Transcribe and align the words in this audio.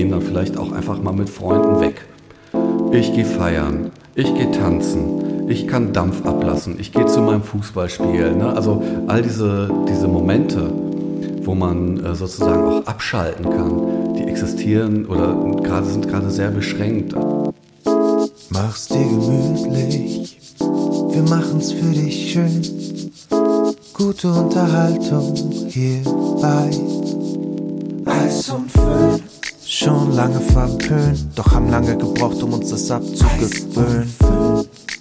gehen 0.00 0.12
dann 0.12 0.22
vielleicht 0.22 0.56
auch 0.56 0.72
einfach 0.72 1.02
mal 1.02 1.12
mit 1.12 1.28
Freunden 1.28 1.78
weg. 1.78 2.06
Ich 2.90 3.12
gehe 3.12 3.26
feiern, 3.26 3.90
ich 4.14 4.34
gehe 4.34 4.50
tanzen, 4.50 5.46
ich 5.46 5.68
kann 5.68 5.92
Dampf 5.92 6.24
ablassen, 6.24 6.80
ich 6.80 6.90
gehe 6.90 7.04
zu 7.04 7.20
meinem 7.20 7.42
Fußballspiel. 7.42 8.34
Ne? 8.34 8.50
Also 8.50 8.82
all 9.08 9.20
diese, 9.20 9.70
diese 9.86 10.08
Momente, 10.08 10.72
wo 11.42 11.54
man 11.54 12.02
äh, 12.02 12.14
sozusagen 12.14 12.62
auch 12.62 12.86
abschalten 12.86 13.44
kann, 13.44 14.14
die 14.14 14.22
existieren 14.22 15.04
oder 15.04 15.36
gerade 15.62 15.86
sind 15.86 16.08
gerade 16.08 16.30
sehr 16.30 16.50
beschränkt. 16.50 17.14
Mach's 18.48 18.88
dir 18.88 19.04
gemütlich, 19.04 20.38
wir 21.10 21.22
machen's 21.28 21.72
für 21.72 21.90
dich 21.90 22.32
schön. 22.32 22.62
Gute 23.92 24.32
Unterhaltung 24.32 25.34
hier 25.68 26.00
Schon 29.82 30.12
lange 30.14 30.40
verpönt, 30.40 31.28
doch 31.36 31.52
haben 31.52 31.70
lange 31.70 31.96
gebraucht, 31.96 32.42
um 32.42 32.52
uns 32.52 32.68
das 32.68 32.90
abzugewöhnen. 32.90 34.14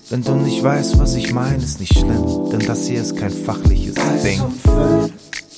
Wenn 0.09 0.23
du 0.23 0.35
nicht 0.35 0.63
weißt, 0.63 0.97
was 0.97 1.15
ich 1.15 1.33
meine, 1.33 1.61
ist 1.61 1.81
nicht 1.81 1.99
schlimm, 1.99 2.49
denn 2.49 2.61
das 2.65 2.88
hier 2.88 3.02
ist 3.02 3.17
kein 3.17 3.29
fachliches 3.29 3.95
Ding. 4.23 4.41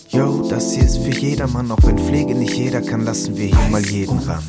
Yo, 0.10 0.48
das 0.50 0.74
hier 0.74 0.86
ist 0.86 0.98
für 0.98 1.12
jedermann, 1.12 1.70
auch 1.70 1.78
wenn 1.84 2.00
Pflege 2.00 2.34
nicht 2.34 2.56
jeder 2.56 2.82
kann, 2.82 3.06
lassen 3.06 3.38
wir 3.38 3.46
hier 3.46 3.70
mal 3.70 3.86
jeden 3.86 4.18
ran. 4.18 4.42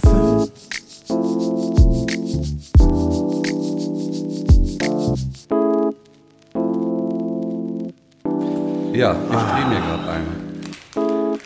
Ja, 8.94 9.14
ich 9.14 9.36
drehe 9.36 9.66
mir 9.68 9.80
gerade 9.80 10.12
eine. 10.12 11.38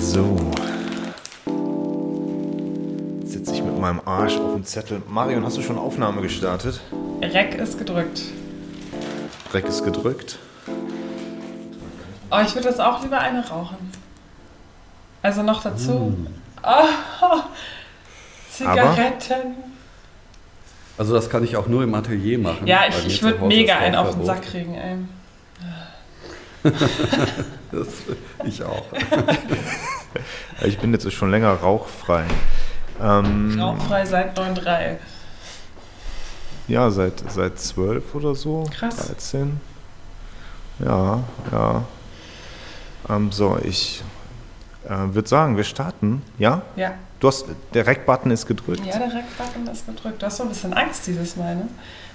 So. 0.00 0.57
Arsch 4.28 4.40
auf 4.40 4.52
dem 4.52 4.64
Zettel. 4.64 5.02
Marion, 5.08 5.42
hast 5.42 5.56
du 5.56 5.62
schon 5.62 5.78
Aufnahme 5.78 6.20
gestartet? 6.20 6.82
Reck 7.22 7.54
ist 7.54 7.78
gedrückt. 7.78 8.24
Dreck 9.50 9.64
ist 9.64 9.82
gedrückt. 9.82 10.38
Oh, 12.30 12.36
ich 12.44 12.54
würde 12.54 12.68
jetzt 12.68 12.80
auch 12.80 13.02
lieber 13.02 13.18
eine 13.20 13.48
rauchen. 13.48 13.90
Also 15.22 15.42
noch 15.42 15.62
dazu. 15.62 16.14
Oh, 16.62 17.38
Zigaretten. 18.50 19.54
Also 20.98 21.14
das 21.14 21.30
kann 21.30 21.42
ich 21.42 21.56
auch 21.56 21.66
nur 21.66 21.82
im 21.82 21.94
Atelier 21.94 22.38
machen. 22.38 22.66
ja, 22.66 22.80
ich, 22.86 23.06
ich 23.06 23.22
würde 23.22 23.46
mega 23.46 23.78
einen 23.78 23.94
auf 23.94 24.14
den. 24.14 24.26
Sack 24.26 24.42
kriegen, 24.42 24.74
ey. 24.74 24.96
Das, 27.72 27.88
ich 28.44 28.62
auch. 28.62 28.84
Ich 30.64 30.78
bin 30.78 30.92
jetzt 30.92 31.10
schon 31.12 31.30
länger 31.30 31.52
rauchfrei. 31.52 32.24
Ähm, 33.00 33.60
Rauchfrei 33.60 34.04
seit 34.04 34.38
9.3. 34.38 34.96
Ja, 36.68 36.90
seit, 36.90 37.30
seit 37.30 37.58
12 37.58 38.14
oder 38.14 38.34
so. 38.34 38.64
Krass. 38.70 39.08
13. 39.08 39.60
Ja, 40.80 41.22
ja. 41.50 41.84
Ähm, 43.08 43.32
so, 43.32 43.58
ich 43.62 44.02
äh, 44.84 45.14
würde 45.14 45.28
sagen, 45.28 45.56
wir 45.56 45.64
starten. 45.64 46.22
Ja? 46.38 46.62
Ja. 46.76 46.94
Du 47.20 47.28
hast, 47.28 47.46
der 47.74 47.86
Rec-Button 47.86 48.30
ist 48.30 48.46
gedrückt. 48.46 48.84
Ja, 48.84 48.98
der 48.98 49.12
Reckbutton 49.12 49.66
ist 49.66 49.86
gedrückt. 49.86 50.22
Du 50.22 50.26
hast 50.26 50.36
so 50.36 50.44
ein 50.44 50.50
bisschen 50.50 50.72
Angst 50.72 51.06
dieses 51.06 51.36
Mal, 51.36 51.56
ne? 51.56 51.68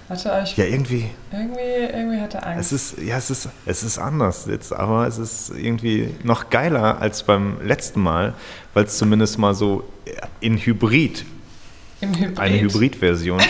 Warte, 0.08 0.34
aber 0.34 0.44
ich, 0.44 0.58
Ja, 0.58 0.66
irgendwie. 0.66 1.10
irgendwie, 1.32 1.60
irgendwie 1.94 2.20
hat 2.20 2.34
er 2.34 2.46
Angst. 2.48 2.72
Es 2.72 2.94
ist, 2.94 3.02
ja, 3.02 3.18
es 3.18 3.30
ist, 3.30 3.50
es 3.66 3.84
ist 3.84 3.98
anders 3.98 4.46
jetzt, 4.48 4.74
aber 4.74 5.08
es 5.08 5.18
ist 5.18 5.52
irgendwie 5.52 6.14
noch 6.24 6.50
geiler 6.50 7.00
als 7.02 7.24
beim 7.24 7.58
letzten 7.66 8.02
Mal, 8.02 8.34
weil 8.74 8.86
es 8.86 8.98
zumindest 8.98 9.38
mal 9.40 9.54
so 9.54 9.84
in 10.42 10.58
Hybrid, 10.58 11.26
Im 12.02 12.14
Hybrid. 12.14 12.40
eine 12.40 12.60
Hybrid-Version. 12.60 13.42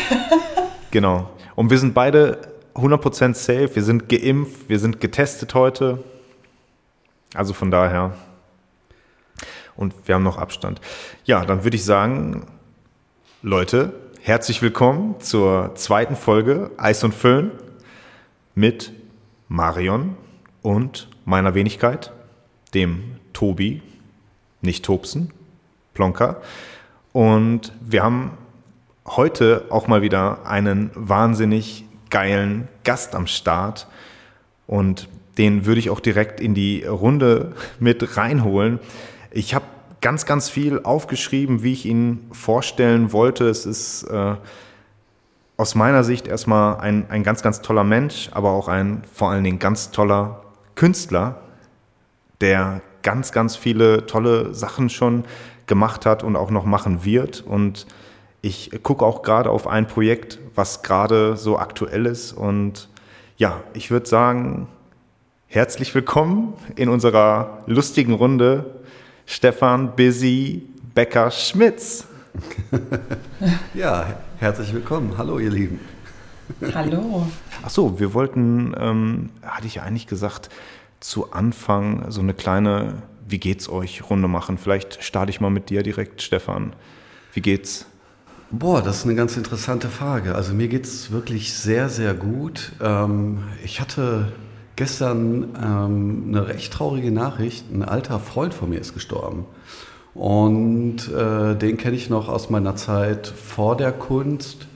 genau. 0.91 1.29
Und 1.55 1.69
wir 1.71 1.77
sind 1.79 1.93
beide 1.93 2.39
100% 2.75 3.33
safe, 3.35 3.75
wir 3.75 3.83
sind 3.83 4.09
geimpft, 4.09 4.67
wir 4.69 4.79
sind 4.79 4.99
getestet 4.99 5.53
heute. 5.53 6.03
Also 7.33 7.53
von 7.53 7.71
daher. 7.71 8.13
Und 9.75 9.93
wir 10.05 10.15
haben 10.15 10.23
noch 10.23 10.37
Abstand. 10.37 10.79
Ja, 11.25 11.45
dann 11.45 11.63
würde 11.63 11.75
ich 11.77 11.83
sagen, 11.83 12.45
Leute, 13.41 13.91
herzlich 14.25 14.61
willkommen 14.61 15.19
zur 15.19 15.75
zweiten 15.75 16.15
Folge 16.15 16.71
Eis 16.77 17.03
und 17.03 17.13
Föhn 17.13 17.51
mit 18.55 18.93
Marion 19.49 20.15
und 20.61 21.09
meiner 21.25 21.55
Wenigkeit, 21.55 22.13
dem 22.73 23.17
Tobi, 23.33 23.81
nicht 24.61 24.85
Tobsen, 24.85 25.33
Plonka. 25.93 26.37
Und 27.11 27.73
wir 27.81 28.01
haben 28.01 28.37
heute 29.05 29.65
auch 29.69 29.87
mal 29.87 30.01
wieder 30.01 30.47
einen 30.47 30.91
wahnsinnig 30.95 31.83
geilen 32.09 32.69
Gast 32.85 33.15
am 33.15 33.27
Start. 33.27 33.87
Und 34.67 35.09
den 35.37 35.65
würde 35.65 35.79
ich 35.79 35.89
auch 35.89 35.99
direkt 35.99 36.39
in 36.39 36.53
die 36.53 36.85
Runde 36.85 37.51
mit 37.77 38.15
reinholen. 38.15 38.79
Ich 39.31 39.53
habe 39.53 39.65
ganz, 40.03 40.25
ganz 40.25 40.49
viel 40.49 40.81
aufgeschrieben, 40.83 41.63
wie 41.63 41.71
ich 41.71 41.85
ihn 41.85 42.27
vorstellen 42.31 43.13
wollte. 43.13 43.47
Es 43.47 43.65
ist 43.65 44.03
äh, 44.03 44.35
aus 45.55 45.75
meiner 45.75 46.03
Sicht 46.03 46.27
erstmal 46.27 46.77
ein, 46.81 47.09
ein 47.09 47.23
ganz, 47.23 47.41
ganz 47.41 47.61
toller 47.61 47.85
Mensch, 47.85 48.29
aber 48.33 48.51
auch 48.51 48.67
ein 48.67 49.03
vor 49.11 49.31
allen 49.31 49.45
Dingen 49.45 49.59
ganz 49.59 49.91
toller 49.91 50.43
Künstler, 50.75 51.39
der 52.41 52.81
ganz, 53.01 53.31
ganz 53.31 53.55
viele 53.55 54.05
tolle 54.05 54.53
Sachen 54.53 54.89
schon 54.89 55.23
gemacht 55.67 56.05
hat 56.05 56.21
und 56.21 56.35
auch 56.35 56.51
noch 56.51 56.65
machen 56.65 57.05
wird. 57.05 57.41
Und 57.41 57.87
ich 58.41 58.71
gucke 58.83 59.05
auch 59.05 59.21
gerade 59.21 59.49
auf 59.49 59.67
ein 59.67 59.87
Projekt, 59.87 60.37
was 60.53 60.83
gerade 60.83 61.37
so 61.37 61.57
aktuell 61.57 62.07
ist. 62.07 62.33
Und 62.33 62.89
ja, 63.37 63.61
ich 63.73 63.89
würde 63.89 64.05
sagen, 64.05 64.67
herzlich 65.47 65.95
willkommen 65.95 66.55
in 66.75 66.89
unserer 66.89 67.59
lustigen 67.67 68.13
Runde, 68.13 68.82
Stefan 69.25 69.95
Busy 69.95 70.67
Becker-Schmitz. 70.93 72.07
Ja, 73.73 74.17
herzlich 74.39 74.73
willkommen. 74.73 75.17
Hallo, 75.17 75.37
ihr 75.37 75.51
Lieben. 75.51 75.79
Hallo. 76.73 77.27
Ach 77.61 77.69
so, 77.69 77.99
wir 77.99 78.13
wollten, 78.13 78.73
ähm, 78.77 79.29
hatte 79.43 79.67
ich 79.67 79.75
ja 79.75 79.83
eigentlich 79.83 80.07
gesagt, 80.07 80.49
zu 80.99 81.31
Anfang 81.31 82.09
so 82.09 82.21
eine 82.21 82.33
kleine 82.33 83.03
Wie 83.27 83.39
geht's 83.39 83.69
euch 83.69 84.09
Runde 84.09 84.27
machen. 84.27 84.57
Vielleicht 84.57 85.03
starte 85.03 85.29
ich 85.29 85.41
mal 85.41 85.49
mit 85.49 85.69
dir 85.69 85.83
direkt, 85.83 86.21
Stefan. 86.21 86.73
Wie 87.33 87.41
geht's? 87.41 87.85
Boah, 88.51 88.81
das 88.81 88.99
ist 88.99 89.05
eine 89.05 89.15
ganz 89.15 89.37
interessante 89.37 89.89
Frage. 89.89 90.35
Also 90.35 90.53
mir 90.53 90.67
geht 90.67 90.85
es 90.85 91.11
wirklich 91.11 91.53
sehr, 91.53 91.89
sehr 91.89 92.13
gut. 92.13 92.71
Ähm, 92.81 93.43
ich 93.63 93.81
hatte 93.81 94.31
gestern 94.75 95.49
ähm, 95.61 96.23
eine 96.29 96.47
recht 96.47 96.73
traurige 96.73 97.11
Nachricht. 97.11 97.65
Ein 97.71 97.83
alter 97.83 98.19
Freund 98.19 98.53
von 98.53 98.69
mir 98.69 98.79
ist 98.79 98.93
gestorben. 98.93 99.45
Und 100.13 101.11
äh, 101.11 101.55
den 101.55 101.77
kenne 101.77 101.95
ich 101.95 102.09
noch 102.09 102.29
aus 102.29 102.49
meiner 102.49 102.75
Zeit 102.75 103.27
vor 103.27 103.75
der 103.75 103.91
Kunst, 103.91 104.67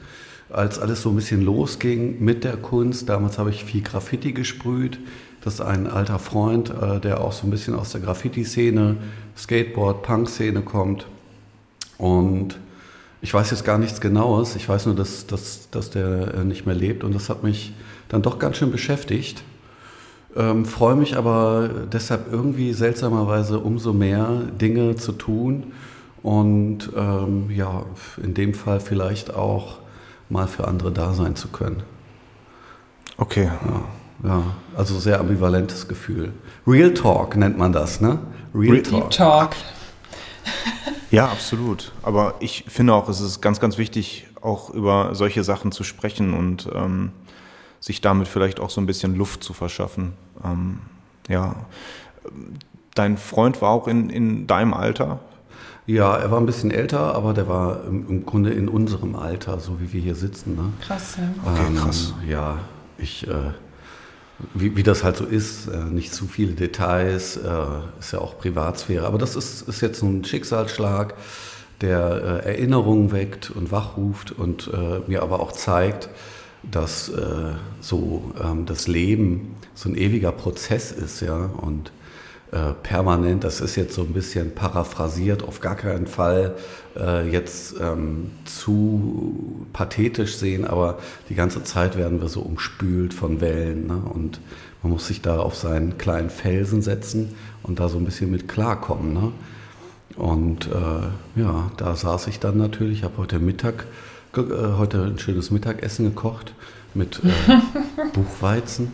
als 0.49 0.79
alles 0.79 1.01
so 1.01 1.09
ein 1.09 1.15
bisschen 1.15 1.43
losging 1.43 2.23
mit 2.23 2.43
der 2.43 2.57
Kunst. 2.57 3.09
Damals 3.09 3.37
habe 3.37 3.51
ich 3.51 3.63
viel 3.63 3.81
Graffiti 3.81 4.31
gesprüht. 4.31 4.99
Das 5.41 5.55
ist 5.55 5.61
ein 5.61 5.87
alter 5.87 6.19
Freund, 6.19 6.71
äh, 6.71 6.99
der 6.99 7.21
auch 7.21 7.33
so 7.33 7.45
ein 7.45 7.51
bisschen 7.51 7.75
aus 7.75 7.91
der 7.91 8.01
Graffiti-Szene, 8.01 8.97
Skateboard, 9.37 10.01
Punk-Szene 10.01 10.61
kommt. 10.61 11.05
Und 11.97 12.57
ich 13.21 13.33
weiß 13.33 13.51
jetzt 13.51 13.63
gar 13.63 13.77
nichts 13.77 14.01
Genaues. 14.01 14.55
Ich 14.55 14.67
weiß 14.67 14.87
nur, 14.87 14.95
dass, 14.95 15.27
dass, 15.27 15.69
dass 15.69 15.89
der 15.91 16.33
äh, 16.33 16.43
nicht 16.43 16.65
mehr 16.65 16.75
lebt. 16.75 17.03
Und 17.03 17.13
das 17.13 17.29
hat 17.29 17.43
mich 17.43 17.73
dann 18.09 18.21
doch 18.21 18.39
ganz 18.39 18.57
schön 18.57 18.71
beschäftigt. 18.71 19.43
Ähm, 20.37 20.65
freue 20.65 20.95
mich 20.95 21.17
aber 21.17 21.67
deshalb 21.91 22.31
irgendwie 22.31 22.71
seltsamerweise 22.73 23.57
umso 23.57 23.91
mehr 23.91 24.43
Dinge 24.61 24.95
zu 24.95 25.13
tun 25.13 25.73
und 26.21 26.91
ähm, 26.95 27.49
ja, 27.49 27.83
in 28.21 28.35
dem 28.35 28.53
Fall 28.53 28.79
vielleicht 28.79 29.33
auch 29.33 29.79
mal 30.29 30.47
für 30.47 30.67
andere 30.67 30.91
da 30.91 31.13
sein 31.13 31.35
zu 31.35 31.47
können. 31.47 31.81
Okay. 33.17 33.49
Ja, 34.23 34.29
ja 34.29 34.43
also 34.75 34.99
sehr 34.99 35.19
ambivalentes 35.19 35.87
Gefühl. 35.87 36.33
Real 36.67 36.93
Talk 36.93 37.35
nennt 37.35 37.57
man 37.57 37.73
das, 37.73 37.99
ne? 37.99 38.19
Real 38.53 38.75
Re- 38.75 38.81
Deep 38.83 39.09
Talk. 39.09 39.55
Ja, 41.09 41.25
absolut. 41.29 41.93
Aber 42.03 42.35
ich 42.41 42.65
finde 42.67 42.93
auch, 42.93 43.09
es 43.09 43.21
ist 43.21 43.41
ganz, 43.41 43.59
ganz 43.59 43.77
wichtig, 43.79 44.27
auch 44.41 44.69
über 44.69 45.15
solche 45.15 45.43
Sachen 45.43 45.71
zu 45.71 45.83
sprechen 45.83 46.33
und 46.33 46.69
ähm, 46.75 47.11
sich 47.79 48.01
damit 48.01 48.27
vielleicht 48.27 48.59
auch 48.59 48.69
so 48.69 48.81
ein 48.81 48.85
bisschen 48.85 49.15
Luft 49.15 49.43
zu 49.43 49.53
verschaffen. 49.53 50.13
Ähm, 50.43 50.79
ja. 51.27 51.55
Dein 52.95 53.17
Freund 53.17 53.61
war 53.61 53.69
auch 53.69 53.87
in, 53.87 54.09
in 54.09 54.47
deinem 54.47 54.73
Alter. 54.73 55.19
Ja, 55.85 56.17
er 56.17 56.31
war 56.31 56.39
ein 56.39 56.45
bisschen 56.45 56.71
älter, 56.71 57.15
aber 57.15 57.33
der 57.33 57.47
war 57.47 57.85
im, 57.85 58.07
im 58.09 58.25
Grunde 58.25 58.49
in 58.49 58.67
unserem 58.67 59.15
Alter, 59.15 59.59
so 59.59 59.79
wie 59.79 59.93
wir 59.93 60.01
hier 60.01 60.15
sitzen. 60.15 60.55
Ne? 60.55 60.73
Krass, 60.81 61.17
ja. 61.17 61.51
Okay, 61.51 61.73
krass. 61.75 62.13
Ähm, 62.21 62.29
ja, 62.29 62.57
ich, 62.97 63.25
äh, 63.27 63.51
wie, 64.53 64.75
wie 64.75 64.83
das 64.83 65.03
halt 65.03 65.15
so 65.15 65.23
ist, 65.25 65.67
äh, 65.67 65.77
nicht 65.85 66.13
zu 66.13 66.27
viele 66.27 66.53
Details, 66.53 67.37
äh, 67.37 67.49
ist 67.99 68.11
ja 68.11 68.19
auch 68.19 68.37
Privatsphäre. 68.37 69.05
Aber 69.05 69.17
das 69.17 69.35
ist, 69.35 69.67
ist 69.67 69.81
jetzt 69.81 69.99
so 69.99 70.07
ein 70.07 70.25
Schicksalsschlag. 70.25 71.13
der 71.81 72.43
äh, 72.43 72.49
Erinnerungen 72.49 73.11
weckt 73.11 73.51
und 73.51 73.71
wachruft 73.71 74.31
und 74.31 74.69
äh, 74.73 74.99
mir 75.07 75.21
aber 75.21 75.39
auch 75.39 75.51
zeigt, 75.51 76.09
dass 76.71 77.09
äh, 77.09 77.53
so 77.81 78.31
ähm, 78.43 78.65
das 78.65 78.87
Leben 78.87 79.55
so 79.73 79.89
ein 79.89 79.95
ewiger 79.95 80.31
Prozess 80.31 80.91
ist, 80.91 81.21
ja, 81.21 81.49
und 81.61 81.91
äh, 82.51 82.73
permanent, 82.81 83.43
das 83.43 83.59
ist 83.59 83.75
jetzt 83.75 83.93
so 83.93 84.03
ein 84.03 84.13
bisschen 84.13 84.55
paraphrasiert, 84.55 85.43
auf 85.43 85.59
gar 85.59 85.75
keinen 85.75 86.07
Fall 86.07 86.55
äh, 86.95 87.29
jetzt 87.29 87.75
ähm, 87.81 88.31
zu 88.45 89.65
pathetisch 89.73 90.37
sehen, 90.37 90.65
aber 90.65 90.99
die 91.29 91.35
ganze 91.35 91.63
Zeit 91.65 91.97
werden 91.97 92.21
wir 92.21 92.29
so 92.29 92.39
umspült 92.39 93.13
von 93.13 93.41
Wellen 93.41 93.87
ne? 93.87 94.01
und 94.13 94.39
man 94.81 94.93
muss 94.93 95.07
sich 95.07 95.21
da 95.21 95.39
auf 95.39 95.55
seinen 95.55 95.97
kleinen 95.97 96.29
Felsen 96.29 96.81
setzen 96.81 97.35
und 97.63 97.79
da 97.79 97.89
so 97.89 97.97
ein 97.97 98.05
bisschen 98.05 98.31
mit 98.31 98.47
klarkommen. 98.47 99.13
Ne? 99.13 99.31
Und 100.15 100.67
äh, 100.67 101.39
ja, 101.39 101.71
da 101.75 101.95
saß 101.95 102.27
ich 102.27 102.39
dann 102.39 102.57
natürlich, 102.57 103.03
habe 103.03 103.17
heute 103.17 103.39
Mittag, 103.39 103.85
heute 104.77 105.03
ein 105.03 105.19
schönes 105.19 105.51
Mittagessen 105.51 106.05
gekocht 106.05 106.53
mit 106.93 107.21
äh, 107.23 108.07
Buchweizen. 108.13 108.91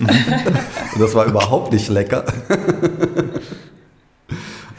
und 0.00 0.10
das 0.98 1.14
war 1.14 1.26
überhaupt 1.26 1.72
nicht 1.72 1.88
lecker. 1.88 2.24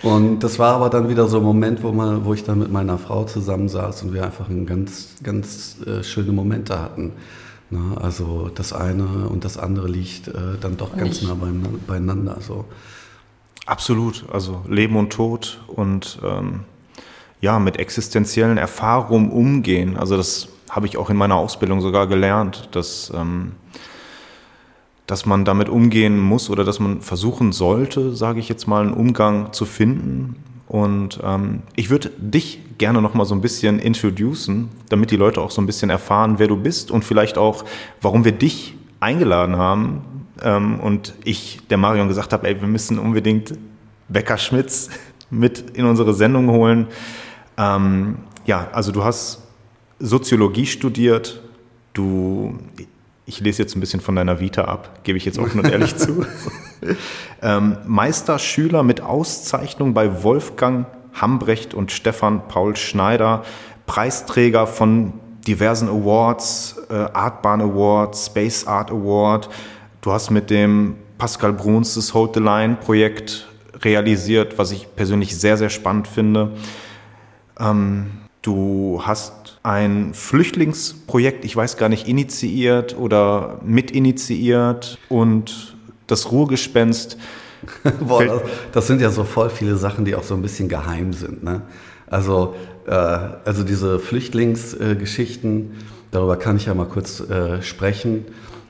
und 0.04 0.40
das 0.40 0.60
war 0.60 0.76
aber 0.76 0.90
dann 0.90 1.10
wieder 1.10 1.28
so 1.28 1.38
ein 1.38 1.44
Moment, 1.44 1.84
wo, 1.84 1.92
man, 1.92 2.26
wo 2.26 2.34
ich 2.34 2.44
dann 2.44 2.60
mit 2.60 2.72
meiner 2.72 2.98
Frau 2.98 3.26
zusammensaß 3.26 4.04
und 4.04 4.14
wir 4.14 4.26
einfach 4.26 4.48
ganz, 4.66 5.16
ganz 5.24 5.78
äh, 5.86 6.04
schöne 6.04 6.32
Momente 6.32 6.80
hatten. 6.80 7.14
Na, 7.70 7.98
also 7.98 8.50
das 8.54 8.74
eine 8.74 9.30
und 9.30 9.46
das 9.46 9.58
andere 9.58 9.88
liegt 9.88 10.28
äh, 10.28 10.58
dann 10.60 10.78
doch 10.78 10.96
ganz 10.96 11.22
nicht. 11.22 11.28
nah 11.28 11.38
beieinander. 11.88 12.38
So. 12.40 12.66
Absolut, 13.66 14.26
also 14.32 14.62
Leben 14.68 14.96
und 14.96 15.12
Tod 15.12 15.62
und 15.68 16.20
ähm, 16.24 16.66
ja, 17.44 17.60
mit 17.60 17.78
existenziellen 17.78 18.58
Erfahrungen 18.58 19.30
umgehen. 19.30 19.98
Also 19.98 20.16
das 20.16 20.48
habe 20.70 20.88
ich 20.88 20.96
auch 20.96 21.10
in 21.10 21.18
meiner 21.18 21.36
Ausbildung 21.36 21.82
sogar 21.82 22.08
gelernt, 22.08 22.70
dass, 22.72 23.12
ähm, 23.14 23.52
dass 25.08 25.26
man 25.26 25.44
damit 25.44 25.68
umgehen 25.68 26.18
muss 26.18 26.50
oder 26.50 26.64
dass 26.64 26.80
man 26.80 27.02
versuchen 27.02 27.52
sollte, 27.52 28.16
sage 28.16 28.40
ich 28.40 28.48
jetzt 28.48 28.66
mal, 28.66 28.82
einen 28.82 28.94
Umgang 28.94 29.52
zu 29.52 29.66
finden. 29.66 30.38
Und 30.70 31.20
ähm, 31.22 31.64
ich 31.76 31.90
würde 31.90 32.12
dich 32.18 32.62
gerne 32.78 33.02
noch 33.02 33.14
mal 33.14 33.26
so 33.26 33.36
ein 33.36 33.42
bisschen 33.42 33.78
introducen, 33.78 34.70
damit 34.88 35.12
die 35.12 35.18
Leute 35.18 35.42
auch 35.42 35.52
so 35.52 35.62
ein 35.62 35.66
bisschen 35.66 35.90
erfahren, 35.90 36.36
wer 36.38 36.48
du 36.48 36.56
bist 36.56 36.92
und 36.92 37.04
vielleicht 37.04 37.38
auch, 37.38 37.66
warum 38.02 38.24
wir 38.24 38.32
dich 38.32 38.74
eingeladen 39.02 39.58
haben. 39.58 40.30
Ähm, 40.42 40.80
und 40.80 41.14
ich 41.26 41.60
der 41.70 41.78
Marion 41.78 42.08
gesagt 42.08 42.32
habe, 42.32 42.48
ey, 42.48 42.62
wir 42.62 42.70
müssen 42.70 42.98
unbedingt 42.98 43.54
Becker 44.08 44.38
Schmitz 44.38 44.90
mit 45.30 45.72
in 45.72 45.84
unsere 45.84 46.14
Sendung 46.14 46.50
holen. 46.50 46.88
Ähm, 47.58 48.18
ja, 48.46 48.68
also 48.72 48.92
du 48.92 49.04
hast 49.04 49.42
Soziologie 50.00 50.66
studiert, 50.66 51.42
du, 51.94 52.58
ich 53.26 53.40
lese 53.40 53.62
jetzt 53.62 53.76
ein 53.76 53.80
bisschen 53.80 54.02
von 54.02 54.16
deiner 54.16 54.40
Vita 54.40 54.66
ab, 54.66 55.00
gebe 55.04 55.18
ich 55.18 55.26
jetzt 55.26 55.40
offen 55.40 55.60
und 55.60 55.70
ehrlich 55.70 55.96
zu. 55.96 56.26
Ähm, 57.42 57.78
Meisterschüler 57.86 58.84
mit 58.84 59.00
Auszeichnung 59.00 59.94
bei 59.94 60.24
Wolfgang 60.24 60.86
Hambrecht 61.14 61.74
und 61.74 61.92
Stefan 61.92 62.48
Paul 62.48 62.76
Schneider, 62.76 63.44
Preisträger 63.86 64.68
von 64.68 65.14
diversen 65.48 65.90
Awards, 65.90 66.82
äh, 66.90 66.94
Artbahn 66.94 67.62
Award, 67.62 68.16
Space 68.18 68.66
Art 68.66 68.92
Award. 68.92 69.50
Du 70.02 70.12
hast 70.12 70.32
mit 70.32 70.50
dem 70.50 70.96
Pascal 71.18 71.54
Bruns 71.54 71.96
das 71.96 72.14
Hold 72.14 72.36
the 72.36 72.40
Line 72.40 72.78
Projekt 72.84 73.48
realisiert, 73.82 74.58
was 74.58 74.72
ich 74.72 74.88
persönlich 74.96 75.38
sehr, 75.38 75.58
sehr 75.58 75.70
spannend 75.70 76.08
finde. 76.08 76.52
Ähm, 77.64 78.12
du 78.42 79.02
hast 79.04 79.60
ein 79.64 80.14
Flüchtlingsprojekt, 80.14 81.46
ich 81.46 81.56
weiß 81.56 81.78
gar 81.78 81.90
nicht, 81.90 82.08
initiiert 82.08 82.98
oder 82.98 83.60
mitinitiiert 83.64 84.98
und 85.10 85.76
das 86.08 86.32
Ruhrgespenst. 86.32 87.18
Boah, 88.02 88.26
das, 88.26 88.42
das, 88.74 88.88
sind 88.88 89.02
ja 89.02 89.10
so 89.10 89.24
voll 89.24 89.50
viele 89.50 89.78
Sachen, 89.78 90.04
die 90.04 90.16
auch 90.16 90.24
so 90.24 90.36
ein 90.36 90.42
bisschen 90.42 90.68
geheim 90.68 91.14
sind. 91.14 91.44
Ne? 91.44 91.62
Also, 92.08 92.56
äh, 92.86 92.92
also 92.92 93.64
diese 93.64 94.00
Flüchtlingsgeschichten, 94.00 95.62
äh, 95.62 95.84
darüber 96.12 96.36
kann 96.36 96.58
ich 96.58 96.66
ja 96.66 96.74
mal 96.74 96.88
kurz 96.88 97.22
äh, 97.22 97.62
sprechen. 97.62 98.26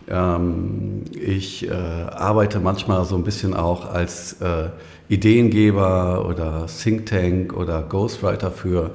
Ähm, 0.10 1.04
ich 1.14 1.68
äh, 1.68 1.72
arbeite 1.72 2.60
manchmal 2.60 3.06
so 3.06 3.16
ein 3.16 3.24
bisschen 3.24 3.54
auch 3.54 3.92
als 3.92 4.42
äh, 4.42 4.70
Ideengeber 5.10 6.28
oder 6.28 6.68
Think 6.68 7.06
Tank 7.06 7.54
oder 7.54 7.82
Ghostwriter 7.84 8.52
für 8.52 8.92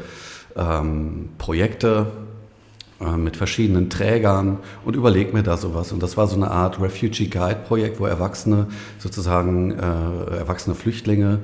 ähm, 0.56 1.31
Projekte 1.38 2.06
äh, 3.00 3.16
mit 3.16 3.37
verschiedenen 3.37 3.90
Trägern 3.90 4.58
und 4.84 4.96
überlege 4.96 5.32
mir 5.32 5.43
da 5.43 5.56
sowas. 5.56 5.93
Und 5.93 6.02
das 6.02 6.16
war 6.16 6.26
so 6.26 6.37
eine 6.37 6.50
Art 6.50 6.81
Refugee 6.81 7.26
Guide 7.26 7.61
Projekt, 7.66 8.00
wo 8.00 8.06
Erwachsene 8.06 8.66
sozusagen 8.99 9.70
äh, 9.72 10.37
erwachsene 10.37 10.75
Flüchtlinge 10.75 11.38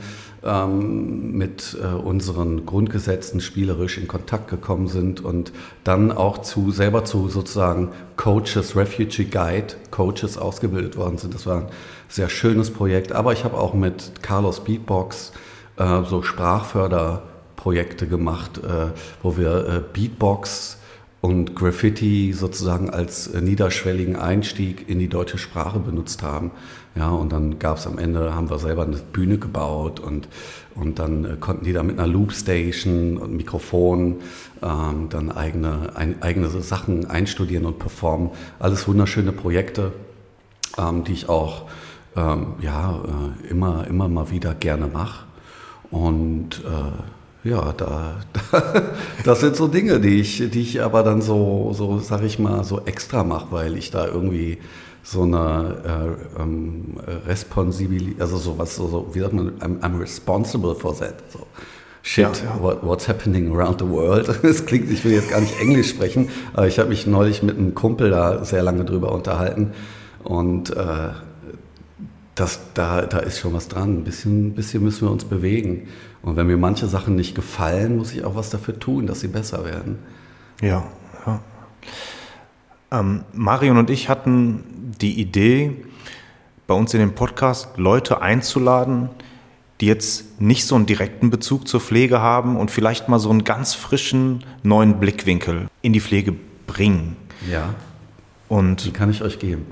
ähm, 0.45 1.33
mit 1.33 1.77
äh, 1.83 1.87
unseren 1.87 2.67
Grundgesetzen 2.67 3.41
spielerisch 3.41 3.99
in 3.99 4.09
Kontakt 4.09 4.49
gekommen 4.49 4.89
sind 4.89 5.25
und 5.25 5.53
dann 5.85 6.13
auch 6.13 6.39
zu 6.39 6.71
selber 6.71 7.05
zu 7.05 7.29
sozusagen 7.29 7.91
Coaches, 8.17 8.77
Refugee 8.77 9.25
Guide 9.25 9.75
Coaches 9.91 10.39
ausgebildet 10.39 10.97
worden 10.97 11.19
sind. 11.19 11.35
Das 11.35 11.47
war 11.47 11.63
ein 11.63 11.69
sehr 12.09 12.29
schönes 12.29 12.71
Projekt. 12.71 13.13
Aber 13.13 13.33
ich 13.33 13.45
habe 13.45 13.57
auch 13.57 13.75
mit 13.75 14.23
Carlos 14.23 14.61
Beatbox 14.61 15.33
äh, 15.77 16.03
so 16.05 16.23
Sprachförder 16.23 17.23
Projekte 17.57 18.07
gemacht, 18.07 18.59
äh, 18.59 18.89
wo 19.23 19.37
wir 19.37 19.69
äh, 19.69 19.83
Beatbox 19.93 20.79
und 21.23 21.57
Graffiti 21.57 22.35
sozusagen 22.35 22.91
als 22.91 23.29
äh, 23.29 23.41
niederschwelligen 23.41 24.17
Einstieg 24.17 24.87
in 24.91 24.99
die 24.99 25.09
deutsche 25.09 25.39
Sprache 25.39 25.79
benutzt 25.79 26.23
haben. 26.23 26.51
Ja, 26.97 27.11
und 27.11 27.33
dann 27.33 27.59
gab 27.59 27.79
es 27.79 27.89
am 27.89 27.99
Ende, 27.99 28.35
haben 28.35 28.49
wir 28.51 28.59
selber 28.59 28.85
eine 28.85 28.97
Bühne 28.97 29.39
gebaut 29.39 29.99
und, 29.99 30.29
und 30.77 31.01
dann 31.01 31.25
äh, 31.25 31.37
konnten 31.41 31.65
die 31.65 31.73
da 31.73 31.83
mit 31.83 31.99
einer 31.99 32.07
Loopstation 32.07 33.17
und 33.17 33.37
Mikrofon 33.37 34.21
ähm, 34.63 35.09
dann 35.11 35.33
eigene, 35.33 35.97
ein, 35.97 36.23
eigene 36.23 36.49
Sachen 36.49 37.11
einstudieren 37.11 37.67
und 37.67 37.81
performen. 37.81 38.31
Alles 38.61 38.87
wunderschöne 38.87 39.33
Projekte, 39.33 39.93
ähm, 40.79 41.03
die 41.03 41.15
ich 41.15 41.29
auch 41.29 41.65
ähm, 42.17 42.55
ja, 42.61 43.03
äh, 43.03 43.49
immer, 43.49 43.87
immer 43.89 44.09
mal 44.09 44.31
wieder 44.31 44.55
gerne 44.55 44.87
mache. 44.87 45.25
Und 45.91 46.63
äh, 46.65 47.49
ja, 47.49 47.73
da, 47.73 48.21
da, 48.53 48.73
das 49.25 49.41
sind 49.41 49.57
so 49.57 49.67
Dinge, 49.67 49.99
die 49.99 50.21
ich, 50.21 50.49
die 50.49 50.61
ich 50.61 50.81
aber 50.81 51.03
dann 51.03 51.23
so, 51.23 51.73
so 51.75 51.99
sag 51.99 52.23
ich 52.23 52.39
mal, 52.39 52.63
so 52.63 52.83
extra 52.85 53.25
mache, 53.25 53.49
weil 53.51 53.77
ich 53.77 53.91
da 53.91 54.07
irgendwie 54.07 54.59
so 55.05 55.23
eine 55.23 56.17
äh, 56.39 56.43
ähm, 56.43 56.97
Responsibilität, 57.27 58.21
also 58.21 58.39
sowas, 58.39 58.75
so, 58.75 58.89
so, 58.89 59.15
wie 59.15 59.21
sagt 59.21 59.35
man, 59.35 59.53
I'm, 59.61 59.81
I'm 59.81 60.01
responsible 60.01 60.75
for 60.75 60.99
that. 60.99 61.17
So. 61.31 61.47
Shit, 62.03 62.25
ja, 62.25 62.33
ja. 62.45 62.63
What, 62.63 62.83
what's 62.83 63.07
happening 63.07 63.55
around 63.55 63.81
the 63.81 63.89
world? 63.89 64.29
Es 64.43 64.65
klingt, 64.65 64.91
ich 64.91 65.05
will 65.05 65.13
jetzt 65.13 65.31
gar 65.31 65.41
nicht 65.41 65.61
Englisch 65.61 65.91
sprechen, 65.91 66.31
aber 66.55 66.67
ich 66.67 66.79
habe 66.79 66.89
mich 66.89 67.07
neulich 67.07 67.43
mit 67.43 67.57
einem 67.59 67.75
Kumpel 67.75 68.11
da 68.11 68.45
sehr 68.45 68.63
lange 68.63 68.85
drüber 68.87 69.13
unterhalten 69.13 69.73
und 70.23 70.75
äh, 70.75 71.11
das, 72.35 72.61
da, 72.73 73.03
da 73.03 73.19
ist 73.19 73.39
schon 73.39 73.53
was 73.53 73.69
dran. 73.69 73.99
Ein 73.99 74.05
bisschen, 74.05 74.55
bisschen 74.55 74.83
müssen 74.83 75.07
wir 75.07 75.13
uns 75.13 75.25
bewegen. 75.25 75.89
Und 76.23 76.37
wenn 76.37 76.47
mir 76.47 76.57
manche 76.57 76.89
Sachen 76.89 77.15
nicht 77.15 77.35
gefallen, 77.35 77.99
muss 77.99 78.13
ich 78.13 78.25
auch 78.25 78.35
was 78.35 78.51
dafür 78.51 78.79
tun, 78.79 79.07
dass 79.07 79.21
sie 79.21 79.29
besser 79.29 79.65
werden. 79.65 79.99
Ja, 80.61 80.85
ja. 81.27 81.41
Ähm, 82.95 83.25
Marion 83.33 83.77
und 83.77 83.91
ich 83.91 84.09
hatten 84.09 84.95
die 85.01 85.21
Idee, 85.21 85.85
bei 86.67 86.75
uns 86.75 86.95
in 86.95 87.01
den 87.01 87.15
Podcast 87.15 87.77
Leute 87.77 88.23
einzuladen, 88.23 89.11
die 89.81 89.87
jetzt 89.87 90.41
nicht 90.41 90.65
so 90.67 90.77
einen 90.77 90.87
direkten 90.87 91.31
Bezug 91.31 91.67
zur 91.67 91.81
Pflege 91.81 92.21
haben 92.21 92.57
und 92.57 92.71
vielleicht 92.71 93.09
mal 93.09 93.19
so 93.19 93.31
einen 93.31 93.45
ganz 93.45 93.75
frischen 93.75 94.45
neuen 94.63 95.01
Blickwinkel 95.01 95.69
in 95.83 95.93
die 95.93 96.01
Pflege 96.01 96.35
bringen. 96.67 97.17
Ja. 97.51 97.75
Und 98.49 98.85
die 98.85 98.93
kann 98.93 99.11
ich 99.11 99.23
euch 99.23 99.39
geben. 99.39 99.67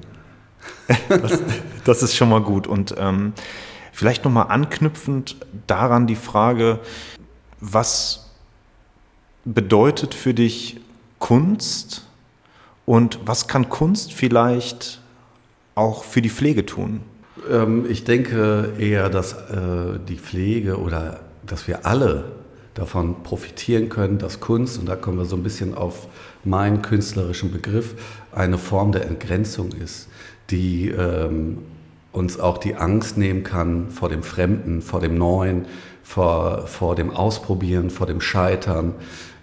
das, 1.09 1.41
das, 1.85 2.03
ist 2.03 2.17
schon 2.17 2.29
mal 2.29 2.43
gut. 2.43 2.67
Und 2.67 2.95
ähm, 2.99 3.33
vielleicht 3.93 4.25
nochmal 4.25 4.47
anknüpfend 4.49 5.37
daran 5.67 6.07
die 6.07 6.17
Frage, 6.17 6.81
was 7.61 8.33
bedeutet 9.45 10.15
für 10.15 10.35
dich 10.35 10.81
Kunst 11.19 12.07
und 12.87 13.21
was 13.25 13.49
kann 13.49 13.69
Kunst 13.69 14.13
vielleicht 14.13 15.01
auch 15.75 16.05
für 16.05 16.23
die 16.23 16.31
Pflege 16.31 16.67
tun? 16.67 17.01
Ähm, 17.51 17.87
ich 17.89 18.05
denke 18.05 18.73
eher, 18.79 19.09
dass 19.09 19.33
äh, 19.33 19.99
die 20.09 20.19
Pflege 20.19 20.79
oder 20.79 21.21
dass 21.47 21.67
wir 21.67 21.87
alle 21.87 22.25
davon 22.75 23.23
profitieren 23.23 23.89
können, 23.89 24.19
dass 24.19 24.41
Kunst, 24.41 24.79
und 24.79 24.87
da 24.87 24.97
kommen 24.97 25.19
wir 25.19 25.25
so 25.27 25.37
ein 25.37 25.43
bisschen 25.43 25.75
auf 25.75 26.09
meinen 26.45 26.83
künstlerischen 26.83 27.53
Begriff, 27.53 27.95
eine 28.33 28.59
Form 28.59 28.93
der 28.93 29.07
Entgrenzung 29.07 29.73
ist 29.73 30.09
die 30.53 30.91
ähm, 30.91 31.59
uns 32.13 32.39
auch 32.39 32.59
die 32.59 32.77
Angst 32.77 33.17
nehmen 33.17 33.43
kann 33.43 33.91
vor 33.91 34.11
dem 34.11 34.23
Fremden, 34.23 34.83
vor 34.83 35.01
dem 35.01 35.17
Neuen, 35.17 35.65
vor, 36.03 36.67
vor 36.67 36.95
dem 36.95 37.11
Ausprobieren, 37.11 37.89
vor 37.89 38.07
dem 38.07 38.21
Scheitern, 38.21 38.95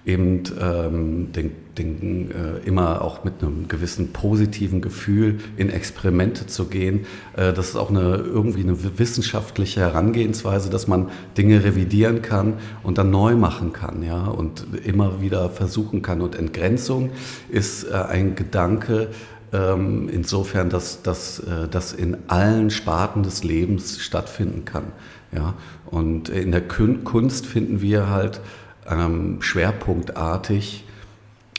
eben 0.09 0.43
ähm, 0.59 1.31
den, 1.31 1.51
den, 1.77 2.31
äh, 2.31 2.67
immer 2.67 3.01
auch 3.01 3.23
mit 3.23 3.41
einem 3.41 3.67
gewissen 3.67 4.11
positiven 4.11 4.81
Gefühl 4.81 5.39
in 5.55 5.69
Experimente 5.69 6.47
zu 6.47 6.65
gehen. 6.65 7.05
Äh, 7.35 7.53
das 7.53 7.69
ist 7.69 7.75
auch 7.75 7.89
eine, 7.89 8.15
irgendwie 8.15 8.61
eine 8.61 8.99
wissenschaftliche 8.99 9.81
Herangehensweise, 9.81 10.69
dass 10.69 10.87
man 10.87 11.09
Dinge 11.37 11.63
revidieren 11.63 12.21
kann 12.21 12.55
und 12.83 12.97
dann 12.97 13.11
neu 13.11 13.35
machen 13.35 13.71
kann 13.71 14.03
ja, 14.03 14.25
und 14.25 14.65
immer 14.83 15.21
wieder 15.21 15.49
versuchen 15.49 16.01
kann. 16.01 16.21
Und 16.21 16.35
Entgrenzung 16.35 17.11
ist 17.49 17.83
äh, 17.83 17.93
ein 17.93 18.35
Gedanke, 18.35 19.09
ähm, 19.51 20.09
insofern, 20.11 20.69
dass 20.69 21.01
das 21.01 21.39
äh, 21.39 22.01
in 22.01 22.17
allen 22.27 22.69
Sparten 22.69 23.23
des 23.23 23.43
Lebens 23.43 23.99
stattfinden 23.99 24.65
kann. 24.65 24.85
Ja? 25.33 25.53
Und 25.85 26.29
in 26.29 26.51
der 26.51 26.61
Kunst 26.61 27.45
finden 27.45 27.81
wir 27.81 28.09
halt 28.09 28.41
ähm, 28.89 29.41
schwerpunktartig, 29.41 30.85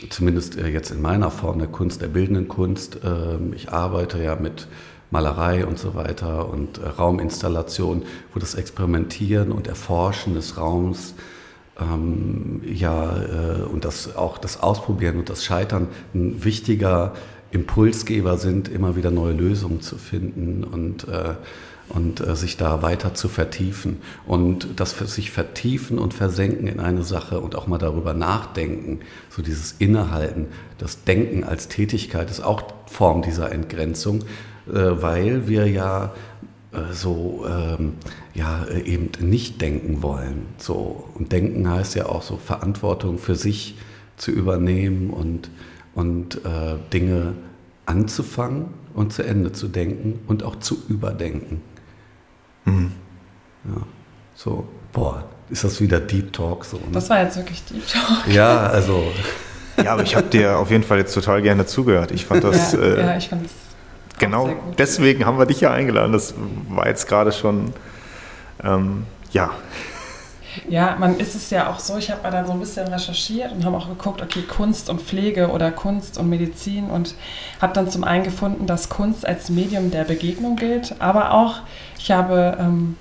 zumindest 0.09 0.59
äh, 0.59 0.69
jetzt 0.69 0.91
in 0.91 1.03
meiner 1.03 1.31
Form 1.31 1.59
der 1.59 1.69
Kunst, 1.69 2.03
der 2.03 2.09
bildenden 2.09 2.49
Kunst, 2.49 3.05
äh, 3.05 3.39
ich 3.55 3.73
arbeite 3.73 4.23
ja 4.23 4.37
mit 4.37 4.69
Malerei 5.11 5.67
und 5.67 5.79
so 5.79 5.95
weiter 5.95 6.49
und 6.49 6.79
äh, 6.79 6.87
Rauminstallation, 6.87 8.05
wo 8.33 8.39
das 8.41 8.55
Experimentieren 8.55 9.53
und 9.53 9.67
Erforschen 9.67 10.35
des 10.35 10.57
Raums 10.57 11.15
ähm, 11.81 12.63
ja 12.65 13.17
äh, 13.17 13.63
und 13.63 13.85
das 13.85 14.17
auch 14.17 14.39
das 14.39 14.63
Ausprobieren 14.63 15.19
und 15.19 15.29
das 15.29 15.45
Scheitern 15.45 15.89
ein 16.15 16.45
wichtiger 16.45 17.15
Impulsgeber 17.51 18.39
sind, 18.39 18.69
immer 18.69 18.95
wieder 18.95 19.11
neue 19.11 19.33
Lösungen 19.33 19.81
zu 19.81 19.97
finden 19.97 20.63
und, 20.63 21.09
äh, 21.09 21.35
und 21.91 22.27
äh, 22.27 22.35
sich 22.37 22.57
da 22.57 22.83
weiter 22.83 23.15
zu 23.15 23.29
vertiefen. 23.29 23.99
Und 24.27 24.69
das 24.77 24.93
für 24.93 25.07
sich 25.07 25.31
vertiefen 25.31 25.99
und 25.99 26.15
versenken 26.15 26.67
in 26.67 26.81
eine 26.81 27.03
Sache 27.03 27.41
und 27.41 27.57
auch 27.57 27.67
mal 27.67 27.79
darüber 27.79 28.15
nachdenken, 28.15 29.01
so 29.29 29.43
dieses 29.43 29.73
Innehalten, 29.79 30.47
das 30.79 31.05
Denken 31.05 31.45
als 31.45 31.69
Tätigkeit 31.69 32.31
ist 32.31 32.41
auch 32.41 32.63
Form 32.87 33.23
dieser 33.23 33.53
Entgrenzung, 33.53 34.21
äh, 34.69 34.73
weil 34.73 35.49
wir 35.49 35.67
ja 35.67 36.13
äh, 36.73 36.93
so 36.93 37.45
ähm, 37.49 37.95
ja 38.35 38.67
eben 38.69 39.11
nicht 39.21 39.61
denken 39.61 40.03
wollen. 40.03 40.47
So 40.59 41.09
und 41.15 41.33
denken 41.33 41.69
heißt 41.69 41.97
ja 41.97 42.07
auch 42.07 42.23
so 42.23 42.37
Verantwortung 42.37 43.19
für 43.19 43.35
sich 43.35 43.77
zu 44.17 44.31
übernehmen 44.31 45.11
und 45.11 45.51
und 45.93 46.45
äh, 46.45 46.77
Dinge 46.93 47.35
anzufangen 47.87 48.67
und 48.95 49.13
zu 49.13 49.23
Ende 49.23 49.53
zu 49.53 49.67
denken 49.69 50.21
und 50.29 50.45
auch 50.45 50.57
zu 50.57 50.79
überdenken. 50.89 51.61
Mhm. 52.71 52.93
Ja, 53.65 53.83
so, 54.35 54.67
boah, 54.93 55.25
ist 55.51 55.65
das 55.65 55.81
wieder 55.81 56.01
Deep 56.01 56.33
Talk 56.33 56.65
so. 56.65 56.77
Ne? 56.79 56.85
Das 56.93 57.11
war 57.11 57.23
jetzt 57.23 57.37
wirklich 57.37 57.63
Deep 57.65 57.87
Talk. 57.87 58.27
Ja, 58.29 58.67
also. 58.67 59.13
ja, 59.85 59.93
aber 59.93 60.03
ich 60.03 60.17
habe 60.17 60.29
dir 60.29 60.59
auf 60.59 60.71
jeden 60.71 60.85
Fall 60.85 60.99
jetzt 60.99 61.15
total 61.15 61.43
gerne 61.43 61.67
zugehört. 61.67 62.11
Ich 62.11 62.27
fand 62.27 62.45
das. 62.45 62.73
Ja, 62.73 62.81
äh, 62.81 63.01
ja 63.01 63.17
ich 63.17 63.29
fand 63.29 63.45
das. 63.45 63.53
Genau, 64.19 64.51
deswegen 64.77 65.25
haben 65.25 65.39
wir 65.39 65.47
dich 65.47 65.63
ja 65.63 65.73
eingeladen. 65.73 66.13
Das 66.13 66.35
war 66.69 66.87
jetzt 66.87 67.09
gerade 67.09 67.33
schon, 67.33 67.73
ähm, 68.63 69.05
ja, 69.33 69.51
ja, 70.69 70.97
man 70.99 71.19
ist 71.19 71.35
es 71.35 71.51
ja 71.51 71.71
auch 71.71 71.79
so, 71.79 71.97
ich 71.97 72.11
habe 72.11 72.23
mal 72.23 72.31
da 72.31 72.45
so 72.45 72.53
ein 72.53 72.61
bisschen 72.61 72.89
recherchiert 72.89 73.53
und 73.53 73.65
habe 73.65 73.77
auch 73.77 73.89
geguckt, 73.89 74.23
okay, 74.23 74.43
Kunst 74.43 74.91
und 74.91 75.01
Pflege 75.01 75.51
oder 75.51 75.71
Kunst 75.71 76.19
und 76.19 76.29
Medizin 76.29 76.91
und 76.91 77.15
habe 77.61 77.73
dann 77.73 77.91
zum 77.91 78.05
einen 78.05 78.25
gefunden, 78.25 78.67
dass 78.67 78.89
Kunst 78.89 79.27
als 79.27 79.51
Medium 79.51 79.91
der 79.91 80.05
Begegnung 80.05 80.57
gilt, 80.57 80.95
aber 80.99 81.33
auch, 81.33 81.61
ich 81.99 82.11
habe 82.11 82.57
ähm, 82.59 82.97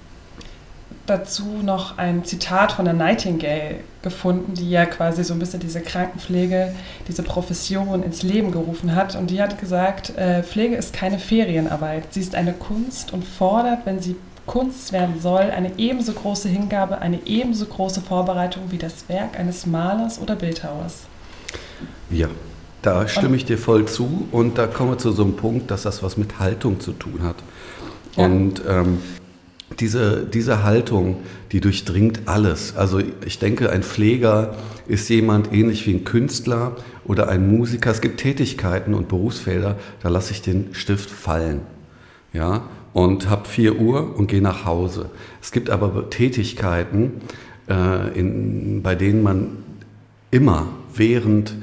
dazu 1.10 1.46
noch 1.64 1.98
ein 1.98 2.24
Zitat 2.24 2.72
von 2.72 2.86
der 2.86 2.94
Nightingale 2.94 3.80
gefunden, 4.02 4.54
die 4.54 4.70
ja 4.70 4.86
quasi 4.86 5.24
so 5.24 5.34
ein 5.34 5.40
bisschen 5.40 5.60
diese 5.60 5.82
Krankenpflege, 5.82 6.74
diese 7.08 7.24
Profession 7.24 8.04
ins 8.04 8.24
Leben 8.24 8.52
gerufen 8.52 8.96
hat. 8.96 9.16
Und 9.16 9.30
die 9.30 9.42
hat 9.42 9.60
gesagt, 9.60 10.16
äh, 10.18 10.44
Pflege 10.44 10.76
ist 10.76 10.94
keine 10.94 11.20
Ferienarbeit. 11.20 12.14
Sie 12.14 12.22
ist 12.22 12.36
eine 12.36 12.54
Kunst 12.54 13.12
und 13.12 13.26
fordert, 13.26 13.86
wenn 13.86 14.00
sie 14.00 14.16
Kunst 14.50 14.94
werden 14.94 15.22
soll, 15.22 15.42
eine 15.42 15.78
ebenso 15.78 16.12
große 16.12 16.50
Hingabe, 16.50 16.98
eine 17.02 17.20
ebenso 17.28 17.68
große 17.68 18.02
Vorbereitung 18.02 18.64
wie 18.72 18.80
das 18.80 19.08
Werk 19.08 19.40
eines 19.40 19.68
Malers 19.68 20.20
oder 20.20 20.36
Bildhauers. 20.36 21.04
Ja, 22.10 22.30
da 22.82 23.08
stimme 23.08 23.36
ich 23.36 23.46
dir 23.46 23.60
voll 23.60 23.86
zu 23.86 24.28
und 24.32 24.58
da 24.58 24.66
kommen 24.66 24.90
wir 24.90 24.98
zu 24.98 25.12
so 25.12 25.24
einem 25.24 25.36
Punkt, 25.36 25.70
dass 25.70 25.84
das 25.84 26.02
was 26.02 26.18
mit 26.18 26.40
Haltung 26.40 26.80
zu 26.80 26.94
tun 26.94 27.22
hat. 27.22 27.36
Ja. 28.16 28.26
Und 28.26 28.64
ähm, 28.68 28.98
diese, 29.80 30.26
diese 30.26 30.64
Haltung, 30.64 31.18
die 31.52 31.62
durchdringt 31.62 32.22
alles. 32.26 32.76
Also 32.76 33.02
ich 33.24 33.38
denke, 33.38 33.70
ein 33.70 33.84
Pfleger 33.84 34.56
ist 34.88 35.08
jemand 35.10 35.54
ähnlich 35.54 35.86
wie 35.86 35.94
ein 35.94 36.06
Künstler 36.06 36.76
oder 37.06 37.30
ein 37.30 37.56
Musiker. 37.56 37.92
Es 37.92 38.02
gibt 38.02 38.20
Tätigkeiten 38.20 38.96
und 38.96 39.10
Berufsfelder, 39.10 39.76
da 40.02 40.10
lasse 40.10 40.32
ich 40.32 40.42
den 40.42 40.74
Stift 40.74 41.12
fallen. 41.12 41.62
Ja, 42.34 42.64
und 42.94 43.30
habe 43.30 43.48
4 43.48 43.80
Uhr 43.80 44.16
und 44.18 44.28
gehe 44.28 44.42
nach 44.42 44.66
Hause. 44.66 45.10
Es 45.42 45.52
gibt 45.52 45.70
aber 45.70 46.10
Tätigkeiten, 46.10 47.22
äh, 47.70 48.18
in, 48.18 48.82
bei 48.82 48.96
denen 48.96 49.24
man 49.24 49.58
immer 50.32 50.68
während 50.94 51.56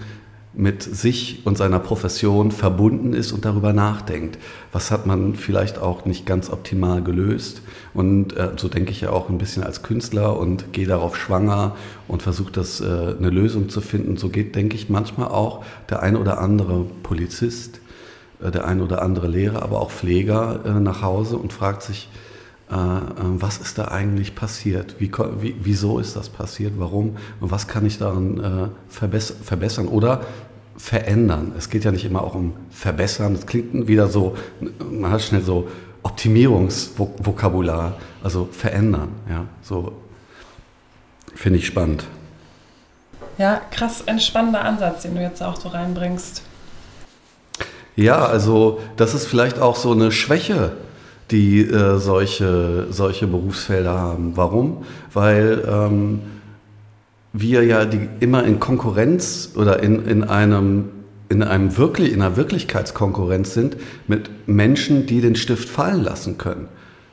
mit 0.56 0.82
sich 0.82 1.42
und 1.44 1.58
seiner 1.58 1.78
Profession 1.78 2.50
verbunden 2.50 3.12
ist 3.12 3.32
und 3.32 3.44
darüber 3.44 3.74
nachdenkt. 3.74 4.38
Was 4.72 4.90
hat 4.90 5.04
man 5.04 5.34
vielleicht 5.34 5.78
auch 5.78 6.06
nicht 6.06 6.24
ganz 6.24 6.48
optimal 6.48 7.02
gelöst? 7.02 7.60
Und 7.92 8.34
äh, 8.36 8.52
so 8.56 8.68
denke 8.68 8.90
ich 8.90 9.02
ja 9.02 9.10
auch 9.10 9.28
ein 9.28 9.36
bisschen 9.36 9.62
als 9.62 9.82
Künstler 9.82 10.38
und 10.38 10.72
gehe 10.72 10.86
darauf 10.86 11.16
schwanger 11.16 11.76
und 12.08 12.22
versuche 12.22 12.52
das 12.52 12.80
äh, 12.80 12.84
eine 13.18 13.28
Lösung 13.28 13.68
zu 13.68 13.82
finden. 13.82 14.16
So 14.16 14.30
geht, 14.30 14.56
denke 14.56 14.76
ich, 14.76 14.88
manchmal 14.88 15.28
auch 15.28 15.62
der 15.90 16.02
ein 16.02 16.16
oder 16.16 16.40
andere 16.40 16.86
Polizist 17.02 17.80
der 18.40 18.66
ein 18.66 18.80
oder 18.80 19.02
andere 19.02 19.28
Lehrer, 19.28 19.62
aber 19.62 19.80
auch 19.80 19.90
Pfleger 19.90 20.60
äh, 20.64 20.70
nach 20.80 21.02
Hause 21.02 21.36
und 21.36 21.52
fragt 21.52 21.82
sich, 21.82 22.08
äh, 22.70 22.74
was 22.74 23.58
ist 23.58 23.78
da 23.78 23.88
eigentlich 23.88 24.34
passiert? 24.34 24.96
Wie, 24.98 25.10
wieso 25.60 25.98
ist 25.98 26.16
das 26.16 26.28
passiert? 26.28 26.74
Warum? 26.76 27.16
Und 27.40 27.50
was 27.50 27.68
kann 27.68 27.86
ich 27.86 27.98
daran 27.98 28.72
verbessern 28.88 29.88
oder 29.88 30.22
verändern? 30.76 31.52
Es 31.56 31.70
geht 31.70 31.84
ja 31.84 31.92
nicht 31.92 32.04
immer 32.04 32.22
auch 32.22 32.34
um 32.34 32.54
verbessern. 32.70 33.34
Das 33.34 33.46
klingt 33.46 33.86
wieder 33.86 34.08
so, 34.08 34.36
man 34.90 35.10
hat 35.12 35.22
schnell 35.22 35.42
so 35.42 35.68
Optimierungsvokabular, 36.02 37.94
also 38.22 38.48
verändern. 38.52 39.08
Ja, 39.28 39.46
so 39.62 39.92
finde 41.34 41.58
ich 41.58 41.66
spannend. 41.66 42.04
Ja, 43.38 43.60
krass, 43.70 44.06
ein 44.06 44.20
spannender 44.20 44.62
Ansatz, 44.64 45.02
den 45.02 45.14
du 45.14 45.20
jetzt 45.20 45.42
auch 45.42 45.56
so 45.56 45.68
reinbringst. 45.68 46.42
Ja, 47.96 48.26
also 48.26 48.80
das 48.96 49.14
ist 49.14 49.26
vielleicht 49.26 49.58
auch 49.58 49.76
so 49.76 49.92
eine 49.92 50.12
Schwäche, 50.12 50.72
die 51.30 51.62
äh, 51.62 51.98
solche, 51.98 52.86
solche 52.90 53.26
Berufsfelder 53.26 53.98
haben. 53.98 54.32
Warum? 54.36 54.84
Weil 55.12 55.64
ähm, 55.66 56.20
wir 57.32 57.64
ja 57.64 57.84
die, 57.86 58.08
immer 58.20 58.44
in 58.44 58.60
Konkurrenz 58.60 59.52
oder 59.56 59.82
in, 59.82 60.06
in 60.06 60.24
einem 60.24 60.90
in 61.28 61.42
einem 61.42 61.76
wirklich 61.76 62.12
in 62.12 62.22
einer 62.22 62.36
Wirklichkeitskonkurrenz 62.36 63.52
sind 63.52 63.76
mit 64.06 64.30
Menschen, 64.46 65.06
die 65.06 65.20
den 65.20 65.34
Stift 65.34 65.68
fallen 65.68 66.04
lassen 66.04 66.38
können, 66.38 66.68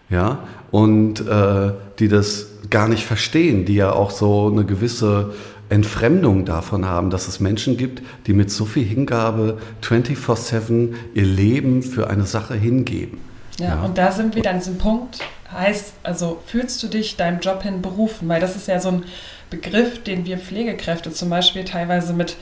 ja 0.09 0.43
und 0.69 1.27
äh, 1.27 1.71
die 1.99 2.07
das 2.07 2.47
gar 2.69 2.87
nicht 2.87 3.05
verstehen, 3.05 3.65
die 3.65 3.75
ja 3.75 3.91
auch 3.91 4.11
so 4.11 4.49
eine 4.51 4.65
gewisse 4.65 5.33
Entfremdung 5.73 6.45
davon 6.45 6.85
haben, 6.85 7.09
dass 7.09 7.27
es 7.27 7.39
Menschen 7.39 7.77
gibt, 7.77 8.01
die 8.27 8.33
mit 8.33 8.51
so 8.51 8.65
viel 8.65 8.85
Hingabe 8.85 9.57
24/7 9.81 10.93
ihr 11.15 11.25
Leben 11.25 11.81
für 11.81 12.09
eine 12.09 12.25
Sache 12.25 12.53
hingeben. 12.53 13.19
Ja, 13.57 13.69
ja, 13.69 13.81
und 13.83 13.97
da 13.97 14.11
sind 14.11 14.35
wir 14.35 14.49
an 14.49 14.59
diesem 14.59 14.77
Punkt, 14.77 15.19
heißt, 15.51 15.93
also 16.03 16.41
fühlst 16.45 16.81
du 16.83 16.87
dich 16.87 17.17
deinem 17.17 17.39
Job 17.39 17.63
hin 17.63 17.81
berufen? 17.81 18.27
Weil 18.29 18.39
das 18.39 18.55
ist 18.55 18.67
ja 18.67 18.79
so 18.79 18.89
ein 18.89 19.03
Begriff, 19.49 20.03
den 20.03 20.25
wir 20.25 20.37
Pflegekräfte 20.37 21.11
zum 21.11 21.29
Beispiel 21.29 21.63
teilweise 21.63 22.13
mit, 22.13 22.35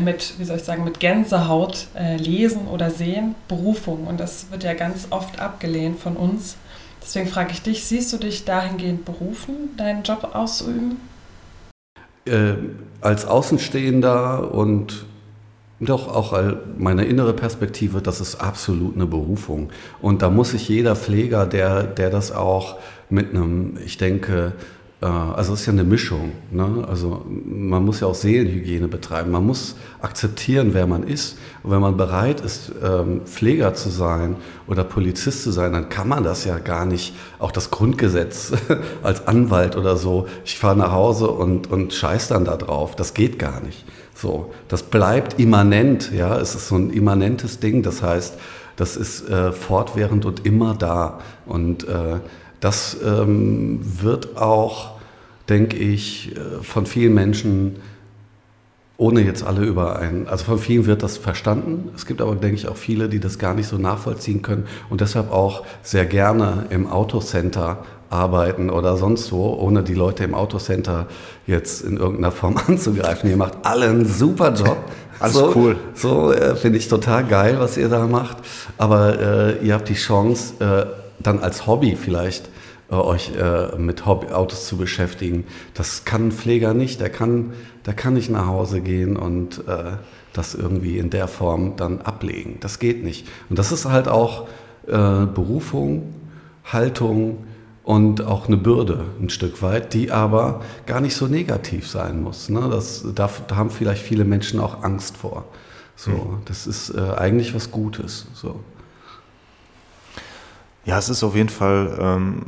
mit 0.00 0.34
wie 0.38 0.44
soll 0.44 0.56
ich 0.56 0.64
sagen, 0.64 0.84
mit 0.84 1.00
Gänsehaut 1.00 1.86
äh, 1.94 2.16
lesen 2.16 2.68
oder 2.68 2.90
sehen, 2.90 3.34
Berufung. 3.48 4.06
Und 4.06 4.20
das 4.20 4.50
wird 4.50 4.64
ja 4.64 4.74
ganz 4.74 5.08
oft 5.10 5.40
abgelehnt 5.40 6.00
von 6.00 6.16
uns. 6.16 6.56
Deswegen 7.02 7.28
frage 7.28 7.52
ich 7.52 7.62
dich, 7.62 7.84
siehst 7.84 8.12
du 8.12 8.16
dich 8.16 8.44
dahingehend 8.44 9.04
berufen, 9.04 9.76
deinen 9.76 10.02
Job 10.02 10.30
auszuüben? 10.34 11.11
Äh, 12.24 12.54
als 13.00 13.26
Außenstehender 13.26 14.52
und 14.52 15.06
doch 15.80 16.06
auch 16.06 16.40
meine 16.78 17.04
innere 17.04 17.32
Perspektive, 17.32 18.00
das 18.00 18.20
ist 18.20 18.36
absolut 18.36 18.94
eine 18.94 19.06
Berufung. 19.06 19.70
Und 20.00 20.22
da 20.22 20.30
muss 20.30 20.50
sich 20.50 20.68
jeder 20.68 20.94
Pfleger, 20.94 21.44
der, 21.44 21.82
der 21.82 22.08
das 22.08 22.30
auch 22.30 22.78
mit 23.10 23.30
einem, 23.30 23.76
ich 23.84 23.98
denke, 23.98 24.52
also 25.06 25.54
es 25.54 25.60
ist 25.60 25.66
ja 25.66 25.72
eine 25.72 25.84
Mischung. 25.84 26.32
Ne? 26.50 26.86
Also 26.88 27.24
man 27.26 27.84
muss 27.84 28.00
ja 28.00 28.06
auch 28.06 28.14
Seelenhygiene 28.14 28.86
betreiben. 28.86 29.32
Man 29.32 29.44
muss 29.44 29.74
akzeptieren, 30.00 30.74
wer 30.74 30.86
man 30.86 31.02
ist. 31.02 31.38
Und 31.62 31.72
wenn 31.72 31.80
man 31.80 31.96
bereit 31.96 32.40
ist, 32.40 32.70
ähm, 32.82 33.22
Pfleger 33.24 33.74
zu 33.74 33.90
sein 33.90 34.36
oder 34.68 34.84
Polizist 34.84 35.42
zu 35.42 35.50
sein, 35.50 35.72
dann 35.72 35.88
kann 35.88 36.08
man 36.08 36.22
das 36.22 36.44
ja 36.44 36.58
gar 36.58 36.86
nicht. 36.86 37.14
Auch 37.40 37.50
das 37.50 37.70
Grundgesetz 37.70 38.52
als 39.02 39.26
Anwalt 39.26 39.76
oder 39.76 39.96
so. 39.96 40.28
Ich 40.44 40.58
fahre 40.58 40.76
nach 40.76 40.92
Hause 40.92 41.28
und, 41.28 41.70
und 41.70 41.92
scheiß 41.92 42.28
dann 42.28 42.44
da 42.44 42.56
drauf. 42.56 42.94
Das 42.94 43.12
geht 43.12 43.40
gar 43.40 43.60
nicht. 43.60 43.84
So, 44.14 44.52
das 44.68 44.84
bleibt 44.84 45.40
immanent. 45.40 46.12
Ja, 46.12 46.38
es 46.38 46.54
ist 46.54 46.68
so 46.68 46.76
ein 46.76 46.90
immanentes 46.90 47.58
Ding. 47.58 47.82
Das 47.82 48.02
heißt, 48.02 48.38
das 48.76 48.96
ist 48.96 49.28
äh, 49.28 49.52
fortwährend 49.52 50.24
und 50.24 50.46
immer 50.46 50.74
da. 50.74 51.18
Und 51.44 51.88
äh, 51.88 52.20
das 52.62 52.96
ähm, 53.04 53.80
wird 53.82 54.36
auch, 54.36 54.92
denke 55.48 55.76
ich, 55.76 56.36
äh, 56.36 56.62
von 56.62 56.86
vielen 56.86 57.12
Menschen, 57.12 57.76
ohne 58.96 59.20
jetzt 59.22 59.42
alle 59.42 59.64
überein, 59.64 60.28
also 60.28 60.44
von 60.44 60.58
vielen 60.60 60.86
wird 60.86 61.02
das 61.02 61.16
verstanden. 61.16 61.90
Es 61.96 62.06
gibt 62.06 62.20
aber, 62.20 62.36
denke 62.36 62.54
ich, 62.54 62.68
auch 62.68 62.76
viele, 62.76 63.08
die 63.08 63.18
das 63.18 63.40
gar 63.40 63.54
nicht 63.54 63.66
so 63.66 63.78
nachvollziehen 63.78 64.42
können 64.42 64.66
und 64.90 65.00
deshalb 65.00 65.32
auch 65.32 65.64
sehr 65.82 66.06
gerne 66.06 66.66
im 66.70 66.86
Autocenter 66.86 67.78
arbeiten 68.10 68.70
oder 68.70 68.96
sonst 68.96 69.32
wo, 69.32 69.54
ohne 69.54 69.82
die 69.82 69.94
Leute 69.94 70.22
im 70.22 70.34
Autocenter 70.34 71.08
jetzt 71.48 71.82
in 71.82 71.96
irgendeiner 71.96 72.30
Form 72.30 72.56
anzugreifen. 72.68 73.28
Ihr 73.28 73.36
macht 73.36 73.54
alle 73.64 73.86
einen 73.86 74.06
super 74.06 74.54
Job. 74.54 74.76
Alles 75.18 75.36
so, 75.36 75.52
cool. 75.54 75.76
So 75.94 76.32
äh, 76.32 76.56
finde 76.56 76.78
ich 76.78 76.88
total 76.88 77.24
geil, 77.24 77.56
was 77.58 77.76
ihr 77.76 77.88
da 77.88 78.08
macht. 78.08 78.38
Aber 78.76 79.20
äh, 79.20 79.64
ihr 79.64 79.74
habt 79.74 79.88
die 79.88 79.94
Chance, 79.94 80.54
äh, 80.58 80.86
dann 81.22 81.38
als 81.38 81.66
Hobby 81.68 81.96
vielleicht 81.96 82.48
euch 82.96 83.32
äh, 83.36 83.76
mit 83.76 84.06
Hobbyautos 84.06 84.66
zu 84.66 84.76
beschäftigen. 84.76 85.44
Das 85.74 86.04
kann 86.04 86.28
ein 86.28 86.32
Pfleger 86.32 86.74
nicht. 86.74 87.00
Der 87.00 87.10
kann, 87.10 87.52
der 87.86 87.94
kann 87.94 88.14
nicht 88.14 88.30
nach 88.30 88.46
Hause 88.46 88.80
gehen 88.80 89.16
und 89.16 89.66
äh, 89.66 89.96
das 90.32 90.54
irgendwie 90.54 90.98
in 90.98 91.10
der 91.10 91.28
Form 91.28 91.76
dann 91.76 92.00
ablegen. 92.00 92.58
Das 92.60 92.78
geht 92.78 93.04
nicht. 93.04 93.26
Und 93.50 93.58
das 93.58 93.72
ist 93.72 93.84
halt 93.86 94.08
auch 94.08 94.46
äh, 94.86 94.90
Berufung, 95.26 96.14
Haltung 96.64 97.44
und 97.84 98.24
auch 98.24 98.46
eine 98.46 98.56
Bürde 98.56 99.04
ein 99.20 99.28
Stück 99.28 99.60
weit, 99.62 99.92
die 99.92 100.10
aber 100.10 100.60
gar 100.86 101.00
nicht 101.00 101.16
so 101.16 101.26
negativ 101.26 101.88
sein 101.88 102.22
muss. 102.22 102.48
Ne? 102.48 102.68
Das, 102.70 103.04
da, 103.14 103.28
da 103.48 103.56
haben 103.56 103.70
vielleicht 103.70 104.02
viele 104.02 104.24
Menschen 104.24 104.60
auch 104.60 104.82
Angst 104.82 105.16
vor. 105.16 105.44
So, 105.96 106.10
Mhm. 106.10 106.38
das 106.46 106.66
ist 106.66 106.90
äh, 106.90 107.00
eigentlich 107.16 107.54
was 107.54 107.70
Gutes. 107.70 108.26
So. 108.34 108.60
Ja, 110.84 110.98
es 110.98 111.08
ist 111.08 111.22
auf 111.22 111.36
jeden 111.36 111.48
Fall 111.48 111.96
ähm, 112.00 112.42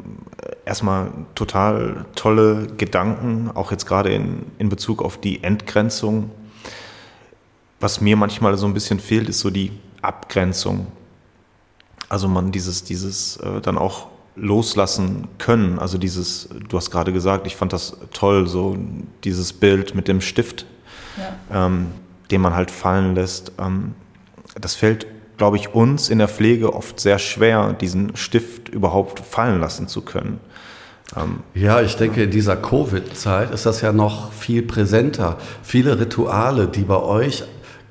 erstmal 0.64 1.12
total 1.34 2.04
tolle 2.16 2.66
Gedanken, 2.76 3.50
auch 3.54 3.70
jetzt 3.70 3.86
gerade 3.86 4.12
in, 4.12 4.46
in 4.58 4.68
Bezug 4.68 5.02
auf 5.02 5.18
die 5.18 5.42
Entgrenzung. 5.44 6.30
Was 7.80 8.00
mir 8.00 8.16
manchmal 8.16 8.56
so 8.56 8.66
ein 8.66 8.74
bisschen 8.74 8.98
fehlt, 8.98 9.28
ist 9.28 9.40
so 9.40 9.50
die 9.50 9.70
Abgrenzung. 10.02 10.86
Also 12.08 12.28
man 12.28 12.50
dieses, 12.50 12.82
dieses 12.84 13.36
äh, 13.38 13.60
dann 13.60 13.78
auch 13.78 14.08
loslassen 14.36 15.28
können. 15.38 15.78
Also 15.78 15.96
dieses, 15.96 16.48
du 16.68 16.76
hast 16.76 16.90
gerade 16.90 17.12
gesagt, 17.12 17.46
ich 17.46 17.54
fand 17.54 17.72
das 17.72 17.96
toll, 18.12 18.48
so 18.48 18.76
dieses 19.22 19.52
Bild 19.52 19.94
mit 19.94 20.08
dem 20.08 20.20
Stift, 20.20 20.66
Ja. 21.50 21.66
ähm, 21.66 21.86
den 22.32 22.40
man 22.40 22.54
halt 22.54 22.72
fallen 22.72 23.14
lässt. 23.14 23.52
Ähm, 23.58 23.94
das 24.60 24.74
fällt, 24.74 25.06
glaube 25.36 25.56
ich, 25.56 25.74
uns 25.74 26.08
in 26.08 26.18
der 26.18 26.28
Pflege 26.28 26.74
oft 26.74 27.00
sehr 27.00 27.18
schwer, 27.18 27.72
diesen 27.72 28.16
Stift 28.16 28.68
überhaupt 28.68 29.20
fallen 29.20 29.60
lassen 29.60 29.88
zu 29.88 30.02
können. 30.02 30.40
Ähm, 31.16 31.40
Ja, 31.54 31.80
ich 31.80 31.96
denke, 31.96 32.22
in 32.22 32.30
dieser 32.30 32.56
Covid-Zeit 32.56 33.50
ist 33.50 33.66
das 33.66 33.80
ja 33.80 33.92
noch 33.92 34.32
viel 34.32 34.62
präsenter. 34.62 35.38
Viele 35.62 35.98
Rituale, 35.98 36.68
die 36.68 36.82
bei 36.82 37.00
euch 37.00 37.44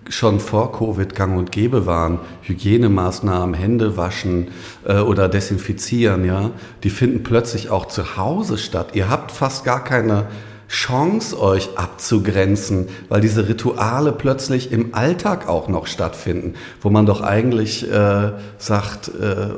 schon 0.10 0.40
vor 0.40 0.72
Covid 0.74 1.16
gang 1.16 1.38
und 1.38 1.52
gäbe 1.52 1.86
waren, 1.86 2.20
Hygienemaßnahmen, 2.42 3.56
Hände 3.56 3.96
waschen 3.96 4.50
äh, 4.86 5.00
oder 5.00 5.30
desinfizieren, 5.30 6.26
ja, 6.26 6.52
die 6.84 6.90
finden 6.90 7.24
plötzlich 7.24 7.70
auch 7.70 7.86
zu 7.86 8.18
Hause 8.18 8.58
statt. 8.58 8.90
Ihr 8.94 9.10
habt 9.10 9.32
fast 9.32 9.64
gar 9.64 9.84
keine 9.84 10.28
Chance, 10.74 11.39
euch 11.39 11.77
abzugrenzen, 11.77 12.88
weil 13.08 13.21
diese 13.21 13.48
Rituale 13.48 14.12
plötzlich 14.12 14.71
im 14.71 14.95
Alltag 14.95 15.48
auch 15.48 15.67
noch 15.67 15.86
stattfinden, 15.86 16.56
wo 16.82 16.89
man 16.89 17.06
doch 17.06 17.21
eigentlich 17.21 17.88
äh, 17.88 18.32
sagt, 18.58 19.10
äh, 19.10 19.50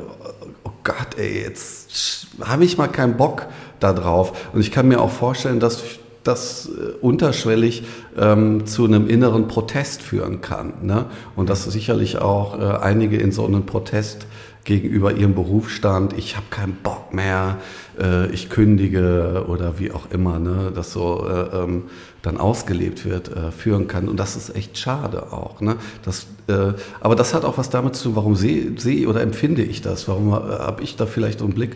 oh 0.65 0.71
Gott, 0.83 1.15
ey, 1.17 1.41
jetzt 1.41 2.27
habe 2.41 2.65
ich 2.65 2.77
mal 2.77 2.89
keinen 2.89 3.15
Bock 3.15 3.47
da 3.79 3.93
drauf. 3.93 4.33
Und 4.51 4.59
ich 4.59 4.71
kann 4.71 4.89
mir 4.89 4.99
auch 4.99 5.09
vorstellen, 5.09 5.61
dass 5.61 5.81
das 6.25 6.67
äh, 6.67 6.91
unterschwellig 6.99 7.83
ähm, 8.17 8.65
zu 8.65 8.83
einem 8.83 9.07
inneren 9.07 9.47
Protest 9.47 10.01
führen 10.01 10.41
kann. 10.41 10.73
Ne? 10.81 11.05
Und 11.37 11.49
dass 11.49 11.63
sicherlich 11.63 12.17
auch 12.17 12.59
äh, 12.59 12.63
einige 12.83 13.15
in 13.15 13.31
so 13.31 13.45
einen 13.45 13.65
Protest 13.65 14.27
gegenüber 14.65 15.13
ihrem 15.13 15.35
Berufsstand, 15.35 16.13
ich 16.17 16.35
habe 16.35 16.47
keinen 16.49 16.73
Bock 16.73 17.13
mehr, 17.13 17.59
äh, 17.99 18.27
ich 18.31 18.49
kündige 18.49 19.45
oder 19.47 19.79
wie 19.79 19.91
auch 19.91 20.09
immer, 20.11 20.39
ne? 20.39 20.71
das 20.73 20.91
so 20.91 21.25
äh, 21.27 21.63
ähm, 21.63 21.83
dann 22.23 22.37
ausgelebt 22.37 23.05
wird, 23.05 23.29
äh, 23.29 23.51
führen 23.51 23.87
kann. 23.87 24.09
Und 24.09 24.19
das 24.19 24.35
ist 24.35 24.55
echt 24.55 24.77
schade 24.77 25.31
auch. 25.31 25.61
Ne? 25.61 25.75
Das, 26.03 26.25
äh, 26.47 26.73
aber 26.99 27.15
das 27.15 27.35
hat 27.35 27.45
auch 27.45 27.59
was 27.59 27.69
damit 27.69 27.95
zu 27.95 28.05
tun, 28.05 28.15
warum 28.15 28.35
sehe 28.35 28.73
seh 28.77 29.05
oder 29.05 29.21
empfinde 29.21 29.61
ich 29.61 29.81
das? 29.81 30.07
Warum 30.07 30.29
äh, 30.29 30.33
habe 30.33 30.81
ich 30.81 30.95
da 30.95 31.05
vielleicht 31.05 31.41
einen 31.43 31.53
Blick? 31.53 31.75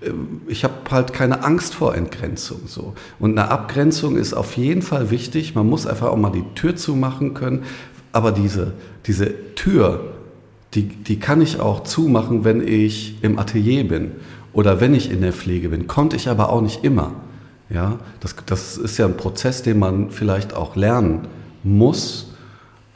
Äh, 0.00 0.10
Ich 0.46 0.62
habe 0.62 0.74
halt 0.92 1.12
keine 1.12 1.42
Angst 1.42 1.74
vor 1.74 1.96
Entgrenzung. 1.96 2.60
So. 2.66 2.94
Und 3.18 3.36
eine 3.36 3.50
Abgrenzung 3.50 4.16
ist 4.16 4.32
auf 4.32 4.56
jeden 4.56 4.82
Fall 4.82 5.10
wichtig. 5.10 5.56
Man 5.56 5.68
muss 5.68 5.88
einfach 5.88 6.06
auch 6.08 6.16
mal 6.16 6.30
die 6.30 6.44
Tür 6.54 6.76
zumachen 6.76 7.34
können. 7.34 7.64
Aber 8.12 8.30
diese, 8.30 8.72
diese 9.06 9.54
Tür, 9.56 10.17
die, 10.74 10.82
die 10.82 11.18
kann 11.18 11.40
ich 11.40 11.60
auch 11.60 11.82
zumachen, 11.84 12.44
wenn 12.44 12.66
ich 12.66 13.16
im 13.22 13.38
Atelier 13.38 13.86
bin 13.86 14.12
oder 14.52 14.80
wenn 14.80 14.94
ich 14.94 15.10
in 15.10 15.22
der 15.22 15.32
Pflege 15.32 15.70
bin. 15.70 15.86
Konnte 15.86 16.16
ich 16.16 16.28
aber 16.28 16.50
auch 16.50 16.60
nicht 16.60 16.84
immer. 16.84 17.12
Ja, 17.70 17.98
das, 18.20 18.34
das 18.46 18.76
ist 18.78 18.98
ja 18.98 19.06
ein 19.06 19.16
Prozess, 19.16 19.62
den 19.62 19.78
man 19.78 20.10
vielleicht 20.10 20.54
auch 20.54 20.74
lernen 20.74 21.28
muss. 21.62 22.27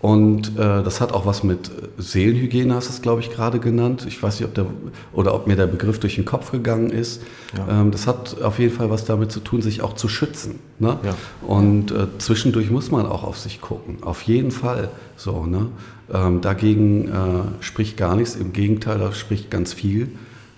Und 0.03 0.59
äh, 0.59 0.83
das 0.83 1.01
hat 1.01 1.12
auch 1.12 1.27
was 1.27 1.45
mit 1.45 1.71
Seelenhygiene, 1.97 2.75
hast 2.75 2.88
du 2.88 2.93
es, 2.93 3.03
glaube 3.03 3.21
ich, 3.21 3.31
gerade 3.31 3.61
genannt. 3.61 4.05
Ich 4.09 4.21
weiß 4.21 4.41
nicht, 4.41 4.49
ob 4.49 4.55
der 4.55 4.67
oder 5.12 5.33
ob 5.33 5.47
mir 5.47 5.55
der 5.55 5.69
Begriff 5.69 6.01
durch 6.01 6.17
den 6.17 6.25
Kopf 6.25 6.51
gegangen 6.51 6.91
ist. 6.91 7.23
Ja. 7.57 7.81
Ähm, 7.81 7.93
das 7.93 8.09
hat 8.09 8.43
auf 8.43 8.59
jeden 8.59 8.75
Fall 8.75 8.91
was 8.91 9.05
damit 9.05 9.31
zu 9.31 9.38
tun, 9.38 9.62
sich 9.62 9.81
auch 9.81 9.93
zu 9.93 10.09
schützen. 10.09 10.59
Ne? 10.81 10.99
Ja. 11.05 11.15
Und 11.47 11.93
äh, 11.93 12.09
zwischendurch 12.19 12.69
muss 12.69 12.91
man 12.91 13.07
auch 13.07 13.23
auf 13.23 13.38
sich 13.38 13.61
gucken. 13.61 13.99
Auf 14.03 14.23
jeden 14.23 14.51
Fall. 14.51 14.88
So, 15.17 15.47
ne? 15.47 15.69
ähm, 16.12 16.41
dagegen 16.41 17.07
äh, 17.07 17.12
spricht 17.61 17.97
gar 17.97 18.17
nichts. 18.17 18.35
Im 18.35 18.53
Gegenteil, 18.53 18.99
da 18.99 19.12
spricht 19.12 19.53
ganz 19.53 19.73
viel 19.73 20.09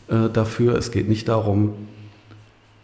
äh, 0.09 0.31
dafür. 0.33 0.77
Es 0.77 0.91
geht 0.91 1.11
nicht 1.11 1.29
darum, 1.29 1.75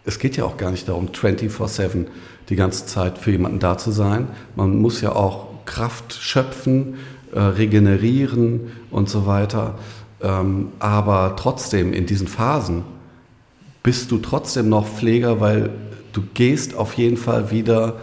es 0.04 0.18
geht 0.18 0.36
ja 0.36 0.44
auch 0.44 0.58
gar 0.58 0.70
nicht 0.70 0.88
darum, 0.88 1.08
24-7 1.08 2.04
die 2.50 2.56
ganze 2.56 2.84
Zeit 2.84 3.16
für 3.16 3.30
jemanden 3.30 3.60
da 3.60 3.78
zu 3.78 3.92
sein. 3.92 4.28
Man 4.56 4.76
muss 4.76 5.00
ja 5.00 5.14
auch 5.16 5.49
Kraft 5.70 6.14
schöpfen, 6.20 6.96
äh, 7.32 7.38
regenerieren 7.38 8.72
und 8.90 9.08
so 9.08 9.24
weiter. 9.24 9.78
Ähm, 10.20 10.72
aber 10.80 11.36
trotzdem 11.36 11.92
in 11.92 12.06
diesen 12.06 12.26
Phasen 12.26 12.82
bist 13.84 14.10
du 14.10 14.18
trotzdem 14.18 14.68
noch 14.68 14.86
Pfleger, 14.86 15.40
weil 15.40 15.70
du 16.12 16.22
gehst 16.34 16.74
auf 16.74 16.94
jeden 16.94 17.16
Fall 17.16 17.52
wieder 17.52 17.96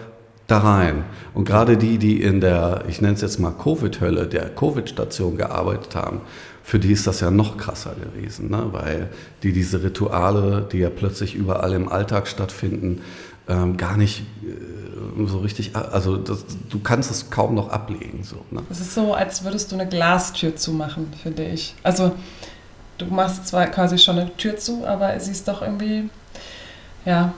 da 0.47 0.59
rein. 0.59 1.03
Und 1.33 1.43
gerade 1.43 1.75
die, 1.75 1.97
die 1.97 2.21
in 2.21 2.39
der, 2.39 2.85
ich 2.87 3.01
nenne 3.01 3.15
es 3.15 3.21
jetzt 3.21 3.37
mal 3.37 3.51
Covid-Hölle, 3.51 4.27
der 4.27 4.49
Covid-Station 4.49 5.35
gearbeitet 5.35 5.93
haben, 5.93 6.21
für 6.63 6.79
die 6.79 6.93
ist 6.93 7.05
das 7.05 7.19
ja 7.19 7.31
noch 7.31 7.57
krasser 7.57 7.95
gewesen, 7.95 8.49
ne? 8.49 8.67
weil 8.71 9.09
die 9.43 9.51
diese 9.51 9.83
Rituale, 9.83 10.67
die 10.71 10.79
ja 10.79 10.89
plötzlich 10.89 11.35
überall 11.35 11.73
im 11.73 11.89
Alltag 11.89 12.27
stattfinden, 12.27 13.01
ähm, 13.47 13.77
gar 13.77 13.97
nicht 13.97 14.21
äh, 14.43 15.25
so 15.25 15.39
richtig, 15.39 15.75
also 15.75 16.17
das, 16.17 16.45
du 16.69 16.79
kannst 16.79 17.09
es 17.11 17.29
kaum 17.29 17.55
noch 17.55 17.69
ablegen. 17.69 18.23
So, 18.23 18.37
ne? 18.51 18.61
Es 18.69 18.79
ist 18.79 18.93
so, 18.93 19.13
als 19.13 19.43
würdest 19.43 19.71
du 19.71 19.75
eine 19.75 19.87
Glastür 19.87 20.55
zumachen, 20.55 21.11
finde 21.21 21.45
ich. 21.45 21.75
Also 21.83 22.13
du 22.97 23.05
machst 23.05 23.47
zwar 23.47 23.67
quasi 23.67 23.97
schon 23.97 24.19
eine 24.19 24.35
Tür 24.37 24.57
zu, 24.57 24.85
aber 24.85 25.19
sie 25.19 25.31
ist 25.31 25.47
doch 25.47 25.61
irgendwie, 25.61 26.09
ja, 27.05 27.33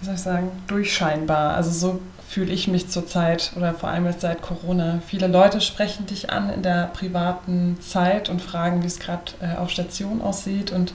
wie 0.00 0.06
soll 0.06 0.14
ich 0.14 0.20
sagen, 0.20 0.50
durchscheinbar. 0.66 1.54
Also 1.54 1.70
so 1.70 2.00
fühle 2.28 2.52
ich 2.52 2.68
mich 2.68 2.88
zurzeit 2.88 3.52
oder 3.56 3.72
vor 3.72 3.88
allem 3.88 4.06
jetzt 4.06 4.20
seit 4.20 4.42
Corona. 4.42 5.00
Viele 5.06 5.28
Leute 5.28 5.60
sprechen 5.60 6.06
dich 6.06 6.30
an 6.30 6.50
in 6.50 6.62
der 6.62 6.90
privaten 6.92 7.78
Zeit 7.80 8.28
und 8.28 8.42
fragen, 8.42 8.82
wie 8.82 8.86
es 8.86 8.98
gerade 8.98 9.32
äh, 9.40 9.56
auf 9.56 9.70
Station 9.70 10.20
aussieht. 10.20 10.72
Und 10.72 10.92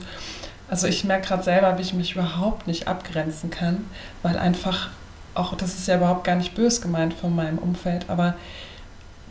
also 0.72 0.86
ich 0.86 1.04
merke 1.04 1.28
gerade 1.28 1.42
selber, 1.42 1.76
wie 1.76 1.82
ich 1.82 1.92
mich 1.92 2.14
überhaupt 2.14 2.66
nicht 2.66 2.88
abgrenzen 2.88 3.50
kann, 3.50 3.84
weil 4.22 4.38
einfach 4.38 4.88
auch, 5.34 5.54
das 5.54 5.74
ist 5.74 5.86
ja 5.86 5.98
überhaupt 5.98 6.24
gar 6.24 6.34
nicht 6.34 6.54
bös 6.54 6.80
gemeint 6.80 7.12
von 7.12 7.36
meinem 7.36 7.58
Umfeld, 7.58 8.06
aber 8.08 8.36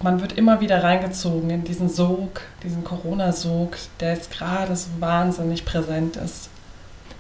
man 0.04 0.22
wird 0.22 0.34
immer 0.34 0.62
wieder 0.62 0.84
reingezogen 0.84 1.50
in 1.50 1.64
diesen 1.64 1.90
Sog, 1.90 2.42
diesen 2.64 2.84
Corona-Sog, 2.84 3.76
der 4.00 4.14
jetzt 4.14 4.30
gerade 4.30 4.76
so 4.76 4.90
wahnsinnig 5.00 5.66
präsent 5.66 6.16
ist. 6.16 6.50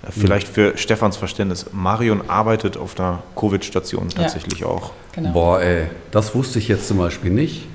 Vielleicht 0.08 0.48
für 0.48 0.78
Stefans 0.78 1.18
Verständnis. 1.18 1.66
Marion 1.72 2.30
arbeitet 2.30 2.78
auf 2.78 3.00
einer 3.00 3.24
Covid-Station 3.36 4.10
tatsächlich 4.10 4.60
ja. 4.60 4.68
auch. 4.68 4.92
Genau. 5.14 5.32
Boah, 5.32 5.62
ey, 5.62 5.88
das 6.12 6.36
wusste 6.36 6.60
ich 6.60 6.68
jetzt 6.68 6.88
zum 6.88 7.00
Beispiel 7.00 7.32
nicht. 7.32 7.66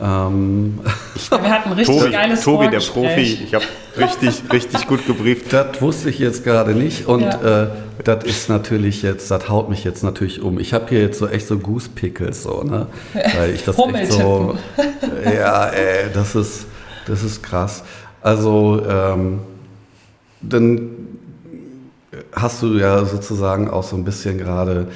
Ähm, 0.00 0.78
wir 1.30 1.50
hatten 1.50 1.72
richtig 1.72 1.98
Tobi, 1.98 2.10
geiles 2.12 2.40
Tobi, 2.42 2.68
der 2.68 2.78
Profi, 2.78 3.40
ich 3.44 3.54
habe 3.54 3.64
richtig, 3.96 4.42
richtig 4.52 4.86
gut 4.86 5.06
gebrieft. 5.06 5.52
Das 5.52 5.82
wusste 5.82 6.10
ich 6.10 6.18
jetzt 6.20 6.44
gerade 6.44 6.72
nicht 6.72 7.06
und 7.08 7.22
ja. 7.22 7.62
äh, 7.62 7.68
das 8.04 8.24
ist 8.24 8.48
natürlich 8.48 9.02
jetzt, 9.02 9.30
das 9.30 9.48
haut 9.48 9.68
mich 9.68 9.82
jetzt 9.82 10.04
natürlich 10.04 10.40
um. 10.40 10.60
Ich 10.60 10.72
habe 10.72 10.86
hier 10.88 11.00
jetzt 11.00 11.18
so 11.18 11.26
echt 11.26 11.48
so 11.48 11.58
Goose 11.58 11.88
Pickles, 11.88 12.44
so, 12.44 12.62
ne? 12.62 12.86
Weil 13.12 13.54
ich 13.54 13.64
das 13.64 13.76
echt 13.76 14.12
so, 14.12 14.56
ja, 15.24 15.66
ey, 15.66 16.06
das 16.14 16.36
ist, 16.36 16.66
das 17.06 17.24
ist 17.24 17.42
krass. 17.42 17.82
Also, 18.22 18.80
ähm, 18.88 19.40
dann 20.40 20.90
hast 22.32 22.62
du 22.62 22.78
ja 22.78 23.04
sozusagen 23.04 23.68
auch 23.68 23.82
so 23.82 23.96
ein 23.96 24.04
bisschen 24.04 24.38
gerade 24.38 24.88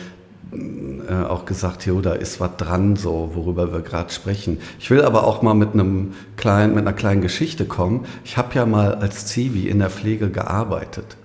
äh, 0.52 1.24
auch 1.24 1.46
gesagt, 1.46 1.86
jo, 1.86 2.00
da 2.00 2.12
ist 2.12 2.40
was 2.40 2.56
dran, 2.56 2.96
so 2.96 3.30
worüber 3.34 3.72
wir 3.72 3.80
gerade 3.80 4.12
sprechen. 4.12 4.58
Ich 4.78 4.90
will 4.90 5.02
aber 5.02 5.26
auch 5.26 5.42
mal 5.42 5.54
mit 5.54 5.72
einem 5.72 6.12
kleinen, 6.36 6.74
mit 6.74 6.86
einer 6.86 6.92
kleinen 6.92 7.22
Geschichte 7.22 7.64
kommen. 7.64 8.06
Ich 8.24 8.36
habe 8.36 8.54
ja 8.54 8.66
mal 8.66 8.94
als 8.94 9.26
Zivi 9.26 9.68
in 9.68 9.78
der 9.78 9.90
Pflege 9.90 10.30
gearbeitet 10.30 11.16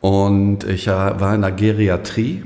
und 0.00 0.64
ich 0.64 0.86
war 0.86 1.34
in 1.34 1.42
der 1.42 1.52
Geriatrie 1.52 2.44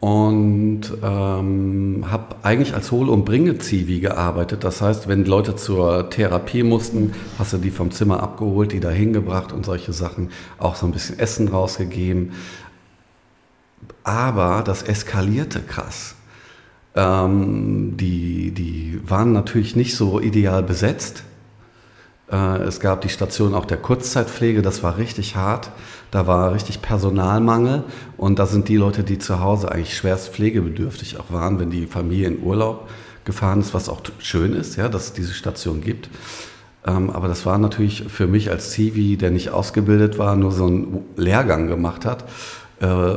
und 0.00 0.82
ähm, 1.02 2.06
habe 2.10 2.36
eigentlich 2.42 2.74
als 2.74 2.90
Hol- 2.90 3.10
und 3.10 3.26
Bringe-Zivi 3.26 4.00
gearbeitet. 4.00 4.64
Das 4.64 4.80
heißt, 4.80 5.08
wenn 5.08 5.26
Leute 5.26 5.56
zur 5.56 6.08
Therapie 6.08 6.62
mussten, 6.62 7.12
hast 7.38 7.52
du 7.52 7.58
die 7.58 7.70
vom 7.70 7.90
Zimmer 7.90 8.22
abgeholt, 8.22 8.72
die 8.72 8.80
da 8.80 8.88
hingebracht 8.88 9.52
und 9.52 9.66
solche 9.66 9.92
Sachen, 9.92 10.30
auch 10.58 10.74
so 10.74 10.86
ein 10.86 10.92
bisschen 10.92 11.18
Essen 11.18 11.48
rausgegeben 11.48 12.32
aber 14.04 14.62
das 14.64 14.82
eskalierte 14.82 15.60
krass. 15.60 16.14
Ähm, 16.94 17.96
die, 17.96 18.50
die 18.52 19.00
waren 19.04 19.32
natürlich 19.32 19.76
nicht 19.76 19.96
so 19.96 20.20
ideal 20.20 20.62
besetzt. 20.62 21.24
Äh, 22.30 22.62
es 22.62 22.80
gab 22.80 23.02
die 23.02 23.08
Station 23.08 23.54
auch 23.54 23.64
der 23.64 23.76
Kurzzeitpflege, 23.76 24.62
das 24.62 24.82
war 24.82 24.98
richtig 24.98 25.36
hart. 25.36 25.70
Da 26.10 26.26
war 26.26 26.52
richtig 26.52 26.82
Personalmangel 26.82 27.84
und 28.16 28.40
da 28.40 28.46
sind 28.46 28.68
die 28.68 28.76
Leute, 28.76 29.04
die 29.04 29.18
zu 29.18 29.40
Hause 29.40 29.70
eigentlich 29.70 29.96
schwerst 29.96 30.32
pflegebedürftig 30.32 31.18
auch 31.20 31.30
waren, 31.30 31.60
wenn 31.60 31.70
die 31.70 31.86
Familie 31.86 32.26
in 32.26 32.42
Urlaub 32.42 32.88
gefahren 33.24 33.60
ist, 33.60 33.74
was 33.74 33.88
auch 33.88 34.00
schön 34.18 34.54
ist, 34.54 34.76
ja, 34.76 34.88
dass 34.88 35.06
es 35.06 35.12
diese 35.12 35.32
Station 35.32 35.80
gibt. 35.80 36.10
Ähm, 36.84 37.10
aber 37.10 37.28
das 37.28 37.46
war 37.46 37.58
natürlich 37.58 38.04
für 38.08 38.26
mich 38.26 38.50
als 38.50 38.70
Zivi, 38.70 39.16
der 39.16 39.30
nicht 39.30 39.50
ausgebildet 39.50 40.18
war, 40.18 40.34
nur 40.34 40.50
so 40.50 40.66
einen 40.66 41.04
Lehrgang 41.16 41.68
gemacht 41.68 42.04
hat, 42.04 42.24
äh, 42.80 43.16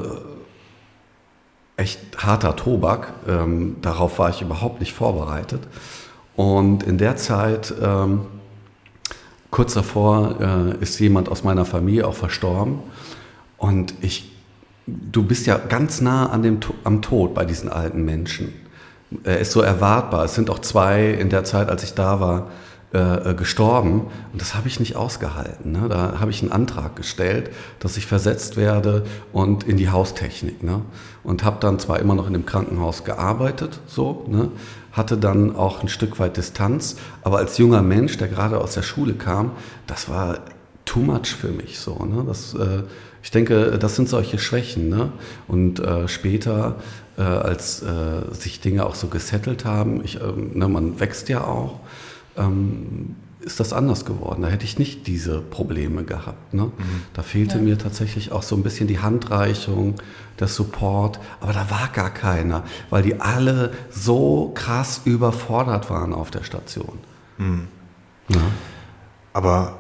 echt 1.78 2.00
harter 2.18 2.56
Tobak. 2.56 3.14
Ähm, 3.28 3.78
darauf 3.82 4.20
war 4.20 4.30
ich 4.30 4.42
überhaupt 4.42 4.80
nicht 4.80 4.94
vorbereitet. 4.94 5.62
Und 6.36 6.84
in 6.84 6.98
der 6.98 7.16
Zeit, 7.16 7.74
ähm, 7.82 8.22
kurz 9.52 9.74
davor, 9.74 10.40
äh, 10.40 10.82
ist 10.82 11.00
jemand 11.00 11.30
aus 11.30 11.44
meiner 11.44 11.66
Familie 11.66 12.08
auch 12.08 12.16
verstorben. 12.16 12.80
Und 13.58 13.94
ich, 14.02 14.32
du 14.88 15.24
bist 15.24 15.46
ja 15.46 15.58
ganz 15.58 16.02
nah 16.02 16.30
an 16.30 16.44
dem, 16.44 16.60
am 16.84 17.02
Tod 17.02 17.34
bei 17.34 17.46
diesen 17.46 17.70
alten 17.70 18.04
Menschen. 18.04 18.54
Er 19.24 19.40
ist 19.40 19.52
so 19.52 19.62
erwartbar. 19.62 20.26
Es 20.26 20.36
sind 20.36 20.50
auch 20.50 20.60
zwei 20.60 21.12
in 21.12 21.30
der 21.30 21.44
Zeit, 21.44 21.70
als 21.70 21.84
ich 21.84 21.94
da 21.94 22.20
war, 22.20 22.48
äh, 22.94 23.32
äh, 23.32 23.34
gestorben 23.34 24.02
und 24.32 24.40
das 24.40 24.54
habe 24.54 24.68
ich 24.68 24.80
nicht 24.80 24.96
ausgehalten. 24.96 25.72
Ne? 25.72 25.90
Da 25.90 26.20
habe 26.20 26.30
ich 26.30 26.44
einen 26.44 26.52
Antrag 26.52 26.96
gestellt, 26.96 27.50
dass 27.80 27.98
ich 27.98 28.06
versetzt 28.06 28.56
werde 28.56 29.04
und 29.32 29.64
in 29.64 29.78
die 29.78 29.90
Haustechnik. 29.90 30.62
Ne? 30.62 30.82
Und 31.24 31.44
habe 31.44 31.58
dann 31.60 31.80
zwar 31.80 31.98
immer 31.98 32.14
noch 32.14 32.28
in 32.28 32.34
dem 32.34 32.46
Krankenhaus 32.46 33.04
gearbeitet, 33.04 33.80
so, 33.88 34.26
ne? 34.28 34.52
hatte 34.92 35.18
dann 35.18 35.56
auch 35.56 35.82
ein 35.82 35.90
Stück 35.90 36.20
weit 36.20 36.38
Distanz, 36.38 36.98
aber 37.24 37.40
als 37.40 37.58
junger 37.58 37.82
Mensch, 37.82 38.18
der 38.18 38.28
gerade 38.28 38.60
aus 38.60 38.76
der 38.76 38.84
Schule 38.84 39.16
kam, 39.16 39.54
das 39.88 40.08
war 40.08 40.42
too 40.86 41.00
much 41.00 41.34
für 41.36 41.48
mich. 41.48 41.80
So, 41.80 42.06
ne? 42.06 42.24
das, 42.28 42.54
äh, 42.54 42.84
ich 43.24 43.32
denke, 43.32 43.80
das 43.80 43.96
sind 43.96 44.08
solche 44.08 44.38
Schwächen. 44.38 44.90
Ne? 44.90 45.12
Und 45.48 45.80
äh, 45.80 46.08
später, 46.08 46.76
äh, 47.18 47.22
als 47.22 47.82
äh, 47.82 48.34
sich 48.34 48.60
Dinge 48.60 48.86
auch 48.86 48.96
so 48.96 49.08
gesettelt 49.08 49.66
haben, 49.66 50.04
ich, 50.04 50.20
ähm, 50.22 50.52
ne, 50.54 50.68
man 50.68 51.00
wächst 51.00 51.30
ja 51.30 51.44
auch, 51.44 51.80
ähm, 52.38 53.16
ist 53.44 53.60
das 53.60 53.74
anders 53.74 54.06
geworden. 54.06 54.42
Da 54.42 54.48
hätte 54.48 54.66
ich 54.66 54.80
nicht 54.80 55.08
diese 55.08 55.42
Probleme 55.42 56.04
gehabt. 56.04 56.54
Ne? 56.54 56.64
Mhm. 56.64 56.72
Da 57.14 57.22
fehlte 57.22 57.58
ja. 57.58 57.64
mir 57.64 57.78
tatsächlich 57.78 58.32
auch 58.32 58.44
so 58.44 58.56
ein 58.56 58.64
bisschen 58.64 58.88
die 58.88 59.00
Handreichung, 59.00 59.96
der 60.40 60.48
Support, 60.48 61.20
aber 61.42 61.54
da 61.54 61.70
war 61.70 61.90
gar 61.94 62.10
keiner, 62.10 62.64
weil 62.90 63.04
die 63.04 63.22
alle 63.22 63.72
so 63.92 64.52
krass 64.56 65.02
überfordert 65.06 65.90
waren 65.90 66.14
auf 66.14 66.32
der 66.32 66.44
Station. 66.44 67.00
Mhm. 67.38 67.68
Ja. 68.30 68.42
Aber 69.34 69.80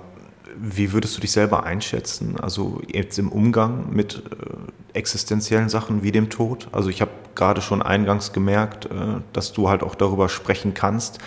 wie 0.55 0.91
würdest 0.93 1.17
du 1.17 1.21
dich 1.21 1.31
selber 1.31 1.63
einschätzen? 1.63 2.39
Also 2.39 2.81
jetzt 2.87 3.17
im 3.17 3.29
Umgang 3.29 3.87
mit 3.91 4.17
äh, 4.17 4.97
existenziellen 4.97 5.69
Sachen 5.69 6.03
wie 6.03 6.11
dem 6.11 6.29
Tod? 6.29 6.67
Also 6.71 6.89
ich 6.89 7.01
habe 7.01 7.11
gerade 7.33 7.61
schon 7.61 7.81
eingangs 7.81 8.33
gemerkt, 8.33 8.85
äh, 8.85 8.89
dass 9.31 9.53
du 9.53 9.69
halt 9.69 9.81
auch 9.81 9.95
darüber 9.95 10.29
sprechen 10.29 10.73
kannst 10.73 11.19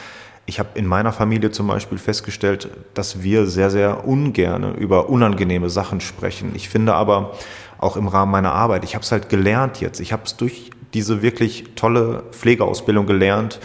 ich 0.46 0.60
habe 0.60 0.70
in 0.74 0.86
meiner 0.86 1.12
Familie 1.12 1.50
zum 1.50 1.66
Beispiel 1.66 1.98
festgestellt, 1.98 2.70
dass 2.94 3.22
wir 3.22 3.46
sehr, 3.46 3.70
sehr 3.70 4.06
ungerne 4.06 4.74
über 4.74 5.08
unangenehme 5.08 5.68
Sachen 5.68 6.00
sprechen. 6.00 6.52
Ich 6.54 6.68
finde 6.68 6.94
aber 6.94 7.32
auch 7.78 7.96
im 7.96 8.06
Rahmen 8.06 8.30
meiner 8.30 8.52
Arbeit, 8.52 8.84
ich 8.84 8.94
habe 8.94 9.02
es 9.02 9.10
halt 9.10 9.28
gelernt 9.28 9.80
jetzt. 9.80 10.00
Ich 10.00 10.12
habe 10.12 10.22
es 10.24 10.36
durch 10.36 10.70
diese 10.94 11.20
wirklich 11.20 11.64
tolle 11.74 12.22
Pflegeausbildung 12.30 13.06
gelernt, 13.06 13.60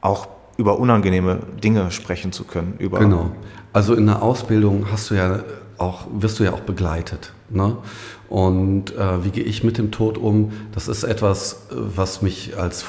auch 0.00 0.28
über 0.56 0.78
unangenehme 0.78 1.40
Dinge 1.62 1.90
sprechen 1.90 2.32
zu 2.32 2.44
können. 2.44 2.74
Über 2.78 3.00
genau. 3.00 3.32
Also 3.72 3.94
in 3.94 4.06
der 4.06 4.22
Ausbildung 4.22 4.86
hast 4.90 5.10
du 5.10 5.14
ja 5.14 5.40
auch, 5.78 6.06
wirst 6.12 6.38
du 6.38 6.44
ja 6.44 6.52
auch 6.52 6.60
begleitet. 6.60 7.32
Ne? 7.50 7.76
Und 8.28 8.96
äh, 8.96 9.24
wie 9.24 9.30
gehe 9.30 9.44
ich 9.44 9.64
mit 9.64 9.78
dem 9.78 9.90
Tod 9.90 10.16
um? 10.16 10.52
Das 10.72 10.88
ist 10.88 11.02
etwas, 11.02 11.66
was 11.70 12.22
mich 12.22 12.56
als 12.56 12.84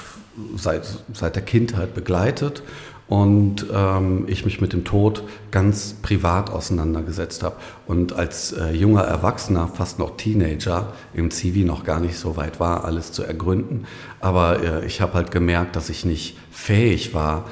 seit, 0.55 0.87
seit 1.13 1.35
der 1.35 1.43
Kindheit 1.43 1.93
begleitet 1.93 2.63
und 3.09 3.65
ähm, 3.73 4.25
ich 4.27 4.45
mich 4.45 4.61
mit 4.61 4.71
dem 4.71 4.85
Tod 4.85 5.23
ganz 5.49 5.95
privat 6.01 6.51
auseinandergesetzt 6.51 7.41
habe. 7.41 7.55
Und 7.87 8.13
als 8.13 8.51
äh, 8.51 8.71
junger 8.71 9.01
Erwachsener, 9.01 9.67
fast 9.67 9.97
noch 9.97 10.15
Teenager, 10.15 10.93
im 11.15 11.31
Zivi 11.31 11.63
noch 11.63 11.83
gar 11.83 11.99
nicht 11.99 12.17
so 12.17 12.37
weit 12.37 12.59
war, 12.59 12.85
alles 12.85 13.11
zu 13.11 13.23
ergründen. 13.23 13.87
Aber 14.19 14.61
äh, 14.61 14.85
ich 14.85 15.01
habe 15.01 15.15
halt 15.15 15.31
gemerkt, 15.31 15.75
dass 15.75 15.89
ich 15.89 16.05
nicht 16.05 16.37
fähig 16.51 17.15
war, 17.15 17.45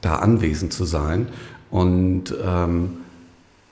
da 0.00 0.16
anwesend 0.16 0.72
zu 0.72 0.84
sein. 0.84 1.28
Und 1.70 2.34
ähm, 2.44 2.98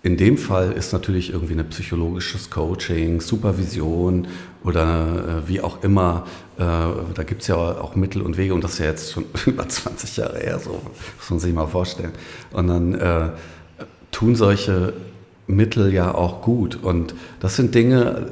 in 0.04 0.16
dem 0.16 0.38
Fall 0.38 0.70
ist 0.72 0.92
natürlich 0.92 1.32
irgendwie 1.32 1.54
ein 1.54 1.68
psychologisches 1.68 2.50
Coaching, 2.50 3.20
Supervision 3.20 4.28
oder 4.62 5.42
äh, 5.44 5.48
wie 5.48 5.60
auch 5.60 5.82
immer, 5.82 6.24
da 6.62 7.22
gibt 7.24 7.42
es 7.42 7.48
ja 7.48 7.56
auch 7.56 7.94
Mittel 7.94 8.22
und 8.22 8.36
Wege 8.36 8.54
und 8.54 8.62
das 8.64 8.74
ist 8.74 8.78
ja 8.78 8.86
jetzt 8.86 9.12
schon 9.12 9.24
über 9.46 9.68
20 9.68 10.16
Jahre 10.16 10.38
her, 10.38 10.58
so 10.58 10.80
muss 11.18 11.30
man 11.30 11.38
sich 11.38 11.52
mal 11.52 11.66
vorstellen. 11.66 12.12
Und 12.52 12.68
dann 12.68 12.94
äh, 12.94 13.30
tun 14.10 14.36
solche 14.36 14.92
Mittel 15.46 15.92
ja 15.92 16.14
auch 16.14 16.42
gut 16.42 16.78
und 16.82 17.14
das 17.40 17.56
sind 17.56 17.74
Dinge, 17.74 18.28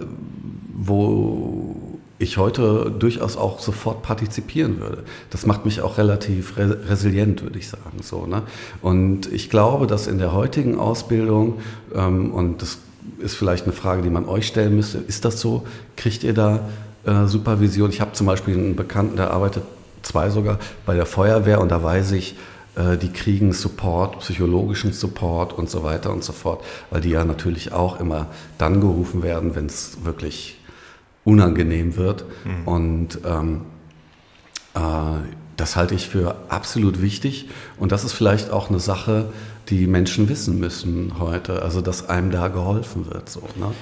wo 0.72 1.90
ich 2.20 2.36
heute 2.36 2.94
durchaus 2.96 3.38
auch 3.38 3.60
sofort 3.60 4.02
partizipieren 4.02 4.78
würde. 4.78 5.04
Das 5.30 5.46
macht 5.46 5.64
mich 5.64 5.80
auch 5.80 5.96
relativ 5.96 6.58
re 6.58 6.78
resilient, 6.88 7.42
würde 7.42 7.58
ich 7.58 7.68
sagen. 7.68 8.02
So, 8.02 8.26
ne? 8.26 8.42
Und 8.82 9.32
ich 9.32 9.48
glaube, 9.48 9.86
dass 9.86 10.06
in 10.06 10.18
der 10.18 10.34
heutigen 10.34 10.78
Ausbildung, 10.78 11.60
ähm, 11.94 12.30
und 12.30 12.60
das 12.60 12.78
ist 13.18 13.36
vielleicht 13.36 13.64
eine 13.64 13.72
Frage, 13.72 14.02
die 14.02 14.10
man 14.10 14.26
euch 14.26 14.46
stellen 14.46 14.76
müsste, 14.76 14.98
ist 14.98 15.24
das 15.24 15.40
so? 15.40 15.66
Kriegt 15.96 16.22
ihr 16.22 16.34
da 16.34 16.68
äh, 17.04 17.26
Supervision? 17.26 17.90
Ich 17.90 18.00
habe 18.00 18.12
zum 18.12 18.26
Beispiel 18.26 18.54
einen 18.54 18.76
Bekannten, 18.76 19.16
der 19.16 19.30
arbeitet, 19.30 19.64
zwei 20.02 20.30
sogar, 20.30 20.58
bei 20.86 20.94
der 20.94 21.06
Feuerwehr 21.06 21.60
und 21.60 21.70
da 21.70 21.82
weiß 21.82 22.12
ich, 22.12 22.36
äh, 22.76 22.96
die 22.96 23.12
kriegen 23.12 23.52
Support, 23.52 24.20
psychologischen 24.20 24.92
Support 24.92 25.52
und 25.52 25.68
so 25.68 25.82
weiter 25.82 26.12
und 26.12 26.24
so 26.24 26.32
fort, 26.32 26.64
weil 26.90 27.00
die 27.00 27.10
ja 27.10 27.24
natürlich 27.24 27.72
auch 27.72 28.00
immer 28.00 28.28
dann 28.58 28.80
gerufen 28.80 29.22
werden, 29.22 29.54
wenn 29.54 29.66
es 29.66 29.98
wirklich 30.04 30.58
unangenehm 31.24 31.96
wird. 31.96 32.24
Mhm. 32.44 32.68
Und 32.68 33.18
ähm, 33.24 33.60
äh, 34.74 34.80
das 35.56 35.76
halte 35.76 35.94
ich 35.94 36.08
für 36.08 36.36
absolut 36.48 37.02
wichtig. 37.02 37.48
Und 37.78 37.92
das 37.92 38.04
ist 38.04 38.12
vielleicht 38.12 38.50
auch 38.50 38.70
eine 38.70 38.80
Sache, 38.80 39.26
die 39.68 39.86
Menschen 39.86 40.28
wissen 40.28 40.58
müssen 40.58 41.18
heute. 41.18 41.62
Also, 41.62 41.80
dass 41.82 42.08
einem 42.08 42.30
da 42.30 42.48
geholfen 42.48 43.06
wird. 43.06 43.28
So, 43.28 43.40
ne? 43.56 43.72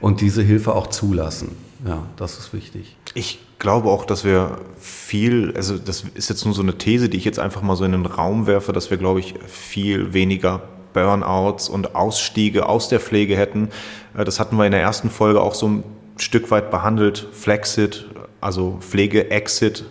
Und 0.00 0.20
diese 0.20 0.42
Hilfe 0.42 0.74
auch 0.74 0.88
zulassen. 0.88 1.56
Ja, 1.84 2.04
das 2.16 2.38
ist 2.38 2.52
wichtig. 2.52 2.96
Ich 3.14 3.40
glaube 3.58 3.88
auch, 3.90 4.04
dass 4.04 4.24
wir 4.24 4.58
viel, 4.78 5.52
also 5.56 5.78
das 5.78 6.04
ist 6.14 6.28
jetzt 6.28 6.44
nur 6.44 6.54
so 6.54 6.62
eine 6.62 6.78
These, 6.78 7.08
die 7.08 7.16
ich 7.16 7.24
jetzt 7.24 7.38
einfach 7.38 7.62
mal 7.62 7.76
so 7.76 7.84
in 7.84 7.92
den 7.92 8.06
Raum 8.06 8.46
werfe, 8.46 8.72
dass 8.72 8.90
wir, 8.90 8.96
glaube 8.96 9.20
ich, 9.20 9.34
viel 9.46 10.12
weniger 10.12 10.62
Burnouts 10.92 11.68
und 11.68 11.94
Ausstiege 11.94 12.68
aus 12.68 12.88
der 12.88 13.00
Pflege 13.00 13.36
hätten. 13.36 13.68
Äh, 14.16 14.24
das 14.24 14.40
hatten 14.40 14.56
wir 14.56 14.64
in 14.64 14.72
der 14.72 14.80
ersten 14.80 15.10
Folge 15.10 15.40
auch 15.40 15.54
so 15.54 15.68
ein 15.68 15.84
Stück 16.16 16.50
weit 16.50 16.70
behandelt. 16.70 17.28
Flexit, 17.32 18.06
also 18.40 18.78
Pflege-Exit. 18.80 19.84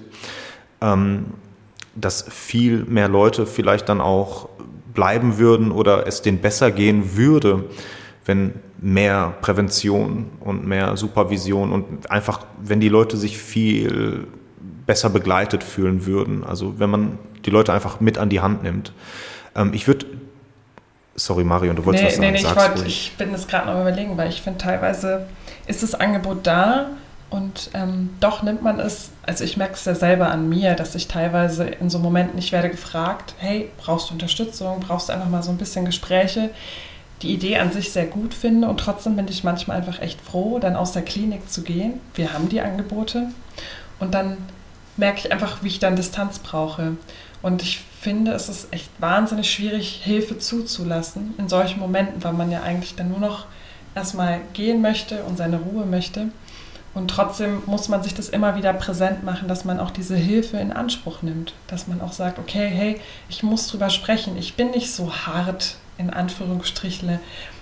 Ähm, 0.82 1.26
dass 1.96 2.26
viel 2.30 2.84
mehr 2.84 3.08
Leute 3.08 3.46
vielleicht 3.46 3.88
dann 3.90 4.02
auch 4.02 4.50
bleiben 4.94 5.38
würden 5.38 5.72
oder 5.72 6.08
es 6.08 6.22
denen 6.22 6.40
besser 6.40 6.72
gehen 6.72 7.16
würde, 7.16 7.66
wenn 8.26 8.54
mehr 8.86 9.34
Prävention 9.42 10.28
und 10.42 10.68
mehr 10.68 10.96
Supervision 10.96 11.72
und 11.72 12.12
einfach, 12.12 12.46
wenn 12.62 12.80
die 12.80 12.90
Leute 12.90 13.18
sich 13.18 13.40
viel 13.40 14.28
besser 14.86 15.10
begleitet 15.10 15.64
fühlen 15.64 16.06
würden. 16.06 16.44
Also 16.44 16.78
wenn 16.78 16.92
man 16.92 17.18
die 17.46 17.50
Leute 17.50 17.74
einfach 17.74 18.00
mit 18.00 18.20
an 18.20 18.30
die 18.30 18.42
Hand 18.42 18.62
nimmt. 18.62 18.94
Ähm, 19.56 19.74
ich 19.74 19.88
würde, 19.88 20.06
sorry 21.16 21.44
Marion, 21.44 21.76
du 21.76 21.84
wolltest 21.84 22.04
nee, 22.04 22.10
was 22.10 22.16
sagen. 22.16 22.26
Nee, 22.28 22.42
nee, 22.44 22.48
ich, 22.48 22.56
wollt, 22.56 22.88
ich 22.88 23.14
bin 23.18 23.32
das 23.32 23.48
gerade 23.48 23.66
noch 23.72 23.82
überlegen, 23.82 24.16
weil 24.18 24.30
ich 24.30 24.44
finde, 24.44 24.60
teilweise 24.60 25.26
ist 25.66 25.82
das 25.82 25.96
Angebot 25.96 26.46
da 26.46 26.92
und 27.32 27.72
ähm, 27.74 28.12
doch 28.20 28.44
nimmt 28.44 28.62
man 28.62 28.80
es, 28.80 29.10
also 29.24 29.44
ich 29.44 29.58
merke 29.58 29.74
es 29.74 29.86
ja 29.86 29.96
selber 29.96 30.30
an 30.30 30.48
mir, 30.48 30.76
dass 30.76 30.94
ich 30.94 31.08
teilweise 31.08 31.66
in 31.66 31.90
so 31.90 31.98
Momenten, 31.98 32.38
ich 32.38 32.52
werde 32.52 32.70
gefragt, 32.70 33.34
hey, 33.40 33.72
brauchst 33.78 34.12
du 34.12 34.14
Unterstützung, 34.14 34.80
brauchst 34.80 35.10
du 35.10 35.14
einfach 35.14 35.30
mal 35.30 35.42
so 35.42 35.50
ein 35.50 35.58
bisschen 35.58 35.86
Gespräche, 35.86 36.52
die 37.22 37.34
Idee 37.34 37.58
an 37.58 37.72
sich 37.72 37.92
sehr 37.92 38.06
gut 38.06 38.34
finde 38.34 38.68
und 38.68 38.80
trotzdem 38.80 39.16
bin 39.16 39.28
ich 39.28 39.44
manchmal 39.44 39.78
einfach 39.78 40.02
echt 40.02 40.20
froh, 40.22 40.60
dann 40.60 40.76
aus 40.76 40.92
der 40.92 41.02
Klinik 41.02 41.50
zu 41.50 41.62
gehen. 41.64 42.02
Wir 42.14 42.34
haben 42.34 42.50
die 42.50 42.62
Angebote 42.62 43.30
und 44.00 44.14
dann 44.14 44.38
merke 44.98 45.20
ich 45.20 45.32
einfach, 45.32 45.64
wie 45.64 45.68
ich 45.68 45.80
dann 45.80 45.96
Distanz 45.96 46.40
brauche. 46.40 46.98
Und 47.42 47.62
ich 47.62 47.80
finde, 48.02 48.32
es 48.32 48.50
ist 48.50 48.74
echt 48.74 48.90
wahnsinnig 49.00 49.52
schwierig, 49.52 50.02
Hilfe 50.04 50.38
zuzulassen 50.38 51.34
in 51.38 51.50
solchen 51.50 51.80
Momenten, 51.80 52.24
weil 52.24 52.34
man 52.34 52.52
ja 52.52 52.64
eigentlich 52.64 52.96
dann 52.96 53.10
nur 53.10 53.20
noch 53.20 53.46
erstmal 53.94 54.42
gehen 54.54 54.82
möchte 54.82 55.24
und 55.24 55.38
seine 55.38 55.58
Ruhe 55.58 55.86
möchte. 55.86 56.30
Und 56.94 57.10
trotzdem 57.10 57.62
muss 57.66 57.90
man 57.90 58.04
sich 58.04 58.14
das 58.14 58.30
immer 58.30 58.56
wieder 58.56 58.72
präsent 58.74 59.24
machen, 59.24 59.50
dass 59.50 59.66
man 59.66 59.80
auch 59.80 59.92
diese 59.92 60.16
Hilfe 60.16 60.58
in 60.58 60.72
Anspruch 60.72 61.22
nimmt. 61.22 61.54
Dass 61.68 61.88
man 61.88 62.00
auch 62.00 62.14
sagt, 62.14 62.40
okay, 62.40 62.70
hey, 62.70 63.02
ich 63.28 63.44
muss 63.44 63.68
drüber 63.68 63.90
sprechen. 63.90 64.38
Ich 64.38 64.56
bin 64.56 64.72
nicht 64.72 64.92
so 64.92 65.14
hart, 65.14 65.76
in 65.98 66.10
Anführungsstrichle, 66.10 67.20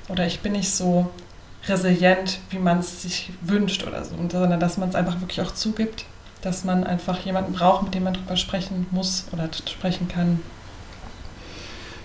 oder 0.09 0.25
ich 0.25 0.41
bin 0.41 0.53
nicht 0.53 0.71
so 0.71 1.09
resilient, 1.67 2.39
wie 2.49 2.59
man 2.59 2.79
es 2.79 3.03
sich 3.03 3.31
wünscht 3.41 3.87
oder 3.87 4.03
so, 4.03 4.15
sondern 4.29 4.59
dass 4.59 4.77
man 4.77 4.89
es 4.89 4.95
einfach 4.95 5.19
wirklich 5.21 5.41
auch 5.41 5.53
zugibt, 5.53 6.05
dass 6.41 6.65
man 6.65 6.83
einfach 6.83 7.19
jemanden 7.19 7.53
braucht, 7.53 7.83
mit 7.83 7.95
dem 7.95 8.03
man 8.03 8.13
drüber 8.13 8.35
sprechen 8.35 8.85
muss 8.91 9.25
oder 9.31 9.49
sprechen 9.53 10.07
kann. 10.07 10.39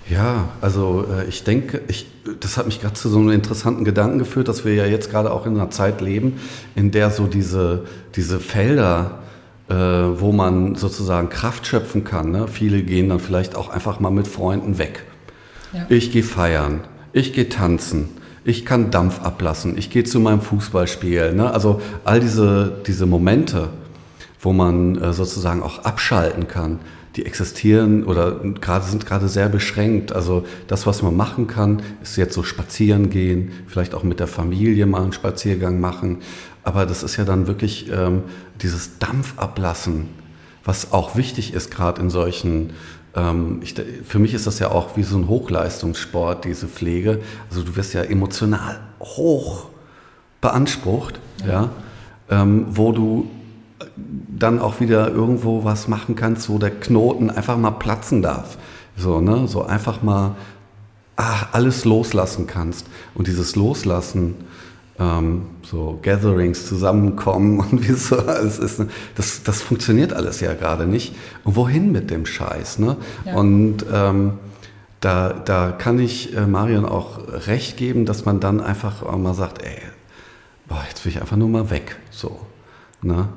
Ja, 0.09 0.49
also 0.61 1.05
äh, 1.11 1.27
ich 1.27 1.45
denke, 1.45 1.83
ich, 1.89 2.07
das 2.41 2.57
hat 2.57 2.67
mich 2.67 2.81
gerade 2.81 2.95
zu 2.95 3.09
so 3.09 3.19
einem 3.19 3.31
interessanten 3.31 3.85
Gedanken 3.85 4.19
geführt, 4.19 4.49
dass 4.49 4.65
wir 4.65 4.75
ja 4.75 4.87
jetzt 4.87 5.11
gerade 5.11 5.31
auch 5.31 5.45
in 5.45 5.55
einer 5.55 5.71
Zeit 5.71 6.01
leben, 6.01 6.41
in 6.75 6.91
der 6.91 7.11
so 7.11 7.27
diese, 7.27 7.85
diese 8.15 8.41
Felder, 8.41 9.19
äh, 9.69 9.75
wo 9.75 10.33
man 10.33 10.77
sozusagen 10.77 11.29
Kraft 11.29 11.67
schöpfen 11.67 12.05
kann, 12.05 12.31
ne? 12.31 12.49
viele 12.49 12.83
gehen 12.83 13.11
dann 13.11 13.21
vielleicht 13.21 13.55
auch 13.55 13.69
einfach 13.69 14.01
mal 14.01 14.11
mit 14.11 14.29
Freunden 14.29 14.79
weg. 14.79 15.05
Ja. 15.73 15.87
Ich 15.89 16.13
gehe 16.13 16.23
feiern, 16.23 16.81
ich 17.13 17.33
gehe 17.33 17.49
tanzen, 17.49 18.09
ich 18.45 18.65
kann 18.65 18.91
Dampf 18.91 19.21
ablassen, 19.23 19.77
ich 19.77 19.91
gehe 19.91 20.05
zu 20.05 20.21
meinem 20.21 20.41
Fußballspiel. 20.41 21.35
Ne? 21.35 21.53
Also 21.53 21.83
all 22.05 22.21
diese, 22.21 22.81
diese 22.87 23.07
Momente, 23.07 23.69
wo 24.41 24.53
man 24.53 24.97
äh, 24.97 25.13
sozusagen 25.13 25.63
auch 25.63 25.85
abschalten 25.85 26.49
kann, 26.49 26.79
die 27.17 27.27
existieren 27.27 28.05
oder 28.05 28.37
gerade 28.61 28.87
sind 28.87 29.05
gerade 29.05 29.29
sehr 29.29 29.49
beschränkt. 29.49 30.13
Also 30.13 30.45
das, 30.69 30.87
was 30.87 31.03
man 31.03 31.17
machen 31.17 31.49
kann, 31.49 31.83
ist 32.03 32.17
jetzt 32.17 32.35
so 32.35 32.45
spazieren 32.45 33.11
gehen, 33.11 33.51
vielleicht 33.67 33.95
auch 33.95 34.05
mit 34.05 34.21
der 34.21 34.29
Familie 34.29 34.87
mal 34.87 35.03
einen 35.03 35.13
Spaziergang 35.13 35.81
machen. 35.81 36.19
Aber 36.63 36.87
das 36.87 37.03
ist 37.03 37.17
ja 37.17 37.25
dann 37.25 37.47
wirklich 37.47 37.91
ähm, 37.91 38.23
dieses 38.63 38.99
Dampfablassen, 38.99 40.09
was 40.65 40.93
auch 40.93 41.17
wichtig 41.17 41.55
ist, 41.55 41.71
gerade 41.71 42.01
in 42.01 42.11
solchen 42.11 42.71
ich, 43.63 43.75
für 44.05 44.19
mich 44.19 44.35
ist 44.35 44.47
das 44.47 44.59
ja 44.61 44.71
auch 44.71 44.97
wie 44.97 45.03
so 45.03 45.17
ein 45.17 45.29
Hochleistungssport, 45.29 46.45
diese 46.45 46.69
Pflege. 46.69 47.21
Also 47.51 47.63
du 47.63 47.75
wirst 47.75 47.93
ja 47.95 48.03
emotional 48.03 48.81
hoch 49.01 49.67
beansprucht, 50.41 51.19
ja, 51.45 51.53
ja 51.53 51.71
ähm, 52.31 52.67
wo 52.71 52.93
du 52.93 53.29
dann 53.97 54.61
auch 54.61 54.81
wieder 54.81 55.09
irgendwo 55.11 55.65
was 55.65 55.89
machen 55.89 56.15
kannst, 56.15 56.49
wo 56.49 56.59
der 56.59 56.71
Knoten 56.71 57.31
einfach 57.31 57.57
mal 57.57 57.73
platzen 57.73 58.23
darf. 58.23 58.59
So, 58.97 59.21
ne? 59.21 59.49
So 59.49 59.65
einfach 59.65 60.03
mal 60.03 60.37
ach, 61.17 61.49
alles 61.53 61.85
loslassen 61.85 62.47
kannst. 62.47 62.87
Und 63.15 63.27
dieses 63.27 63.57
Loslassen, 63.57 64.35
ähm, 64.99 65.47
so 65.63 65.99
Gatherings 66.03 66.67
zusammenkommen 66.67 67.61
und 67.61 67.89
wie 67.89 67.93
so 67.93 68.17
alles 68.19 68.59
ist, 68.59 68.81
ne? 68.81 68.89
das, 69.15 69.43
das 69.43 69.63
funktioniert 69.63 70.13
alles 70.13 70.41
ja 70.41 70.55
gerade 70.55 70.87
nicht. 70.87 71.15
Und 71.45 71.57
wohin 71.57 71.93
mit 71.93 72.11
dem 72.11 72.27
Scheiß? 72.27 72.79
Ne? 72.79 72.97
Ja. 73.25 73.35
Und 73.35 73.85
ähm, 73.93 74.33
da, 75.01 75.33
da 75.33 75.73
kann 75.73 75.99
ich 75.99 76.37
äh, 76.37 76.47
Marion 76.47 76.85
auch 76.85 77.21
recht 77.47 77.77
geben, 77.77 78.05
dass 78.05 78.25
man 78.25 78.41
dann 78.41 78.61
einfach 78.61 79.03
auch 79.03 79.17
mal 79.17 79.35
sagt, 79.35 79.63
ey, 79.63 79.79
boah, 80.67 80.83
jetzt 80.89 81.05
will 81.05 81.13
ich 81.13 81.21
einfach 81.21 81.37
nur 81.37 81.49
mal 81.49 81.71
weg. 81.71 81.97
So. 82.11 82.41
Ne? 83.03 83.29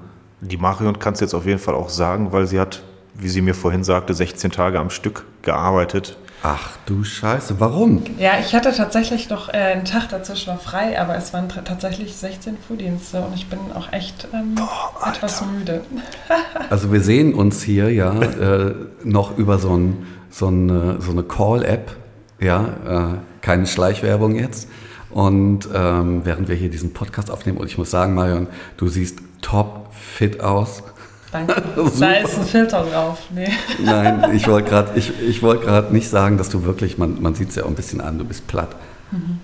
Die 0.41 0.58
Marion 0.58 0.97
kann 0.97 1.13
es 1.13 1.19
jetzt 1.19 1.36
auf 1.36 1.45
jeden 1.45 1.60
Fall 1.60 1.76
auch 1.76 1.89
sagen, 1.89 2.32
weil 2.32 2.47
sie 2.47 2.60
hat, 2.60 2.84
wie 3.13 3.30
sie 3.30 3.41
mir 3.41 3.54
vorhin 3.54 3.84
sagte, 3.84 4.13
16 4.15 4.52
Tage 4.52 4.80
am 4.80 4.89
Stück 4.89 5.26
gearbeitet. 5.43 6.17
Ach 6.43 6.71
du 6.88 7.04
Scheiße, 7.04 7.60
warum? 7.60 8.01
Ja, 8.17 8.32
ich 8.39 8.56
hatte 8.56 8.73
tatsächlich 8.75 9.30
noch 9.30 9.49
äh, 9.49 9.58
einen 9.58 9.86
Tag 9.86 10.10
dazwischen 10.10 10.51
noch 10.51 10.62
frei, 10.62 10.99
aber 10.99 11.15
es 11.15 11.34
waren 11.34 11.49
tatsächlich 11.49 12.15
16 12.15 12.58
Frühdienste 12.58 13.21
und 13.21 13.36
ich 13.36 13.47
bin 13.47 13.60
auch 13.75 13.93
echt 13.93 14.27
ähm, 14.34 14.56
oh, 14.60 15.08
etwas 15.08 15.43
müde. 15.45 15.82
also 16.71 16.91
wir 16.91 17.01
sehen 17.01 17.36
uns 17.36 17.62
hier 17.62 17.91
ja 17.91 18.19
äh, 18.19 18.73
noch 19.04 19.38
über 19.38 19.60
so, 19.60 19.77
ein, 19.77 20.08
so 20.32 20.47
eine, 20.47 20.99
so 20.99 21.12
eine 21.12 21.21
Call-App, 21.21 21.95
ja, 22.39 22.63
äh, 22.88 23.17
keine 23.41 23.67
Schleichwerbung 23.67 24.36
jetzt. 24.36 24.67
Und 25.12 25.69
ähm, 25.75 26.21
während 26.23 26.47
wir 26.47 26.56
hier 26.56 26.69
diesen 26.71 26.93
Podcast 26.93 27.30
aufnehmen, 27.30 27.60
und 27.60 27.67
ich 27.67 27.77
muss 27.77 27.91
sagen, 27.91 28.15
Marion, 28.15 28.47
du 28.77 28.88
siehst 28.88 29.19
top 29.41 29.93
fit 29.93 30.41
aus. 30.41 30.84
Danke. 31.32 31.62
da 32.00 32.12
ist 32.12 32.38
ein 32.38 32.46
Filter 32.46 32.84
drauf. 32.84 33.20
Nee. 33.30 33.50
Nein, 33.80 34.32
ich 34.34 34.48
wollte 34.48 34.70
gerade 34.70 34.91
ich, 34.96 35.12
ich 35.22 35.41
wollt 35.41 35.91
nicht 35.91 36.10
sagen, 36.10 36.38
dass 36.38 36.50
du 36.50 36.63
wirklich, 36.63 36.98
man, 36.98 37.22
man 37.22 37.36
sieht 37.36 37.50
es 37.50 37.56
ja 37.56 37.63
auch 37.63 37.67
ein 37.67 37.76
bisschen 37.76 38.02
an, 38.02 38.17
du 38.17 38.26
bist 38.26 38.48
platt. 38.48 38.76
Mhm. 39.12 39.39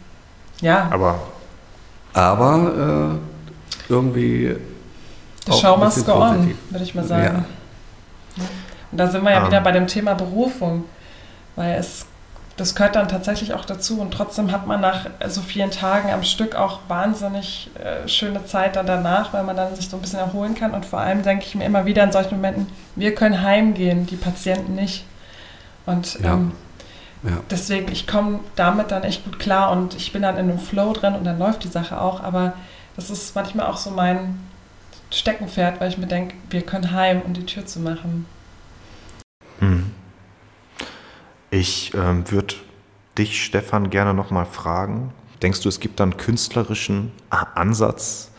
Ja. 0.61 0.89
Aber. 0.91 1.19
Aber 2.13 3.19
äh, 3.19 3.91
irgendwie. 3.91 4.55
Die 5.45 5.51
go 5.51 6.13
on, 6.13 6.53
würde 6.69 6.83
ich 6.83 6.93
mal 6.93 7.05
sagen. 7.05 7.45
Ja. 8.37 8.43
Und 8.91 8.97
da 8.97 9.07
sind 9.07 9.23
wir 9.23 9.31
ja 9.31 9.41
um. 9.41 9.47
Wieder 9.47 9.61
bei 9.61 9.71
dem 9.71 9.87
Thema 9.87 10.13
Berufung. 10.13 10.85
Weil 11.55 11.79
es 11.79 12.05
das 12.57 12.73
gehört 12.73 12.95
dann 12.95 13.07
tatsächlich 13.07 13.53
auch 13.53 13.65
dazu. 13.65 14.01
Und 14.01 14.11
trotzdem 14.11 14.51
hat 14.51 14.65
man 14.65 14.81
nach 14.81 15.05
so 15.27 15.41
vielen 15.41 15.69
Tagen 15.69 16.11
am 16.11 16.23
Stück 16.23 16.55
auch 16.55 16.79
wahnsinnig 16.87 17.69
äh, 17.75 18.07
schöne 18.07 18.45
Zeit 18.45 18.75
dann 18.75 18.87
danach, 18.87 19.31
weil 19.31 19.43
man 19.43 19.55
dann 19.55 19.75
sich 19.75 19.89
so 19.89 19.97
ein 19.97 20.01
bisschen 20.01 20.19
erholen 20.19 20.55
kann. 20.55 20.71
Und 20.71 20.85
vor 20.85 20.99
allem 20.99 21.21
denke 21.21 21.45
ich 21.45 21.53
mir 21.53 21.65
immer 21.65 21.85
wieder 21.85 22.03
in 22.03 22.11
solchen 22.11 22.35
Momenten, 22.35 22.67
wir 22.95 23.13
können 23.13 23.43
heimgehen, 23.43 24.07
die 24.07 24.15
Patienten 24.15 24.73
nicht. 24.73 25.05
Und 25.85 26.19
ja. 26.19 26.33
Ähm, 26.33 26.51
ja. 27.23 27.37
deswegen, 27.49 27.91
ich 27.91 28.07
komme 28.07 28.39
damit 28.55 28.91
dann 28.91 29.03
echt 29.03 29.23
gut 29.23 29.37
klar 29.39 29.71
und 29.71 29.95
ich 29.95 30.11
bin 30.11 30.23
dann 30.23 30.37
in 30.37 30.49
einem 30.49 30.59
Flow 30.59 30.93
drin 30.93 31.13
und 31.13 31.23
dann 31.23 31.37
läuft 31.37 31.63
die 31.63 31.69
Sache 31.69 32.01
auch. 32.01 32.23
Aber 32.23 32.53
das 32.95 33.11
ist 33.11 33.35
manchmal 33.35 33.67
auch 33.67 33.77
so 33.77 33.91
mein 33.91 34.39
Steckenpferd, 35.11 35.79
weil 35.79 35.89
ich 35.89 35.99
mir 35.99 36.07
denke, 36.07 36.33
wir 36.49 36.61
können 36.61 36.91
heim, 36.91 37.21
um 37.21 37.33
die 37.33 37.45
Tür 37.45 37.67
zu 37.67 37.79
machen. 37.79 38.25
Mhm. 39.59 39.91
Ich 41.57 41.91
ähm, 41.95 42.29
würde 42.29 42.53
dich, 43.17 43.43
Stefan, 43.43 43.89
gerne 43.89 44.13
nochmal 44.13 44.45
fragen. 44.45 45.11
Denkst 45.41 45.61
du, 45.61 45.69
es 45.69 45.79
gibt 45.79 45.99
dann 45.99 46.15
künstlerischen 46.15 47.11
Ansatz, 47.31 48.29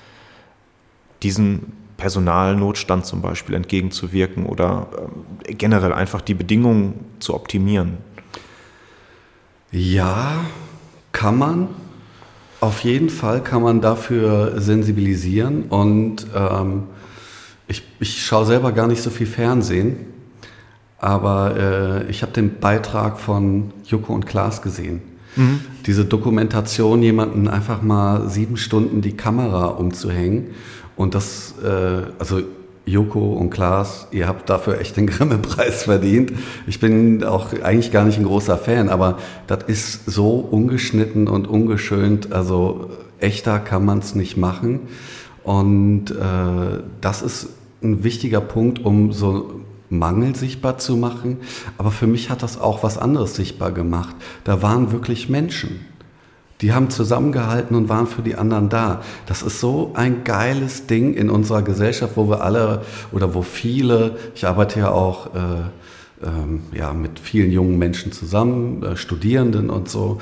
diesen 1.24 1.72
Personalnotstand 1.96 3.06
zum 3.06 3.20
Beispiel 3.20 3.56
entgegenzuwirken 3.56 4.46
oder 4.46 4.86
äh, 5.48 5.54
generell 5.54 5.92
einfach 5.92 6.20
die 6.20 6.34
Bedingungen 6.34 7.06
zu 7.18 7.34
optimieren? 7.34 7.98
Ja, 9.72 10.44
kann 11.10 11.38
man. 11.38 11.68
Auf 12.60 12.84
jeden 12.84 13.10
Fall 13.10 13.42
kann 13.42 13.62
man 13.62 13.80
dafür 13.80 14.60
sensibilisieren 14.60 15.64
und 15.64 16.24
ähm, 16.36 16.84
ich, 17.66 17.82
ich 17.98 18.24
schaue 18.24 18.46
selber 18.46 18.70
gar 18.70 18.86
nicht 18.86 19.02
so 19.02 19.10
viel 19.10 19.26
Fernsehen 19.26 20.17
aber 20.98 21.56
äh, 21.56 22.10
ich 22.10 22.22
habe 22.22 22.32
den 22.32 22.58
Beitrag 22.58 23.18
von 23.18 23.72
Joko 23.84 24.12
und 24.12 24.26
Klaas 24.26 24.62
gesehen. 24.62 25.00
Mhm. 25.36 25.60
Diese 25.86 26.04
Dokumentation, 26.04 27.02
jemanden 27.02 27.48
einfach 27.48 27.82
mal 27.82 28.28
sieben 28.28 28.56
Stunden 28.56 29.00
die 29.00 29.16
Kamera 29.16 29.66
umzuhängen. 29.66 30.48
Und 30.96 31.14
das, 31.14 31.54
äh, 31.62 32.02
also 32.18 32.40
Joko 32.84 33.34
und 33.34 33.50
Klaas, 33.50 34.08
ihr 34.10 34.26
habt 34.26 34.50
dafür 34.50 34.80
echt 34.80 34.96
den 34.96 35.06
Grimme-Preis 35.06 35.84
verdient. 35.84 36.32
Ich 36.66 36.80
bin 36.80 37.22
auch 37.22 37.52
eigentlich 37.62 37.92
gar 37.92 38.04
nicht 38.04 38.18
ein 38.18 38.24
großer 38.24 38.58
Fan, 38.58 38.88
aber 38.88 39.18
das 39.46 39.64
ist 39.66 40.10
so 40.10 40.36
ungeschnitten 40.36 41.28
und 41.28 41.46
ungeschönt. 41.46 42.32
Also 42.32 42.90
echter 43.20 43.60
kann 43.60 43.84
man 43.84 43.98
es 43.98 44.14
nicht 44.14 44.36
machen. 44.36 44.80
Und 45.44 46.10
äh, 46.10 46.80
das 47.00 47.22
ist 47.22 47.50
ein 47.82 48.02
wichtiger 48.02 48.40
Punkt, 48.40 48.84
um 48.84 49.12
so 49.12 49.60
Mangel 49.90 50.34
sichtbar 50.36 50.78
zu 50.78 50.96
machen. 50.96 51.38
Aber 51.76 51.90
für 51.90 52.06
mich 52.06 52.30
hat 52.30 52.42
das 52.42 52.60
auch 52.60 52.82
was 52.82 52.98
anderes 52.98 53.34
sichtbar 53.34 53.72
gemacht. 53.72 54.14
Da 54.44 54.62
waren 54.62 54.92
wirklich 54.92 55.28
Menschen. 55.28 55.80
Die 56.60 56.72
haben 56.72 56.90
zusammengehalten 56.90 57.76
und 57.76 57.88
waren 57.88 58.08
für 58.08 58.22
die 58.22 58.34
anderen 58.34 58.68
da. 58.68 59.00
Das 59.26 59.42
ist 59.42 59.60
so 59.60 59.92
ein 59.94 60.24
geiles 60.24 60.86
Ding 60.86 61.14
in 61.14 61.30
unserer 61.30 61.62
Gesellschaft, 61.62 62.16
wo 62.16 62.28
wir 62.28 62.42
alle 62.42 62.82
oder 63.12 63.34
wo 63.34 63.42
viele, 63.42 64.16
ich 64.34 64.44
arbeite 64.46 64.80
ja 64.80 64.90
auch 64.90 65.34
äh, 65.34 65.38
ähm, 66.26 66.62
ja, 66.72 66.92
mit 66.92 67.20
vielen 67.20 67.52
jungen 67.52 67.78
Menschen 67.78 68.10
zusammen, 68.10 68.82
äh, 68.82 68.96
Studierenden 68.96 69.70
und 69.70 69.88
so. 69.88 70.20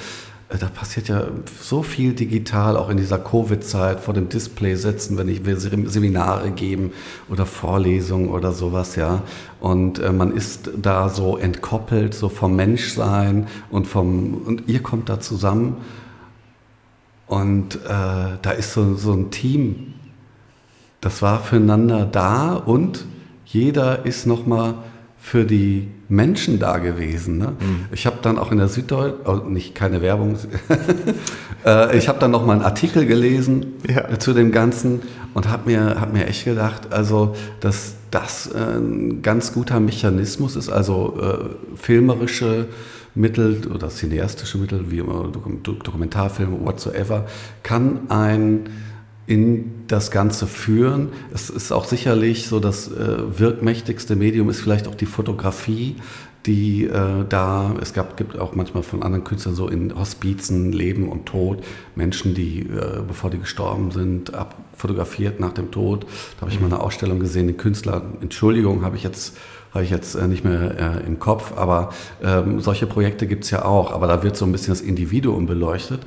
Äh, 0.49 0.59
da 0.59 0.69
passiert 0.69 1.09
ja 1.09 1.27
so 1.61 1.83
viel 1.83 2.15
digital, 2.15 2.77
auch 2.77 2.89
in 2.89 2.97
dieser 2.97 3.19
Covid-Zeit 3.19 4.01
vor 4.01 4.15
dem 4.15 4.29
Display 4.29 4.77
sitzen, 4.77 5.19
wenn 5.19 5.29
ich 5.29 5.45
will 5.45 5.59
Seminare 5.59 6.51
geben 6.51 6.93
oder 7.29 7.47
Vorlesungen 7.47 8.29
oder 8.29 8.53
sowas, 8.53 8.97
ja. 8.97 9.23
Und 9.61 9.99
äh, 9.99 10.13
man 10.13 10.33
ist 10.33 10.71
da 10.77 11.09
so 11.09 11.37
entkoppelt, 11.37 12.15
so 12.15 12.29
vom 12.29 12.57
Menschsein 12.57 13.47
und 13.71 13.87
vom, 13.87 14.35
und 14.35 14.69
ihr 14.69 14.83
kommt 14.83 15.09
da 15.09 15.21
zusammen 15.21 15.77
und 17.27 17.77
äh, 17.77 17.79
da 17.89 18.51
ist 18.57 18.73
so, 18.73 18.95
so 18.95 19.13
ein 19.13 19.31
Team, 19.31 19.95
das 21.01 21.23
war 21.23 21.41
füreinander 21.41 22.07
da 22.07 22.55
und 22.55 23.05
jeder 23.45 24.07
ist 24.07 24.27
nochmal 24.27 24.75
für 25.19 25.45
die 25.45 25.89
Menschen 26.09 26.59
da 26.59 26.79
gewesen. 26.79 27.39
Ne? 27.39 27.53
Mhm. 27.59 27.87
Ich 27.93 28.07
habe 28.07 28.19
dann 28.23 28.39
auch 28.39 28.53
in 28.53 28.59
der 28.59 28.69
Süddeutschen, 28.69 29.21
oh, 29.25 29.49
nicht 29.49 29.75
keine 29.75 30.03
Werbung, 30.03 30.37
äh, 31.67 31.97
ich 31.97 32.09
habe 32.09 32.19
dann 32.19 32.31
noch 32.31 32.47
mal 32.47 32.55
einen 32.55 32.63
Artikel 32.63 33.07
gelesen 33.07 33.75
ja. 33.89 34.19
zu 34.19 34.33
dem 34.33 34.53
Ganzen 34.53 35.03
und 35.35 35.49
habe 35.49 35.71
mir, 35.71 36.01
hab 36.01 36.13
mir 36.13 36.27
echt 36.27 36.45
gedacht, 36.45 36.93
also 36.93 37.35
dass 37.61 37.95
das 38.11 38.47
äh, 38.47 38.79
ein 38.79 39.23
ganz 39.23 39.53
guter 39.53 39.81
Mechanismus 39.81 40.57
ist, 40.57 40.69
also 40.69 41.19
äh, 41.21 41.77
filmerische 41.77 42.67
Mittel 43.17 43.67
oder 43.75 43.89
cineastische 43.89 44.59
Mittel, 44.59 44.91
wie 44.91 44.99
immer 44.99 45.33
Dokumentarfilme, 45.33 46.65
whatsoever, 46.65 47.27
kann 47.63 48.11
ein 48.11 48.69
in 49.27 49.73
das 49.89 50.11
Ganze 50.11 50.47
führen. 50.47 51.09
Es 51.33 51.51
ist 51.51 51.73
auch 51.73 51.85
sicherlich 51.85 52.47
so, 52.47 52.61
das 52.61 52.89
äh, 52.89 53.39
wirkmächtigste 53.39 54.17
Medium 54.17 54.49
ist 54.49 54.61
vielleicht 54.61 54.87
auch 54.87 54.95
die 54.95 55.07
Fotografie, 55.07 55.97
die 56.47 56.85
äh, 56.85 57.25
da, 57.29 57.75
es 57.81 57.93
gab, 57.93 58.17
gibt 58.17 58.39
auch 58.39 58.55
manchmal 58.55 58.85
von 58.85 59.03
anderen 59.03 59.25
Künstlern 59.25 59.57
so 59.57 59.69
in 59.69 59.97
Hospizen 59.99 60.73
Leben 60.73 61.09
und 61.09 61.27
Tod, 61.27 61.65
Menschen, 61.97 62.35
die, 62.35 62.61
äh, 62.61 63.03
bevor 63.07 63.31
die 63.31 63.39
gestorben 63.39 63.91
sind, 63.91 64.33
abfotografiert 64.33 65.41
nach 65.41 65.53
dem 65.53 65.73
Tod. 65.73 66.07
Da 66.37 66.43
habe 66.43 66.53
ich 66.53 66.61
mal 66.61 66.67
eine 66.67 66.81
Ausstellung 66.81 67.19
gesehen, 67.19 67.49
den 67.49 67.57
Künstler, 67.57 68.03
Entschuldigung, 68.21 68.85
habe 68.85 68.97
ich 68.97 69.03
jetzt 69.03 69.37
habe 69.75 69.85
ich 69.85 69.91
jetzt 69.91 70.15
äh, 70.15 70.27
nicht 70.27 70.43
mehr 70.43 71.03
äh, 71.03 71.07
im 71.07 71.19
Kopf, 71.19 71.53
aber 71.55 71.91
ähm, 72.23 72.61
solche 72.61 72.87
Projekte 72.87 73.27
gibt 73.27 73.45
es 73.45 73.51
ja 73.51 73.65
auch, 73.67 73.93
aber 73.93 74.07
da 74.07 74.23
wird 74.23 74.37
so 74.37 74.47
ein 74.47 74.53
bisschen 74.53 74.73
das 74.73 74.81
Individuum 74.81 75.47
beleuchtet. 75.47 76.01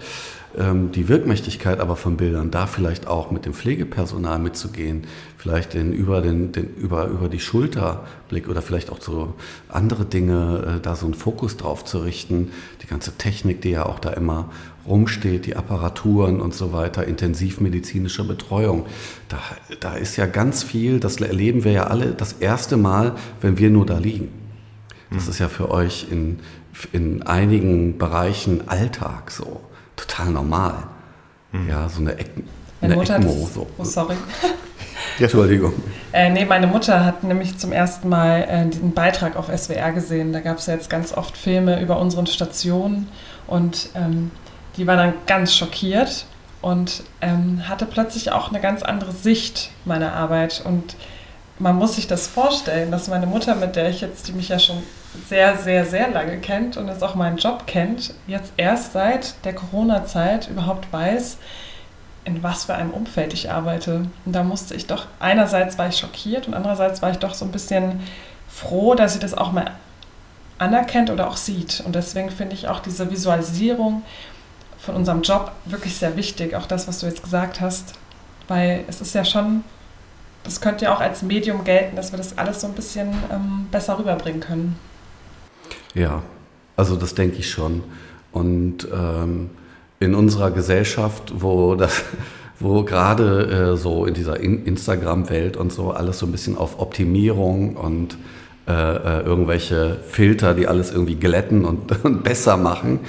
Ähm, 0.58 0.92
die 0.92 1.08
Wirkmächtigkeit 1.08 1.80
aber 1.80 1.96
von 1.96 2.18
Bildern, 2.18 2.50
da 2.50 2.66
vielleicht 2.66 3.06
auch 3.06 3.30
mit 3.30 3.46
dem 3.46 3.54
Pflegepersonal 3.54 4.40
mitzugehen, 4.40 5.04
vielleicht 5.38 5.76
den, 5.76 5.94
über, 5.94 6.22
den, 6.22 6.52
den, 6.52 6.74
über, 6.76 7.06
über 7.06 7.30
die 7.30 7.40
Schulterblick 7.40 8.50
oder 8.50 8.64
vielleicht 8.64 8.92
auch 8.92 9.00
so 9.00 9.36
andere 9.68 10.06
Dinge, 10.06 10.78
äh, 10.78 10.82
da 10.82 10.96
so 10.96 11.06
einen 11.06 11.14
Fokus 11.14 11.56
drauf 11.56 11.86
zu 11.86 12.00
richten, 12.00 12.52
die 12.82 12.88
ganze 12.88 13.16
Technik, 13.16 13.62
die 13.62 13.70
ja 13.70 13.86
auch 13.86 14.00
da 14.00 14.10
immer 14.10 14.50
rumsteht, 14.88 15.46
die 15.46 15.56
Apparaturen 15.56 16.42
und 16.42 16.56
so 16.56 16.74
weiter, 16.74 17.06
intensivmedizinische 17.06 18.24
Betreuung. 18.24 18.88
Da, 19.28 19.38
da 19.80 19.94
ist 19.94 20.16
ja 20.16 20.26
ganz 20.26 20.64
viel, 20.64 21.00
das 21.00 21.18
erleben 21.18 21.64
wir 21.64 21.74
ja 21.74 21.84
alle 21.88 22.14
das 22.14 22.34
erste 22.34 22.76
Mal, 22.76 23.14
wenn 23.40 23.60
wir 23.60 23.70
nur 23.70 23.86
da 23.86 24.00
liegen. 24.00 24.30
Das 25.12 25.26
hm. 25.26 25.30
ist 25.30 25.40
ja 25.40 25.48
für 25.48 25.70
euch 25.70 26.08
in, 26.10 26.40
in 26.92 27.22
einigen 27.22 28.00
Bereichen 28.00 28.68
Alltag 28.68 29.30
so, 29.30 29.62
total 30.00 30.32
normal. 30.32 30.76
Mhm. 31.52 31.70
Ja, 31.70 31.90
so 31.90 32.02
eine, 32.02 32.18
Eck, 32.18 32.32
eine 32.82 32.96
Mutter 32.96 33.16
ECMO. 33.16 33.42
Das, 33.44 33.54
so. 33.54 33.68
Oh, 33.78 33.84
sorry. 33.84 34.16
Ja, 35.18 35.26
Entschuldigung. 35.26 35.74
Äh, 36.14 36.30
nee, 36.30 36.46
meine 36.46 36.68
Mutter 36.68 37.04
hat 37.04 37.24
nämlich 37.24 37.58
zum 37.58 37.74
ersten 37.74 38.08
Mal 38.08 38.44
äh, 38.44 38.66
den 38.70 38.94
Beitrag 38.94 39.36
auf 39.36 39.48
SWR 39.48 39.92
gesehen. 39.92 40.32
Da 40.32 40.40
gab 40.40 40.60
es 40.60 40.68
ja 40.68 40.74
jetzt 40.74 40.90
ganz 40.90 41.14
oft 41.14 41.36
Filme 41.36 41.82
über 41.82 42.00
unseren 42.00 42.26
Stationen 42.26 43.10
und 43.46 43.90
ähm, 43.96 44.32
die 44.78 44.88
war 44.88 44.96
dann 44.96 45.14
ganz 45.28 45.54
schockiert 45.54 46.26
und 46.62 47.04
ähm, 47.20 47.68
hatte 47.68 47.86
plötzlich 47.86 48.32
auch 48.32 48.50
eine 48.50 48.62
ganz 48.62 48.82
andere 48.82 49.12
Sicht 49.12 49.72
meiner 49.84 50.14
Arbeit. 50.14 50.62
Und 50.66 50.96
man 51.60 51.76
muss 51.76 51.96
sich 51.96 52.08
das 52.08 52.28
vorstellen, 52.28 52.90
dass 52.90 53.10
meine 53.10 53.28
Mutter, 53.28 53.54
mit 53.56 53.76
der 53.76 53.90
ich 53.90 54.02
jetzt, 54.02 54.28
die 54.28 54.32
mich 54.32 54.50
ja 54.50 54.60
schon 54.60 54.82
sehr, 55.28 55.58
sehr, 55.58 55.86
sehr 55.86 56.10
lange 56.10 56.40
kennt 56.40 56.78
und 56.78 56.88
jetzt 56.88 57.04
auch 57.04 57.16
meinen 57.16 57.38
Job 57.38 57.68
kennt, 57.68 58.14
jetzt 58.28 58.54
erst 58.56 58.94
seit 58.94 59.44
der 59.46 59.54
Corona-Zeit 59.54 60.50
überhaupt 60.50 60.92
weiß, 60.92 61.38
in 62.24 62.44
was 62.44 62.66
für 62.66 62.76
einem 62.76 62.92
Umfeld 62.92 63.34
ich 63.34 63.52
arbeite. 63.52 64.06
Und 64.26 64.34
da 64.34 64.44
musste 64.44 64.74
ich 64.74 64.88
doch, 64.88 65.08
einerseits 65.20 65.78
war 65.78 65.90
ich 65.90 65.98
schockiert 65.98 66.48
und 66.48 66.54
andererseits 66.54 67.02
war 67.02 67.12
ich 67.12 67.18
doch 67.18 67.34
so 67.34 67.44
ein 67.44 67.52
bisschen 67.52 68.00
froh, 68.48 68.96
dass 68.96 69.14
sie 69.14 69.20
das 69.20 69.34
auch 69.34 69.52
mal 69.52 69.72
anerkennt 70.60 71.10
oder 71.10 71.28
auch 71.28 71.38
sieht. 71.38 71.82
Und 71.86 71.96
deswegen 71.96 72.30
finde 72.30 72.56
ich 72.56 72.68
auch 72.68 72.80
diese 72.80 73.12
Visualisierung 73.12 74.04
von 74.78 74.96
unserem 74.96 75.24
Job 75.24 75.52
wirklich 75.66 75.98
sehr 75.98 76.16
wichtig, 76.16 76.56
auch 76.56 76.66
das, 76.66 76.88
was 76.88 77.00
du 77.00 77.06
jetzt 77.06 77.24
gesagt 77.24 77.60
hast, 77.60 77.94
weil 78.48 78.86
es 78.88 79.02
ist 79.02 79.14
ja 79.14 79.26
schon, 79.26 79.64
das 80.50 80.62
könnte 80.62 80.86
ja 80.86 80.96
auch 80.96 81.00
als 81.00 81.22
Medium 81.22 81.64
gelten, 81.64 81.96
dass 81.96 82.12
wir 82.12 82.18
das 82.18 82.38
alles 82.40 82.62
so 82.62 82.68
ein 82.68 82.74
bisschen 82.74 83.10
ähm, 83.32 83.68
besser 83.72 84.00
rüberbringen 84.00 84.42
können. 84.42 84.76
Ja, 85.94 86.24
also 86.76 86.96
das 86.96 87.14
denke 87.14 87.38
ich 87.38 87.52
schon. 87.52 87.84
Und 88.32 88.88
ähm, 88.92 89.52
in 90.00 90.16
unserer 90.16 90.50
Gesellschaft, 90.50 91.34
wo 91.36 91.76
das, 91.76 92.04
wo 92.60 92.84
gerade 92.84 93.74
äh, 93.74 93.78
so 93.78 94.06
in 94.06 94.16
dieser 94.16 94.40
in 94.40 94.66
Instagram-Welt 94.66 95.56
und 95.56 95.72
so 95.72 95.92
alles 95.92 96.18
so 96.18 96.26
ein 96.26 96.32
bisschen 96.32 96.58
auf 96.58 96.80
Optimierung 96.80 97.76
und 97.76 98.18
äh, 98.68 98.72
äh 98.72 99.22
irgendwelche 99.22 99.98
Filter, 100.08 100.56
die 100.56 100.66
alles 100.66 100.92
irgendwie 100.92 101.16
glätten 101.16 101.64
und, 101.64 101.92
und 102.04 102.24
besser 102.24 102.58
machen, 102.58 103.02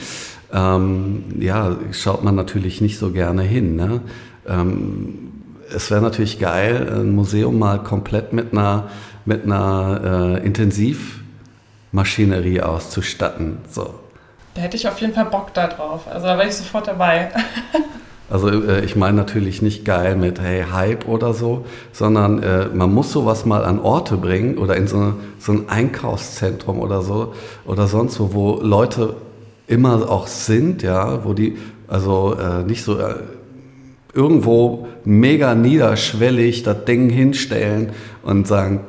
ähm, 0.53 1.24
ja, 1.38 1.76
schaut 1.92 2.22
man 2.22 2.35
natürlich 2.35 2.83
nicht 2.83 2.98
so 2.98 3.12
gerne 3.12 3.42
hin. 3.42 3.76
Ne? 3.76 4.03
Ähm, 4.46 5.31
es 5.74 5.90
wäre 5.90 6.00
natürlich 6.00 6.38
geil, 6.38 7.00
ein 7.00 7.12
Museum 7.14 7.59
mal 7.59 7.83
komplett 7.83 8.33
mit 8.33 8.52
einer, 8.52 8.88
mit 9.24 9.44
einer 9.44 10.38
äh, 10.40 10.46
Intensivmaschinerie 10.46 12.61
auszustatten. 12.61 13.59
So. 13.68 13.94
Da 14.54 14.62
hätte 14.62 14.76
ich 14.76 14.88
auf 14.88 15.00
jeden 15.00 15.14
Fall 15.14 15.26
Bock 15.26 15.54
da 15.54 15.68
drauf. 15.68 16.09
Also 16.09 16.26
da 16.26 16.37
wäre 16.37 16.48
ich 16.48 16.56
sofort 16.56 16.88
dabei. 16.88 17.30
Also 18.30 18.48
äh, 18.48 18.85
ich 18.85 18.94
meine 18.94 19.16
natürlich 19.16 19.61
nicht 19.61 19.85
geil 19.85 20.14
mit 20.14 20.40
hey 20.40 20.64
Hype 20.72 21.09
oder 21.09 21.35
so, 21.35 21.64
sondern 21.92 22.40
äh, 22.40 22.66
man 22.66 22.94
muss 22.94 23.11
sowas 23.11 23.44
mal 23.44 23.64
an 23.64 23.80
Orte 23.80 24.16
bringen 24.16 24.56
oder 24.56 24.76
in 24.76 24.87
so, 24.87 25.14
so 25.40 25.50
ein 25.50 25.68
Einkaufszentrum 25.68 26.78
oder 26.78 27.02
so 27.02 27.35
oder 27.66 27.88
sonst 27.88 28.20
wo, 28.20 28.33
wo 28.33 28.61
Leute 28.62 29.16
immer 29.66 30.09
auch 30.09 30.28
sind, 30.28 30.83
ja, 30.83 31.24
wo 31.24 31.33
die 31.33 31.59
also 31.88 32.37
äh, 32.37 32.62
nicht 32.62 32.85
so 32.85 33.00
äh, 33.00 33.16
irgendwo 34.14 34.88
mega 35.05 35.55
niederschwellig 35.55 36.62
das 36.62 36.85
Ding 36.85 37.11
hinstellen 37.11 37.90
und 38.23 38.46
sagen, 38.46 38.81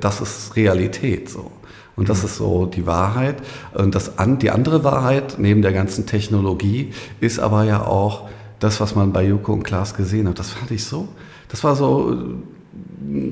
das 0.00 0.20
ist 0.20 0.56
Realität 0.56 1.28
so. 1.28 1.50
Und 1.96 2.08
das 2.08 2.24
ist 2.24 2.36
so 2.36 2.64
die 2.64 2.86
Wahrheit. 2.86 3.36
Und 3.74 3.94
das, 3.94 4.12
die 4.40 4.50
andere 4.50 4.84
Wahrheit 4.84 5.36
neben 5.38 5.60
der 5.60 5.72
ganzen 5.72 6.06
Technologie 6.06 6.92
ist 7.20 7.38
aber 7.38 7.64
ja 7.64 7.84
auch 7.84 8.28
das, 8.58 8.80
was 8.80 8.94
man 8.94 9.12
bei 9.12 9.26
Joko 9.26 9.52
und 9.52 9.64
Klaas 9.64 9.94
gesehen 9.94 10.28
hat. 10.28 10.38
Das 10.38 10.50
fand 10.50 10.70
ich 10.70 10.84
so, 10.84 11.08
das 11.48 11.62
war 11.62 11.76
so, 11.76 12.16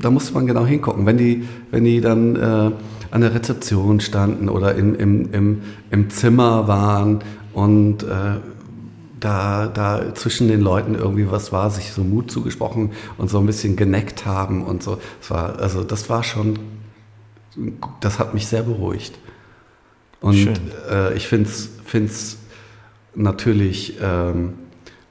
da 0.00 0.10
musste 0.10 0.34
man 0.34 0.46
genau 0.46 0.66
hingucken. 0.66 1.06
Wenn 1.06 1.16
die, 1.16 1.48
wenn 1.70 1.84
die 1.84 2.00
dann 2.00 2.36
äh, 2.36 2.70
an 3.10 3.20
der 3.20 3.34
Rezeption 3.34 4.00
standen 4.00 4.48
oder 4.48 4.74
in, 4.74 4.94
im, 4.96 5.32
im, 5.32 5.62
im 5.90 6.10
Zimmer 6.10 6.68
waren 6.68 7.20
und 7.54 8.02
äh, 8.02 8.36
da, 9.20 9.66
da 9.66 10.14
zwischen 10.14 10.48
den 10.48 10.60
Leuten 10.60 10.94
irgendwie 10.94 11.30
was 11.30 11.52
war, 11.52 11.70
sich 11.70 11.92
so 11.92 12.02
Mut 12.02 12.30
zugesprochen 12.30 12.92
und 13.16 13.28
so 13.30 13.38
ein 13.38 13.46
bisschen 13.46 13.76
geneckt 13.76 14.26
haben 14.26 14.64
und 14.64 14.82
so. 14.82 14.98
Das 15.20 15.30
war, 15.30 15.58
also 15.58 15.84
das 15.84 16.08
war 16.08 16.22
schon, 16.22 16.58
das 18.00 18.18
hat 18.18 18.34
mich 18.34 18.46
sehr 18.46 18.62
beruhigt. 18.62 19.18
Und 20.20 20.60
äh, 20.90 21.14
ich 21.14 21.28
finde 21.28 21.48
es 21.48 22.38
natürlich 23.14 23.98
ähm, 24.00 24.54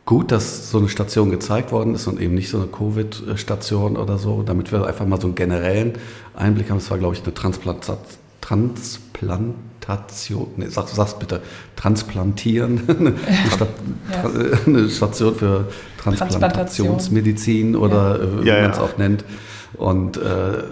gut, 0.06 0.32
dass 0.32 0.72
so 0.72 0.78
eine 0.80 0.90
Station 0.90 1.30
gezeigt 1.30 1.72
worden 1.72 1.96
ist 1.96 2.08
und 2.08 2.20
eben 2.20 2.34
nicht 2.34 2.50
so 2.50 2.58
eine 2.58 2.68
Covid-Station 2.68 3.98
oder 3.98 4.18
so, 4.18 4.42
damit 4.44 4.72
wir 4.72 4.86
einfach 4.86 5.06
mal 5.06 5.20
so 5.20 5.28
einen 5.28 5.36
generellen 5.36 5.94
Einblick 6.36 6.70
haben. 6.70 6.78
Es 6.78 6.90
war, 6.90 6.98
glaube 6.98 7.16
ich, 7.16 7.24
eine 7.24 7.34
Transplantation. 7.34 8.08
Transplantation, 9.88 10.48
nee, 10.58 10.68
sag, 10.68 10.90
sag's 10.90 11.18
bitte, 11.18 11.42
transplantieren, 11.76 12.82
eine, 12.90 13.14
Stat 13.54 13.70
ja. 14.12 14.60
eine 14.66 14.90
Station 14.90 15.36
für 15.36 15.68
Transplantationsmedizin 15.98 17.76
oder 17.76 18.18
ja. 18.20 18.24
Äh, 18.24 18.44
wie 18.44 18.48
ja, 18.48 18.62
man 18.62 18.72
es 18.72 18.80
auch 18.80 18.98
nennt. 18.98 19.24
Und 19.74 20.18
äh, 20.18 20.22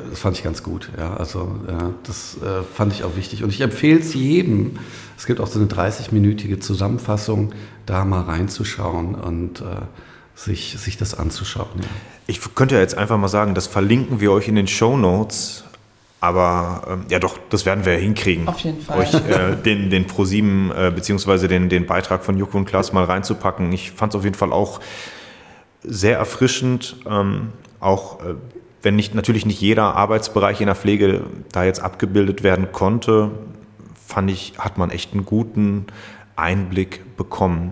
das 0.09 0.19
fand 0.19 0.37
ich 0.37 0.43
ganz 0.43 0.63
gut. 0.63 0.89
Ja, 0.97 1.15
also 1.15 1.59
äh, 1.67 1.73
das 2.03 2.37
äh, 2.37 2.63
fand 2.63 2.93
ich 2.93 3.03
auch 3.03 3.15
wichtig. 3.15 3.43
Und 3.43 3.49
ich 3.49 3.61
empfehle 3.61 3.99
es 3.99 4.13
jedem. 4.13 4.79
Es 5.17 5.25
gibt 5.25 5.39
auch 5.39 5.47
so 5.47 5.59
eine 5.59 5.67
30-minütige 5.67 6.59
Zusammenfassung, 6.59 7.53
da 7.85 8.03
mal 8.03 8.21
reinzuschauen 8.21 9.15
und 9.15 9.61
äh, 9.61 9.63
sich, 10.33 10.77
sich 10.79 10.97
das 10.97 11.13
anzuschauen. 11.13 11.67
Ja. 11.79 11.87
Ich 12.27 12.39
könnte 12.55 12.75
ja 12.75 12.81
jetzt 12.81 12.97
einfach 12.97 13.17
mal 13.17 13.27
sagen, 13.27 13.53
das 13.53 13.67
verlinken 13.67 14.19
wir 14.19 14.31
euch 14.31 14.47
in 14.47 14.55
den 14.55 14.67
Show 14.67 14.97
Notes. 14.97 15.65
Aber 16.25 16.81
ähm, 16.89 17.05
ja 17.09 17.19
doch, 17.19 17.37
das 17.49 17.67
werden 17.67 17.85
wir 17.85 17.93
hinkriegen. 17.93 18.47
Auf 18.47 18.59
jeden 18.59 18.81
Fall. 18.81 18.99
Euch 18.99 19.13
äh, 19.13 19.55
den, 19.63 19.91
den 19.91 20.07
Pro7 20.07 20.73
äh, 20.73 20.91
beziehungsweise 20.91 21.47
den, 21.47 21.69
den 21.69 21.85
Beitrag 21.85 22.23
von 22.23 22.35
Joko 22.35 22.57
und 22.57 22.65
Klaas 22.65 22.93
mal 22.93 23.03
reinzupacken. 23.03 23.71
Ich 23.71 23.91
fand 23.91 24.13
es 24.13 24.17
auf 24.17 24.23
jeden 24.23 24.35
Fall 24.35 24.51
auch 24.51 24.79
sehr 25.83 26.17
erfrischend. 26.17 26.97
Ähm, 27.07 27.49
auch 27.79 28.21
äh, 28.21 28.33
wenn 28.81 28.95
nicht, 28.95 29.13
natürlich 29.13 29.45
nicht 29.45 29.61
jeder 29.61 29.95
Arbeitsbereich 29.95 30.61
in 30.61 30.65
der 30.65 30.75
Pflege 30.75 31.21
da 31.51 31.63
jetzt 31.63 31.79
abgebildet 31.79 32.41
werden 32.41 32.71
konnte, 32.71 33.29
fand 34.07 34.31
ich, 34.31 34.53
hat 34.57 34.79
man 34.79 34.89
echt 34.89 35.13
einen 35.13 35.25
guten 35.25 35.85
Einblick 36.35 37.17
bekommen. 37.17 37.71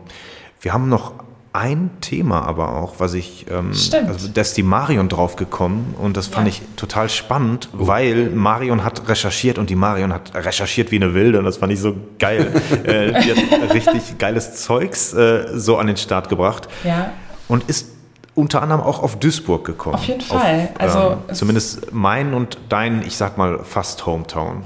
Wir 0.62 0.74
haben 0.74 0.89
noch 0.89 1.22
ein 1.54 1.91
Thema 2.01 2.41
aber 2.41 2.76
auch, 2.76 2.95
was 2.97 3.14
ich, 3.14 3.45
ähm, 3.49 3.74
Stimmt. 3.76 4.10
also 4.10 4.28
da 4.28 4.41
ist 4.41 4.58
die 4.58 4.64
Marion 4.64 5.08
drauf 5.08 5.36
gekommen 5.36 5.93
und 5.99 6.18
das 6.18 6.28
fand 6.28 6.47
ja. 6.47 6.54
ich 6.54 6.62
total 6.76 7.10
spannend, 7.10 7.70
oh. 7.74 7.88
weil 7.88 8.32
Marion 8.32 8.84
hat 8.84 9.08
recherchiert 9.08 9.60
und 9.60 9.70
die 9.70 9.76
Marion 9.76 10.12
hat 10.12 10.34
recherchiert 10.34 10.91
wie 10.91 10.95
eine 10.95 11.14
Wilde 11.14 11.38
und 11.38 11.45
das 11.45 11.58
fand 11.58 11.72
ich 11.72 11.80
so 11.80 11.95
geil. 12.18 12.51
äh, 12.84 13.22
die 13.22 13.32
hat 13.32 13.74
richtig 13.74 14.18
geiles 14.18 14.64
Zeugs 14.64 15.14
äh, 15.14 15.45
so 15.54 15.78
an 15.78 15.86
den 15.86 15.97
Start 15.97 16.28
gebracht 16.28 16.68
ja. 16.84 17.12
und 17.47 17.70
ist 17.70 17.89
unter 18.34 18.64
anderem 18.64 18.82
auch 18.82 19.04
auf 19.04 19.20
Duisburg 19.20 19.64
gekommen. 19.64 19.95
Auf 19.95 20.06
jeden 20.06 20.22
Fall. 20.22 20.70
Auf, 20.74 20.82
also 20.82 21.18
ähm, 21.30 21.36
zumindest 21.36 21.93
mein 21.93 22.34
und 22.34 22.58
dein, 22.70 23.06
ich 23.06 23.16
sag 23.16 23.38
mal, 23.38 23.60
fast 23.64 24.08
Hometown. 24.08 24.64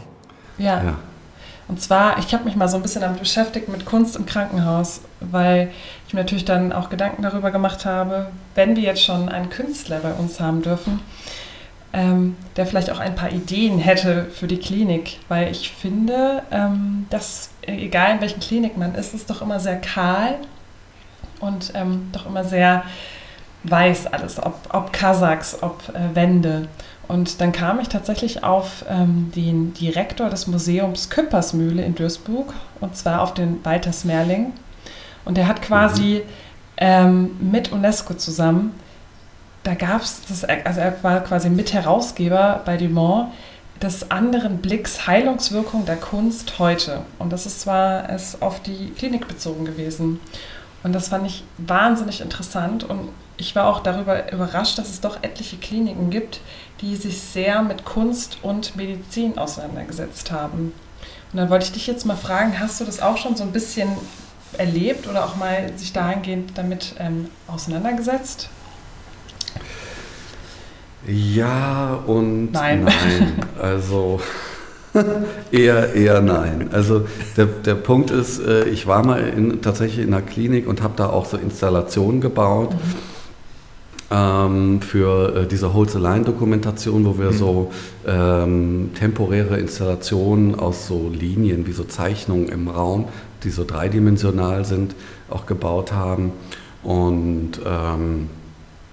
Ja. 0.58 0.84
ja. 0.84 0.96
Und 1.68 1.82
zwar, 1.82 2.18
ich 2.20 2.34
habe 2.34 2.46
mich 2.46 2.56
mal 2.56 2.70
so 2.70 2.78
ein 2.78 2.82
bisschen 2.82 3.02
damit 3.02 3.20
beschäftigt 3.20 3.68
mit 3.68 3.86
Kunst 3.86 4.16
im 4.16 4.26
Krankenhaus, 4.26 5.02
weil 5.20 5.70
ich 6.08 6.14
mir 6.14 6.22
natürlich 6.22 6.46
dann 6.46 6.72
auch 6.72 6.90
Gedanken 6.90 7.24
darüber 7.24 7.52
gemacht 7.52 7.86
habe, 7.86 8.28
wenn 8.56 8.76
wir 8.76 8.84
jetzt 8.84 9.04
schon 9.04 9.28
einen 9.28 9.50
Künstler 9.50 10.00
bei 10.00 10.14
uns 10.14 10.40
haben 10.40 10.62
dürfen, 10.62 11.02
ähm, 11.92 12.38
der 12.56 12.66
vielleicht 12.66 12.90
auch 12.90 13.00
ein 13.00 13.16
paar 13.16 13.32
Ideen 13.32 13.80
hätte 13.80 14.28
für 14.34 14.48
die 14.48 14.60
Klinik, 14.60 15.20
weil 15.28 15.52
ich 15.52 15.72
finde, 15.72 16.44
ähm, 16.52 17.06
dass 17.10 17.50
egal 17.64 18.14
in 18.14 18.22
welchen 18.22 18.40
Klinik 18.40 18.78
man 18.78 18.96
ist, 18.96 19.14
ist 19.14 19.30
doch 19.30 19.42
immer 19.42 19.60
sehr 19.60 19.80
kahl 19.82 20.36
und 21.42 21.72
ähm, 21.76 22.10
doch 22.14 22.26
immer 22.26 22.46
sehr 22.46 22.84
weiß 23.64 24.08
alles, 24.08 24.42
ob, 24.42 24.56
ob 24.72 24.94
Kasachs, 24.94 25.58
ob 25.62 25.90
äh, 25.90 26.16
Wände. 26.16 26.68
Und 27.08 27.40
dann 27.40 27.52
kam 27.52 27.80
ich 27.80 27.88
tatsächlich 27.88 28.44
auf 28.44 28.84
ähm, 28.90 29.32
den 29.36 29.74
Direktor 29.74 30.30
des 30.30 30.48
Museums 30.48 31.10
Küppersmühle 31.10 31.84
in 31.84 31.96
Duisburg, 31.96 32.54
und 32.82 32.96
zwar 32.98 33.22
auf 33.22 33.34
den 33.34 33.64
Walter 33.64 33.94
Smerling. 33.94 34.54
Und 35.24 35.38
der 35.38 35.48
hat 35.48 35.62
quasi 35.62 36.24
mhm. 36.24 36.30
ähm, 36.78 37.38
mit 37.40 37.72
UNESCO 37.72 38.14
zusammen, 38.16 38.74
da 39.68 39.76
gab 39.76 40.02
es, 40.02 40.22
also 40.64 40.80
er 40.80 41.04
war 41.04 41.20
quasi 41.22 41.50
Mitherausgeber 41.50 42.62
bei 42.64 42.78
Dumont 42.78 43.32
des 43.82 44.10
anderen 44.10 44.60
Blicks 44.60 45.08
Heilungswirkung 45.08 45.86
der 45.86 45.98
Kunst 45.98 46.58
heute. 46.58 47.02
Und 47.20 47.34
das 47.34 47.46
ist 47.46 47.62
zwar 47.62 48.10
es 48.10 48.42
auf 48.42 48.62
die 48.62 48.92
Klinik 48.92 49.28
bezogen 49.28 49.66
gewesen. 49.66 50.22
Und 50.84 50.94
das 50.94 51.10
fand 51.10 51.28
ich 51.28 51.44
wahnsinnig 51.58 52.22
interessant 52.22 52.86
und 52.86 53.10
ich 53.36 53.56
war 53.56 53.68
auch 53.68 53.82
darüber 53.82 54.32
überrascht, 54.32 54.78
dass 54.78 54.90
es 54.90 55.02
doch 55.02 55.22
etliche 55.22 55.58
Kliniken 55.58 56.10
gibt, 56.10 56.40
die 56.82 56.96
sich 56.96 57.22
sehr 57.22 57.62
mit 57.62 57.86
Kunst 57.86 58.40
und 58.42 58.76
Medizin 58.76 59.38
auseinandergesetzt 59.38 60.32
haben. 60.32 60.74
Und 61.32 61.38
dann 61.38 61.50
wollte 61.50 61.66
ich 61.66 61.72
dich 61.72 61.88
jetzt 61.88 62.06
mal 62.06 62.16
fragen, 62.16 62.60
hast 62.60 62.80
du 62.80 62.86
das 62.86 63.02
auch 63.02 63.18
schon 63.18 63.36
so 63.36 63.44
ein 63.44 63.52
bisschen 63.52 63.90
erlebt 64.58 65.08
oder 65.08 65.26
auch 65.26 65.36
mal 65.36 65.72
sich 65.76 65.94
dahingehend 65.94 66.58
damit 66.58 66.96
ähm, 67.00 67.30
auseinandergesetzt? 67.48 68.50
Ja 71.06 72.00
und 72.06 72.52
nein. 72.52 72.84
nein. 72.84 73.34
Also 73.62 74.22
eher, 75.52 75.94
eher 75.94 76.22
nein. 76.22 76.70
Also 76.72 77.08
der, 77.36 77.46
der 77.46 77.76
Punkt 77.76 78.12
ist, 78.12 78.40
äh, 78.40 78.66
ich 78.66 78.88
war 78.88 79.06
mal 79.06 79.20
in, 79.20 79.62
tatsächlich 79.62 80.06
in 80.06 80.14
einer 80.14 80.24
Klinik 80.24 80.68
und 80.68 80.82
habe 80.82 80.94
da 80.96 81.10
auch 81.10 81.26
so 81.26 81.38
Installationen 81.38 82.22
gebaut. 82.22 82.74
Mhm 82.74 83.17
ähm, 84.10 84.82
für 84.82 85.36
äh, 85.36 85.48
diese 85.48 85.74
Holz-Line-Dokumentation, 85.74 87.06
wo 87.06 87.18
wir 87.18 87.32
mhm. 87.32 87.38
so 87.38 87.72
ähm, 88.08 88.90
temporäre 88.98 89.58
Installationen 89.58 90.56
aus 90.56 90.88
so 90.88 91.12
Linien, 91.14 91.68
wie 91.68 91.74
so 91.74 91.84
Zeichnungen 91.84 92.50
im 92.50 92.68
Raum, 92.68 93.06
die 93.44 93.50
so 93.50 93.66
dreidimensional 93.66 94.66
sind, 94.66 94.96
auch 95.30 95.46
gebaut 95.46 95.92
haben. 95.92 96.32
Und 96.84 97.60
ähm, 97.66 98.30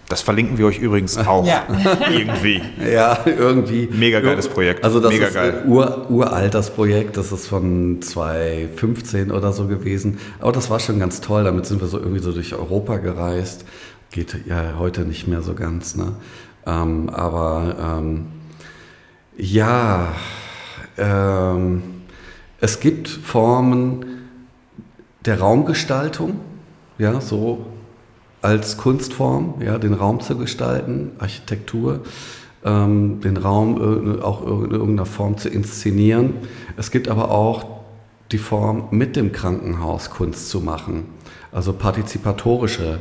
das 0.08 0.20
verlinken 0.20 0.58
wir 0.58 0.66
euch 0.66 0.78
übrigens 0.78 1.16
auch 1.26 1.46
ja. 1.46 1.64
irgendwie. 2.10 2.60
Ja, 2.92 3.18
irgendwie. 3.24 3.88
Mega 3.92 4.20
geiles 4.20 4.48
Projekt. 4.48 4.84
Also 4.84 5.00
das 5.00 5.12
Mega 5.12 5.28
ist 5.28 5.34
geil. 5.34 5.62
Ur, 5.66 6.06
uralt 6.10 6.54
das 6.54 6.70
Projekt, 6.70 7.16
das 7.16 7.32
ist 7.32 7.46
von 7.46 8.02
2015 8.02 9.30
oder 9.30 9.52
so 9.52 9.66
gewesen. 9.66 10.18
Aber 10.40 10.52
das 10.52 10.70
war 10.70 10.80
schon 10.80 10.98
ganz 10.98 11.20
toll. 11.20 11.44
Damit 11.44 11.66
sind 11.66 11.80
wir 11.80 11.88
so 11.88 11.98
irgendwie 11.98 12.20
so 12.20 12.32
durch 12.32 12.54
Europa 12.54 12.98
gereist 12.98 13.64
geht 14.14 14.46
ja 14.46 14.74
heute 14.78 15.00
nicht 15.00 15.26
mehr 15.26 15.42
so 15.42 15.54
ganz. 15.54 15.96
Ne? 15.96 16.14
Ähm, 16.66 17.10
aber 17.10 17.98
ähm, 17.98 18.26
ja, 19.36 20.12
ähm, 20.96 21.82
es 22.60 22.78
gibt 22.78 23.08
Formen 23.08 24.04
der 25.24 25.40
Raumgestaltung, 25.40 26.38
ja, 26.96 27.20
so 27.20 27.66
als 28.40 28.76
Kunstform, 28.76 29.54
ja, 29.60 29.78
den 29.78 29.94
Raum 29.94 30.20
zu 30.20 30.38
gestalten, 30.38 31.10
Architektur, 31.18 32.04
ähm, 32.64 33.20
den 33.20 33.36
Raum 33.36 34.20
auch 34.22 34.42
in 34.42 34.70
irgendeiner 34.70 35.06
Form 35.06 35.38
zu 35.38 35.48
inszenieren. 35.48 36.34
Es 36.76 36.92
gibt 36.92 37.08
aber 37.08 37.32
auch 37.32 37.66
die 38.30 38.38
Form, 38.38 38.88
mit 38.90 39.16
dem 39.16 39.32
Krankenhaus 39.32 40.10
Kunst 40.10 40.50
zu 40.50 40.60
machen, 40.60 41.06
also 41.50 41.72
partizipatorische 41.72 43.00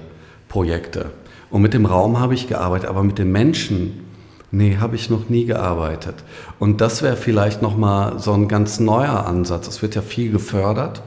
Projekte. 0.54 1.10
Und 1.50 1.64
mit 1.64 1.74
dem 1.74 1.88
Raum 1.88 2.20
habe 2.20 2.36
ich 2.36 2.48
gearbeitet, 2.48 2.88
aber 2.88 3.02
mit 3.02 3.18
den 3.18 3.32
Menschen, 3.32 4.06
nee, 4.52 4.78
habe 4.80 4.96
ich 4.96 5.10
noch 5.10 5.28
nie 5.28 5.46
gearbeitet. 5.46 6.14
Und 6.60 6.80
das 6.80 7.02
wäre 7.02 7.16
vielleicht 7.16 7.64
nochmal 7.64 8.20
so 8.20 8.34
ein 8.34 8.48
ganz 8.48 8.80
neuer 8.80 9.26
Ansatz. 9.26 9.68
Es 9.68 9.82
wird 9.82 9.96
ja 9.96 10.04
viel 10.04 10.32
gefördert. 10.32 11.02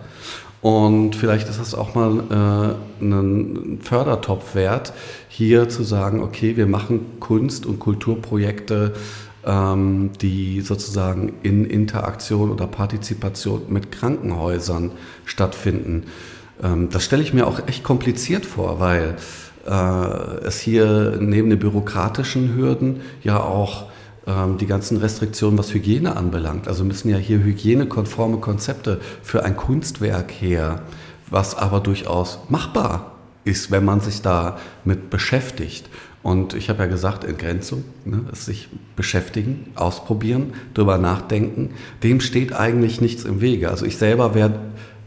Und 0.62 1.14
vielleicht 1.14 1.49
ist 1.49 1.61
das 1.61 1.76
auch 1.76 1.94
mal 1.94 2.76
äh, 3.01 3.05
ein 3.05 3.78
Fördertopf 3.82 4.57
wert, 4.57 4.92
hier 5.28 5.68
zu 5.68 5.84
sagen, 5.84 6.24
okay, 6.24 6.57
wir 6.57 6.66
machen 6.66 7.20
Kunst- 7.20 7.66
und 7.66 7.78
Kulturprojekte, 7.78 8.94
ähm, 9.44 10.11
die 10.20 10.61
sozusagen 10.61 11.34
in 11.44 11.66
Interaktion 11.66 12.51
oder 12.51 12.66
Partizipation 12.66 13.62
mit 13.68 13.92
Krankenhäusern 13.92 14.90
stattfinden. 15.24 16.07
Ähm, 16.62 16.90
das 16.90 17.04
stelle 17.04 17.22
ich 17.22 17.32
mir 17.32 17.46
auch 17.46 17.66
echt 17.66 17.84
kompliziert 17.84 18.46
vor, 18.46 18.80
weil 18.80 19.16
äh, 19.66 20.46
es 20.46 20.61
hier 20.61 21.18
neben 21.20 21.50
den 21.50 21.59
bürokratischen 21.59 22.54
Hürden 22.54 23.00
ja 23.22 23.40
auch 23.40 23.86
ähm, 24.26 24.59
die 24.59 24.66
ganzen 24.66 24.96
Restriktionen, 24.96 25.59
was 25.59 25.72
Hygiene 25.72 26.16
anbelangt. 26.16 26.68
Also 26.68 26.84
müssen 26.84 27.09
ja 27.09 27.16
hier 27.16 27.38
hygienekonforme 27.38 28.38
Konzepte 28.38 29.00
für 29.22 29.44
ein 29.44 29.57
Kunstwerk 29.57 30.30
her, 30.30 30.82
was 31.30 31.57
aber 31.57 31.80
durchaus 31.80 32.38
machbar 32.48 33.12
ist, 33.44 33.70
wenn 33.70 33.84
man 33.84 34.00
sich 34.00 34.22
da 34.22 34.59
mit 34.84 35.11
beschäftigt. 35.11 35.88
Und 36.22 36.54
ich 36.54 36.68
habe 36.68 36.82
ja 36.82 36.88
gesagt, 36.88 37.22
Entgrenzung, 37.22 37.84
ne, 38.04 38.24
sich 38.32 38.68
beschäftigen, 38.96 39.70
ausprobieren, 39.76 40.54
drüber 40.74 40.98
nachdenken, 40.98 41.70
dem 42.02 42.20
steht 42.20 42.52
eigentlich 42.52 43.00
nichts 43.00 43.22
im 43.22 43.40
Wege. 43.40 43.70
Also 43.70 43.86
ich 43.86 43.96
selber 43.96 44.34
werde 44.34 44.59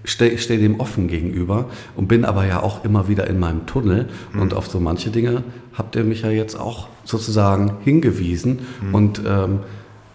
stehe 0.10 0.38
steh 0.38 0.58
dem 0.58 0.80
offen 0.80 1.08
gegenüber 1.08 1.66
und 1.96 2.08
bin 2.08 2.26
aber 2.26 2.46
ja 2.46 2.62
auch 2.62 2.84
immer 2.84 3.08
wieder 3.08 3.28
in 3.28 3.40
meinem 3.40 3.66
Tunnel. 3.66 4.10
Mhm. 4.34 4.42
Und 4.42 4.54
auf 4.54 4.68
so 4.68 4.80
manche 4.80 5.10
Dinge 5.10 5.44
habt 5.74 5.96
ihr 5.96 6.04
mich 6.04 6.24
ja 6.24 6.30
jetzt 6.30 6.60
auch 6.60 6.88
sozusagen 7.04 7.78
hingewiesen. 7.84 8.60
Mhm. 8.82 8.96
Und, 8.96 9.22
ähm, 9.26 9.60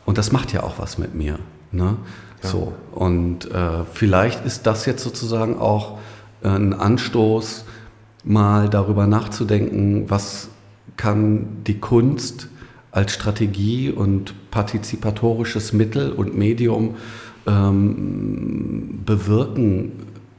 und 0.04 0.18
das 0.18 0.32
macht 0.32 0.52
ja 0.52 0.62
auch 0.62 0.78
was 0.78 0.98
mit 0.98 1.14
mir. 1.14 1.38
Ne? 1.72 1.96
Ja. 2.42 2.48
So. 2.48 2.72
Und 2.92 3.50
äh, 3.50 3.84
vielleicht 3.92 4.44
ist 4.44 4.66
das 4.66 4.86
jetzt 4.86 5.02
sozusagen 5.02 5.58
auch 5.58 5.98
äh, 6.42 6.48
ein 6.48 6.74
Anstoß, 6.74 7.64
mal 8.24 8.70
darüber 8.70 9.06
nachzudenken, 9.06 10.08
was 10.08 10.48
kann 10.96 11.62
die 11.66 11.78
Kunst 11.78 12.48
als 12.90 13.12
Strategie 13.12 13.90
und 13.90 14.50
partizipatorisches 14.50 15.72
Mittel 15.72 16.12
und 16.12 16.36
Medium 16.36 16.94
ähm, 17.46 19.02
bewirken 19.04 19.92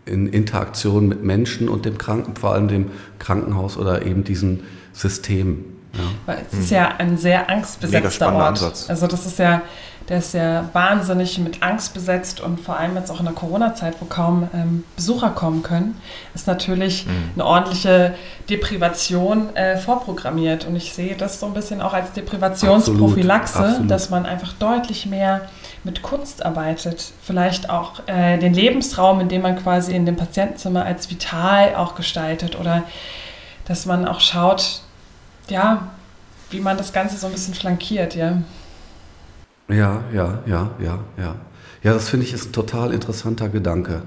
in 0.05 0.27
Interaktion 0.27 1.07
mit 1.07 1.23
Menschen 1.23 1.67
und 1.67 1.85
dem 1.85 1.97
Kranken, 1.97 2.35
vor 2.35 2.53
allem 2.53 2.67
dem 2.67 2.85
Krankenhaus 3.19 3.77
oder 3.77 4.05
eben 4.05 4.23
diesen 4.23 4.61
Systemen. 4.93 5.74
Ja. 5.97 6.03
Weil 6.25 6.45
es 6.51 6.57
ist 6.57 6.71
ja 6.71 6.95
ein 6.97 7.17
sehr 7.17 7.49
angstbesetzter 7.49 8.33
Ort. 8.33 8.47
Ansatz. 8.47 8.89
Also 8.89 9.07
das 9.07 9.25
ist 9.25 9.39
ja, 9.39 9.61
der 10.09 10.19
ist 10.19 10.33
ja 10.33 10.69
wahnsinnig 10.73 11.39
mit 11.39 11.63
Angst 11.63 11.93
besetzt 11.93 12.39
und 12.39 12.59
vor 12.59 12.77
allem 12.77 12.95
jetzt 12.95 13.09
auch 13.09 13.19
in 13.19 13.25
der 13.25 13.33
Corona-Zeit, 13.33 13.95
wo 13.99 14.05
kaum 14.05 14.47
ähm, 14.53 14.83
Besucher 14.95 15.29
kommen 15.29 15.63
können, 15.63 15.99
ist 16.33 16.47
natürlich 16.47 17.05
mhm. 17.05 17.31
eine 17.35 17.45
ordentliche 17.45 18.13
Deprivation 18.49 19.55
äh, 19.55 19.77
vorprogrammiert. 19.77 20.65
Und 20.65 20.75
ich 20.75 20.93
sehe 20.93 21.15
das 21.15 21.39
so 21.39 21.47
ein 21.47 21.53
bisschen 21.53 21.81
auch 21.81 21.93
als 21.93 22.11
Deprivationsprophylaxe, 22.13 23.53
absolut, 23.53 23.69
absolut. 23.69 23.91
dass 23.91 24.09
man 24.09 24.25
einfach 24.25 24.53
deutlich 24.53 25.05
mehr 25.05 25.41
mit 25.83 26.01
Kunst 26.01 26.45
arbeitet. 26.45 27.13
Vielleicht 27.23 27.69
auch 27.69 28.07
äh, 28.07 28.37
den 28.37 28.53
Lebensraum, 28.53 29.21
in 29.21 29.29
dem 29.29 29.41
man 29.41 29.55
quasi 29.55 29.95
in 29.95 30.05
dem 30.05 30.17
Patientenzimmer 30.17 30.85
als 30.85 31.09
vital 31.09 31.75
auch 31.75 31.95
gestaltet 31.95 32.59
oder 32.59 32.83
dass 33.65 33.85
man 33.85 34.07
auch 34.07 34.19
schaut, 34.19 34.81
ja, 35.49 35.91
wie 36.49 36.59
man 36.59 36.77
das 36.77 36.93
Ganze 36.93 37.17
so 37.17 37.27
ein 37.27 37.33
bisschen 37.33 37.53
flankiert, 37.53 38.15
ja. 38.15 38.41
Ja, 39.67 40.03
ja, 40.13 40.39
ja, 40.45 40.71
ja, 40.79 40.99
ja. 41.17 41.35
Ja, 41.83 41.93
das 41.93 42.09
finde 42.09 42.25
ich 42.25 42.33
ist 42.33 42.49
ein 42.49 42.53
total 42.53 42.93
interessanter 42.93 43.49
Gedanke. 43.49 44.01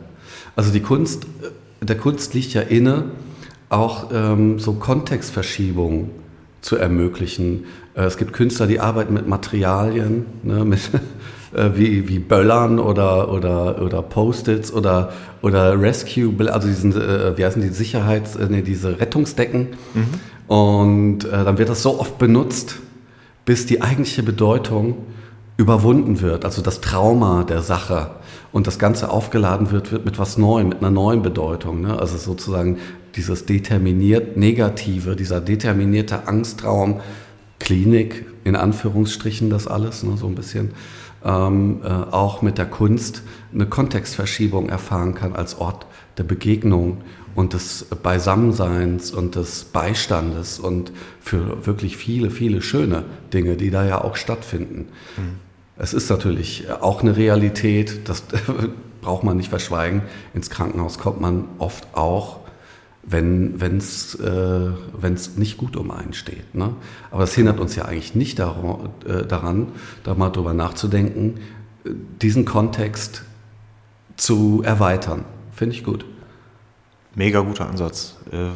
Also 0.56 0.72
die 0.72 0.80
Kunst, 0.80 1.24
äh, 1.24 1.84
der 1.84 1.96
Kunst 1.96 2.34
liegt 2.34 2.54
ja 2.54 2.62
inne, 2.62 3.04
auch 3.68 4.10
ähm, 4.12 4.58
so 4.58 4.74
Kontextverschiebungen 4.74 6.10
zu 6.60 6.76
ermöglichen. 6.76 7.66
Äh, 7.94 8.02
es 8.02 8.16
gibt 8.16 8.32
Künstler, 8.32 8.66
die 8.66 8.80
arbeiten 8.80 9.14
mit 9.14 9.28
Materialien, 9.28 10.26
ne, 10.42 10.64
mit, 10.64 10.80
äh, 11.54 11.70
wie, 11.74 12.08
wie 12.08 12.18
Böllern 12.18 12.78
oder, 12.78 13.32
oder, 13.32 13.80
oder 13.82 14.02
Post-its 14.02 14.72
oder, 14.72 15.12
oder 15.42 15.80
Rescue, 15.80 16.34
also 16.52 16.68
diesen, 16.68 16.92
äh, 16.92 17.36
wie 17.36 17.44
heißen 17.44 17.62
die, 17.62 17.68
Sicherheits-, 17.68 18.36
äh, 18.36 18.46
nee, 18.48 18.62
diese 18.62 19.00
Rettungsdecken. 19.00 19.68
Mhm. 19.94 20.04
Und 20.48 21.24
äh, 21.24 21.44
dann 21.44 21.58
wird 21.58 21.68
das 21.68 21.82
so 21.82 22.00
oft 22.00 22.18
benutzt, 22.18 22.80
bis 23.44 23.66
die 23.66 23.80
eigentliche 23.80 24.22
Bedeutung 24.22 24.96
überwunden 25.58 26.20
wird, 26.20 26.44
also 26.44 26.62
das 26.62 26.80
Trauma 26.80 27.44
der 27.44 27.62
Sache 27.62 28.12
und 28.52 28.66
das 28.66 28.78
Ganze 28.78 29.10
aufgeladen 29.10 29.70
wird, 29.70 29.92
wird 29.92 30.04
mit 30.04 30.18
was 30.18 30.38
Neuem, 30.38 30.68
mit 30.68 30.78
einer 30.78 30.90
neuen 30.90 31.22
Bedeutung. 31.22 31.80
Ne? 31.80 31.98
Also 31.98 32.16
sozusagen 32.16 32.78
dieses 33.16 33.44
determiniert 33.44 34.36
Negative, 34.36 35.16
dieser 35.16 35.40
determinierte 35.40 36.28
Angstraum, 36.28 37.00
Klinik, 37.58 38.24
in 38.44 38.54
Anführungsstrichen 38.54 39.50
das 39.50 39.66
alles, 39.66 40.04
ne? 40.04 40.16
so 40.16 40.28
ein 40.28 40.36
bisschen, 40.36 40.70
ähm, 41.24 41.80
äh, 41.82 41.88
auch 41.88 42.40
mit 42.40 42.56
der 42.56 42.66
Kunst 42.66 43.22
eine 43.52 43.66
Kontextverschiebung 43.66 44.68
erfahren 44.68 45.14
kann 45.14 45.34
als 45.34 45.58
Ort 45.58 45.86
der 46.16 46.22
Begegnung 46.24 46.98
und 47.38 47.52
des 47.52 47.84
Beisammenseins 48.02 49.12
und 49.12 49.36
des 49.36 49.62
Beistandes 49.62 50.58
und 50.58 50.90
für 51.20 51.64
wirklich 51.66 51.96
viele, 51.96 52.32
viele 52.32 52.62
schöne 52.62 53.04
Dinge, 53.32 53.54
die 53.54 53.70
da 53.70 53.86
ja 53.86 54.02
auch 54.02 54.16
stattfinden. 54.16 54.88
Mhm. 55.16 55.36
Es 55.76 55.94
ist 55.94 56.10
natürlich 56.10 56.66
auch 56.80 57.00
eine 57.00 57.16
Realität, 57.16 58.08
das 58.08 58.24
braucht 59.02 59.22
man 59.22 59.36
nicht 59.36 59.50
verschweigen. 59.50 60.02
Ins 60.34 60.50
Krankenhaus 60.50 60.98
kommt 60.98 61.20
man 61.20 61.44
oft 61.58 61.86
auch, 61.92 62.40
wenn 63.04 63.54
es 63.78 64.16
äh, 64.16 64.70
nicht 65.36 65.58
gut 65.58 65.76
um 65.76 65.92
einen 65.92 66.14
steht. 66.14 66.56
Ne? 66.56 66.74
Aber 67.12 67.20
das 67.20 67.34
hindert 67.34 67.60
uns 67.60 67.76
ja 67.76 67.84
eigentlich 67.84 68.16
nicht 68.16 68.40
daran, 68.40 68.88
äh, 69.06 69.24
daran 69.24 69.68
da 70.02 70.16
mal 70.16 70.30
drüber 70.30 70.54
nachzudenken, 70.54 71.34
diesen 72.20 72.44
Kontext 72.44 73.22
zu 74.16 74.60
erweitern. 74.64 75.24
Finde 75.52 75.76
ich 75.76 75.84
gut. 75.84 76.04
Mega 77.18 77.40
guter 77.40 77.68
Ansatz. 77.68 78.14
Äh, 78.30 78.50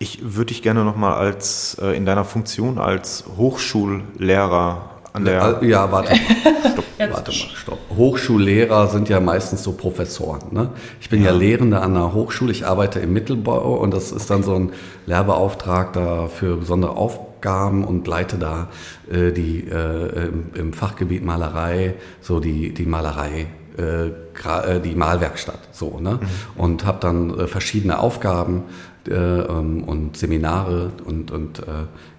ich 0.00 0.18
würde 0.22 0.46
dich 0.46 0.60
gerne 0.60 0.84
nochmal 0.84 1.14
als 1.14 1.78
äh, 1.80 1.96
in 1.96 2.04
deiner 2.04 2.24
Funktion 2.24 2.78
als 2.78 3.24
Hochschullehrer 3.36 4.90
an 5.12 5.24
der. 5.24 5.60
Ja, 5.62 5.92
warte. 5.92 6.16
Stopp, 6.72 6.84
warte 6.98 7.30
mal, 7.30 7.36
stopp. 7.54 7.78
Hochschullehrer 7.96 8.88
sind 8.88 9.08
ja 9.08 9.20
meistens 9.20 9.62
so 9.62 9.70
Professoren. 9.70 10.40
Ne? 10.50 10.70
Ich 11.00 11.10
bin 11.10 11.22
ja. 11.22 11.30
ja 11.30 11.36
Lehrender 11.36 11.82
an 11.82 11.94
einer 11.94 12.12
Hochschule, 12.12 12.50
ich 12.50 12.66
arbeite 12.66 12.98
im 12.98 13.12
Mittelbau 13.12 13.76
und 13.76 13.94
das 13.94 14.10
ist 14.10 14.28
dann 14.30 14.42
so 14.42 14.54
ein 14.54 14.72
Lehrbeauftragter 15.06 16.28
für 16.28 16.56
besondere 16.56 16.96
Aufgaben 16.96 17.84
und 17.84 18.08
leite 18.08 18.36
da 18.36 18.68
äh, 19.08 19.30
die 19.30 19.60
äh, 19.60 20.26
im, 20.26 20.50
im, 20.54 20.72
Fachgebiet 20.72 21.24
Malerei, 21.24 21.94
so 22.20 22.40
die, 22.40 22.74
die 22.74 22.84
Malerei. 22.84 23.46
Äh, 23.78 24.08
äh 24.08 24.80
die 24.80 24.94
Malwerkstatt 24.94 25.60
so 25.72 25.98
ne 26.00 26.18
mhm. 26.20 26.28
und 26.56 26.84
habe 26.84 26.98
dann 27.00 27.38
äh, 27.38 27.46
verschiedene 27.46 27.98
Aufgaben 27.98 28.64
äh, 29.08 29.12
ähm, 29.14 29.84
und 29.84 30.16
Seminare 30.16 30.90
und 31.04 31.30
und 31.30 31.62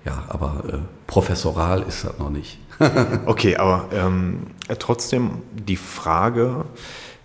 ja 0.05 0.23
aber 0.29 0.63
professoral 1.07 1.83
ist 1.87 2.05
das 2.05 2.17
noch 2.17 2.29
nicht 2.29 2.59
okay, 3.25 3.57
aber 3.57 3.85
ähm, 3.93 4.47
trotzdem 4.79 5.41
die 5.51 5.75
Frage 5.75 6.65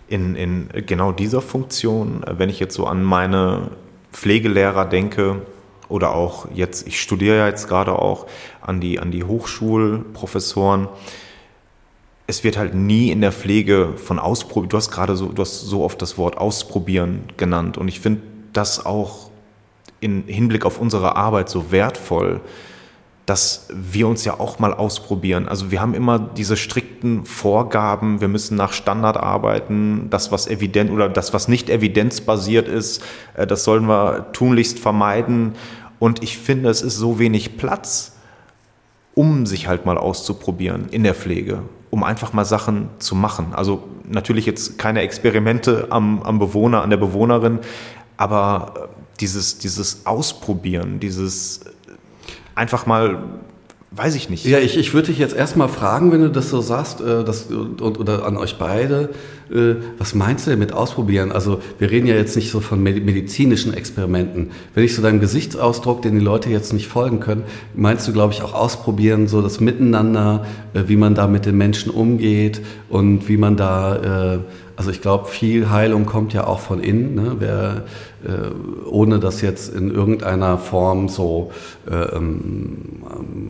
in, 0.07 0.35
in 0.35 0.69
genau 0.85 1.13
dieser 1.13 1.41
Funktion, 1.41 2.25
wenn 2.29 2.49
ich 2.49 2.59
jetzt 2.59 2.75
so 2.75 2.85
an 2.85 3.03
meine 3.03 3.71
Pflegelehrer 4.11 4.85
denke, 4.85 5.41
oder 5.87 6.15
auch 6.15 6.47
jetzt, 6.53 6.87
ich 6.87 6.99
studiere 6.99 7.37
ja 7.37 7.47
jetzt 7.47 7.67
gerade 7.67 7.93
auch 7.93 8.27
an 8.61 8.81
die, 8.81 8.99
an 8.99 9.11
die 9.11 9.23
Hochschulprofessoren. 9.23 10.87
Es 12.27 12.43
wird 12.43 12.57
halt 12.57 12.73
nie 12.73 13.11
in 13.11 13.21
der 13.21 13.31
Pflege 13.31 13.93
von 13.97 14.17
Ausprobieren, 14.17 14.69
du 14.69 14.77
hast 14.77 14.91
gerade 14.91 15.15
so, 15.15 15.27
du 15.27 15.41
hast 15.41 15.61
so 15.61 15.83
oft 15.83 16.01
das 16.01 16.17
Wort 16.17 16.37
Ausprobieren 16.37 17.23
genannt 17.37 17.77
und 17.77 17.87
ich 17.87 17.99
finde 17.99 18.21
das 18.53 18.85
auch 18.85 19.29
im 19.99 20.23
Hinblick 20.27 20.65
auf 20.65 20.79
unsere 20.79 21.15
Arbeit 21.15 21.49
so 21.49 21.71
wertvoll, 21.71 22.41
dass 23.25 23.67
wir 23.73 24.07
uns 24.07 24.23
ja 24.23 24.39
auch 24.39 24.59
mal 24.59 24.73
ausprobieren. 24.73 25.47
Also 25.47 25.71
wir 25.71 25.81
haben 25.81 25.95
immer 25.95 26.19
diese 26.19 26.57
strikten 26.57 27.25
Vorgaben, 27.25 28.21
wir 28.21 28.27
müssen 28.27 28.55
nach 28.55 28.71
Standard 28.71 29.17
arbeiten, 29.17 30.07
das 30.11 30.31
was 30.31 30.47
evident 30.47 30.91
oder 30.91 31.09
das 31.09 31.33
was 31.33 31.47
nicht 31.47 31.69
evidenzbasiert 31.69 32.67
ist, 32.67 33.03
äh, 33.35 33.47
das 33.47 33.63
sollen 33.63 33.87
wir 33.87 34.31
tunlichst 34.31 34.79
vermeiden. 34.79 35.53
Und 35.97 36.21
ich 36.21 36.37
finde, 36.37 36.69
es 36.69 36.81
ist 36.81 36.97
so 36.97 37.17
wenig 37.17 37.57
Platz, 37.57 38.15
um 39.15 39.45
sich 39.45 39.67
halt 39.67 39.85
mal 39.85 39.97
auszuprobieren 39.97 40.89
in 40.91 41.03
der 41.03 41.15
Pflege, 41.15 41.63
um 41.95 42.03
einfach 42.03 42.33
mal 42.33 42.43
Sachen 42.43 42.89
zu 42.99 43.15
machen. 43.15 43.53
Also 43.55 43.85
natürlich 44.05 44.45
jetzt 44.45 44.77
keine 44.77 44.99
Experimente 44.99 45.87
am, 45.91 46.21
am 46.23 46.39
Bewohner, 46.39 46.81
an 46.81 46.89
der 46.89 46.97
Bewohnerin, 46.97 47.59
aber 48.17 48.73
äh, 48.75 48.87
dieses, 49.21 49.59
dieses 49.59 50.05
Ausprobieren, 50.05 50.99
dieses 50.99 51.61
einfach 52.53 52.85
mal 52.85 53.23
weiß 53.95 54.15
ich 54.15 54.29
nicht. 54.29 54.45
Ja, 54.45 54.59
ich, 54.59 54.77
ich 54.77 54.93
würde 54.93 55.07
dich 55.07 55.19
jetzt 55.19 55.35
erstmal 55.35 55.69
fragen, 55.69 56.11
wenn 56.11 56.21
du 56.21 56.29
das 56.29 56.49
so 56.49 56.61
sagst, 56.61 57.01
äh, 57.01 57.23
das, 57.23 57.45
und, 57.45 57.81
oder 57.81 58.25
an 58.25 58.37
euch 58.37 58.57
beide, 58.57 59.09
äh, 59.49 59.75
was 59.97 60.13
meinst 60.13 60.45
du 60.45 60.51
denn 60.51 60.59
mit 60.59 60.73
ausprobieren? 60.73 61.31
Also 61.31 61.61
wir 61.79 61.91
reden 61.91 62.07
ja 62.07 62.15
jetzt 62.15 62.35
nicht 62.35 62.51
so 62.51 62.59
von 62.59 62.81
medizinischen 62.81 63.73
Experimenten. 63.73 64.51
Wenn 64.73 64.83
ich 64.83 64.95
so 64.95 65.01
deinem 65.01 65.19
Gesichtsausdruck, 65.19 66.01
den 66.01 66.15
die 66.19 66.25
Leute 66.25 66.49
jetzt 66.49 66.73
nicht 66.73 66.87
folgen 66.87 67.19
können, 67.19 67.43
meinst 67.73 68.07
du, 68.07 68.13
glaube 68.13 68.33
ich, 68.33 68.41
auch 68.41 68.53
ausprobieren, 68.53 69.27
so 69.27 69.41
das 69.41 69.59
Miteinander, 69.59 70.45
äh, 70.73 70.83
wie 70.87 70.97
man 70.97 71.15
da 71.15 71.27
mit 71.27 71.45
den 71.45 71.57
Menschen 71.57 71.91
umgeht 71.91 72.61
und 72.89 73.27
wie 73.29 73.37
man 73.37 73.55
da... 73.57 74.33
Äh, 74.35 74.39
also 74.77 74.91
ich 74.91 75.01
glaube, 75.01 75.27
viel 75.27 75.69
Heilung 75.69 76.05
kommt 76.05 76.33
ja 76.33 76.47
auch 76.47 76.59
von 76.59 76.81
innen, 76.81 77.15
ne? 77.15 77.35
Wer, 77.39 77.83
äh, 78.25 78.87
ohne 78.89 79.19
das 79.19 79.41
jetzt 79.41 79.73
in 79.73 79.89
irgendeiner 79.89 80.57
Form 80.57 81.07
so 81.07 81.51
äh, 81.89 81.95
ähm, 81.95 82.77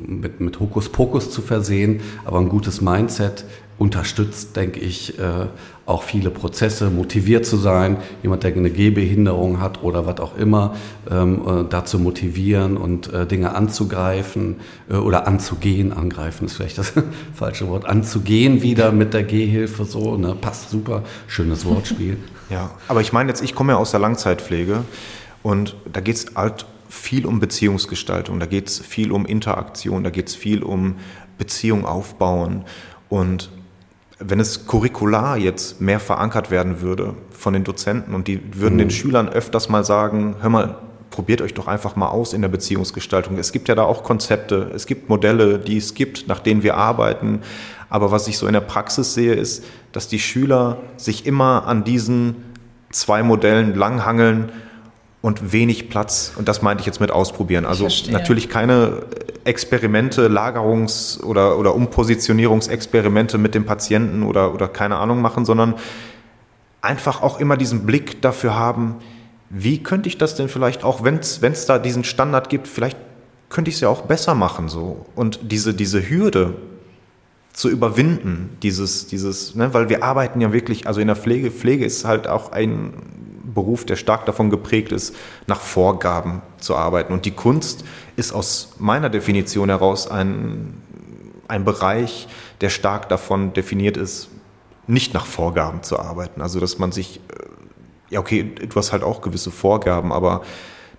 mit, 0.08 0.40
mit 0.40 0.60
Hokuspokus 0.60 1.32
zu 1.32 1.42
versehen, 1.42 2.02
aber 2.26 2.40
ein 2.40 2.50
gutes 2.50 2.82
Mindset 2.82 3.46
unterstützt, 3.78 4.56
denke 4.56 4.80
ich, 4.80 5.20
äh, 5.20 5.48
auch 5.86 6.02
viele 6.04 6.32
Prozesse, 6.32 6.90
motiviert 6.90 7.46
zu 7.46 7.58
sein, 7.58 7.98
jemand, 8.24 8.44
der 8.44 8.56
eine 8.56 8.72
Gehbehinderung 8.72 9.62
hat 9.62 9.84
oder 9.84 10.08
was 10.08 10.20
auch 10.20 10.36
immer, 10.38 10.76
ähm, 11.10 11.42
äh, 11.48 11.64
dazu 11.70 12.00
motivieren 12.00 12.78
und 12.78 13.14
äh, 13.14 13.28
Dinge 13.28 13.54
anzugreifen 13.54 14.58
äh, 14.90 14.96
oder 14.96 15.28
anzugehen, 15.28 15.94
angreifen 15.94 16.46
ist 16.46 16.54
vielleicht 16.54 16.80
das 16.80 16.94
falsche 17.34 17.68
Wort, 17.68 17.86
anzugehen 17.86 18.64
wieder 18.64 18.92
mit 18.92 19.14
der 19.14 19.24
Gehhilfe 19.24 19.86
so, 19.86 20.18
ne? 20.18 20.36
passt 20.40 20.72
super, 20.72 21.04
schönes 21.28 21.66
Wortspiel. 21.66 22.18
Ja, 22.48 22.70
aber 22.88 23.02
ich 23.02 23.12
meine 23.12 23.30
jetzt, 23.30 23.42
ich 23.42 23.56
komme 23.56 23.74
ja 23.74 23.80
aus 23.80 23.90
der 23.90 24.00
Langzeitpflege 24.00 24.84
und 25.42 25.76
da 25.92 26.00
geht 26.00 26.16
es 26.16 26.36
halt 26.36 26.68
viel 26.90 27.26
um 27.26 27.40
Beziehungsgestaltung, 27.40 28.40
da 28.40 28.46
geht 28.46 28.68
es 28.68 28.78
viel 28.78 29.12
um 29.12 29.26
Interaktion, 29.26 30.04
da 30.04 30.12
geht 30.12 30.28
es 30.28 30.36
viel 30.36 30.62
um 30.62 30.98
Beziehung 31.40 31.86
aufbauen 31.86 32.66
und 33.10 33.50
wenn 34.20 34.40
es 34.40 34.66
curricular 34.66 35.38
jetzt 35.38 35.82
mehr 35.82 36.00
verankert 36.00 36.52
werden 36.52 36.82
würde 36.82 37.16
von 37.32 37.54
den 37.54 37.64
Dozenten 37.64 38.16
und 38.16 38.28
die 38.28 38.42
würden 38.54 38.76
mhm. 38.76 38.80
den 38.80 38.92
Schülern 38.92 39.30
öfters 39.30 39.70
mal 39.70 39.84
sagen, 39.84 40.36
hör 40.40 40.50
mal, 40.50 40.78
probiert 41.10 41.42
euch 41.42 41.54
doch 41.54 41.68
einfach 41.68 41.96
mal 41.96 42.10
aus 42.10 42.34
in 42.34 42.42
der 42.42 42.50
Beziehungsgestaltung. 42.50 43.38
Es 43.38 43.52
gibt 43.52 43.68
ja 43.68 43.76
da 43.76 43.84
auch 43.84 44.04
Konzepte, 44.04 44.72
es 44.74 44.86
gibt 44.86 45.10
Modelle, 45.10 45.60
die 45.60 45.78
es 45.78 45.94
gibt, 45.94 46.28
nach 46.28 46.40
denen 46.40 46.64
wir 46.64 46.76
arbeiten. 46.76 47.42
Aber 47.90 48.12
was 48.12 48.28
ich 48.28 48.38
so 48.38 48.48
in 48.48 48.54
der 48.54 48.62
Praxis 48.62 49.14
sehe, 49.14 49.34
ist, 49.34 49.64
dass 49.92 50.08
die 50.08 50.20
Schüler 50.20 50.78
sich 50.98 51.26
immer 51.26 51.68
an 51.68 51.84
diesen 51.84 52.36
zwei 52.92 53.24
Modellen 53.24 53.76
langhangeln 53.76 54.52
und 55.26 55.52
wenig 55.52 55.90
Platz, 55.90 56.34
und 56.36 56.48
das 56.48 56.62
meinte 56.62 56.82
ich 56.82 56.86
jetzt 56.86 57.00
mit 57.00 57.10
ausprobieren. 57.10 57.66
Also 57.66 57.88
natürlich 58.12 58.48
keine 58.48 59.08
Experimente, 59.44 60.28
Lagerungs- 60.28 61.20
oder, 61.24 61.58
oder 61.58 61.74
Umpositionierungsexperimente 61.74 63.40
mit 63.40 63.56
dem 63.56 63.66
Patienten 63.66 64.22
oder, 64.22 64.54
oder 64.54 64.68
keine 64.68 64.98
Ahnung 64.98 65.24
machen, 65.24 65.44
sondern 65.44 65.74
einfach 66.82 67.24
auch 67.24 67.40
immer 67.40 67.58
diesen 67.58 67.88
Blick 67.88 68.22
dafür 68.22 68.54
haben, 68.54 68.98
wie 69.50 69.82
könnte 69.82 70.10
ich 70.10 70.20
das 70.20 70.36
denn 70.36 70.48
vielleicht 70.48 70.84
auch, 70.84 71.02
wenn 71.04 71.18
es 71.18 71.66
da 71.66 71.80
diesen 71.80 72.04
Standard 72.04 72.50
gibt, 72.50 72.68
vielleicht 72.68 72.98
könnte 73.50 73.70
ich 73.70 73.78
es 73.78 73.82
ja 73.82 73.90
auch 73.90 74.04
besser 74.04 74.36
machen 74.36 74.70
so. 74.70 75.08
Und 75.16 75.40
diese, 75.42 75.74
diese 75.74 76.08
Hürde 76.08 76.54
zu 77.52 77.68
überwinden, 77.72 78.58
dieses, 78.62 79.08
dieses, 79.08 79.56
ne, 79.56 79.74
weil 79.74 79.90
wir 79.90 80.04
arbeiten 80.04 80.40
ja 80.40 80.54
wirklich, 80.54 80.86
also 80.86 81.02
in 81.02 81.08
der 81.08 81.16
Pflege, 81.16 81.50
Pflege 81.50 81.84
ist 81.84 82.06
halt 82.06 82.28
auch 82.28 82.52
ein 82.52 82.94
Beruf, 83.56 83.86
der 83.86 83.96
stark 83.96 84.28
davon 84.28 84.52
geprägt 84.52 84.92
ist, 84.92 85.16
nach 85.48 85.60
Vorgaben 85.60 86.44
zu 86.60 86.76
arbeiten. 86.76 87.12
Und 87.14 87.26
die 87.26 87.32
Kunst 87.32 87.84
ist 88.16 88.32
aus 88.32 88.76
meiner 88.78 89.10
Definition 89.10 89.70
heraus 89.70 90.08
ein, 90.08 90.82
ein 91.48 91.66
Bereich, 91.66 92.28
der 92.62 92.70
stark 92.70 93.10
davon 93.10 93.54
definiert 93.54 93.98
ist, 93.98 94.30
nicht 94.86 95.16
nach 95.16 95.26
Vorgaben 95.26 95.82
zu 95.82 96.00
arbeiten. 96.00 96.42
Also 96.42 96.60
dass 96.60 96.78
man 96.78 96.92
sich, 96.92 97.18
äh, 97.18 98.14
ja 98.14 98.20
okay, 98.20 98.44
du 98.44 98.76
hast 98.76 98.92
halt 98.92 99.04
auch 99.04 99.22
gewisse 99.22 99.50
Vorgaben, 99.50 100.12
aber 100.12 100.44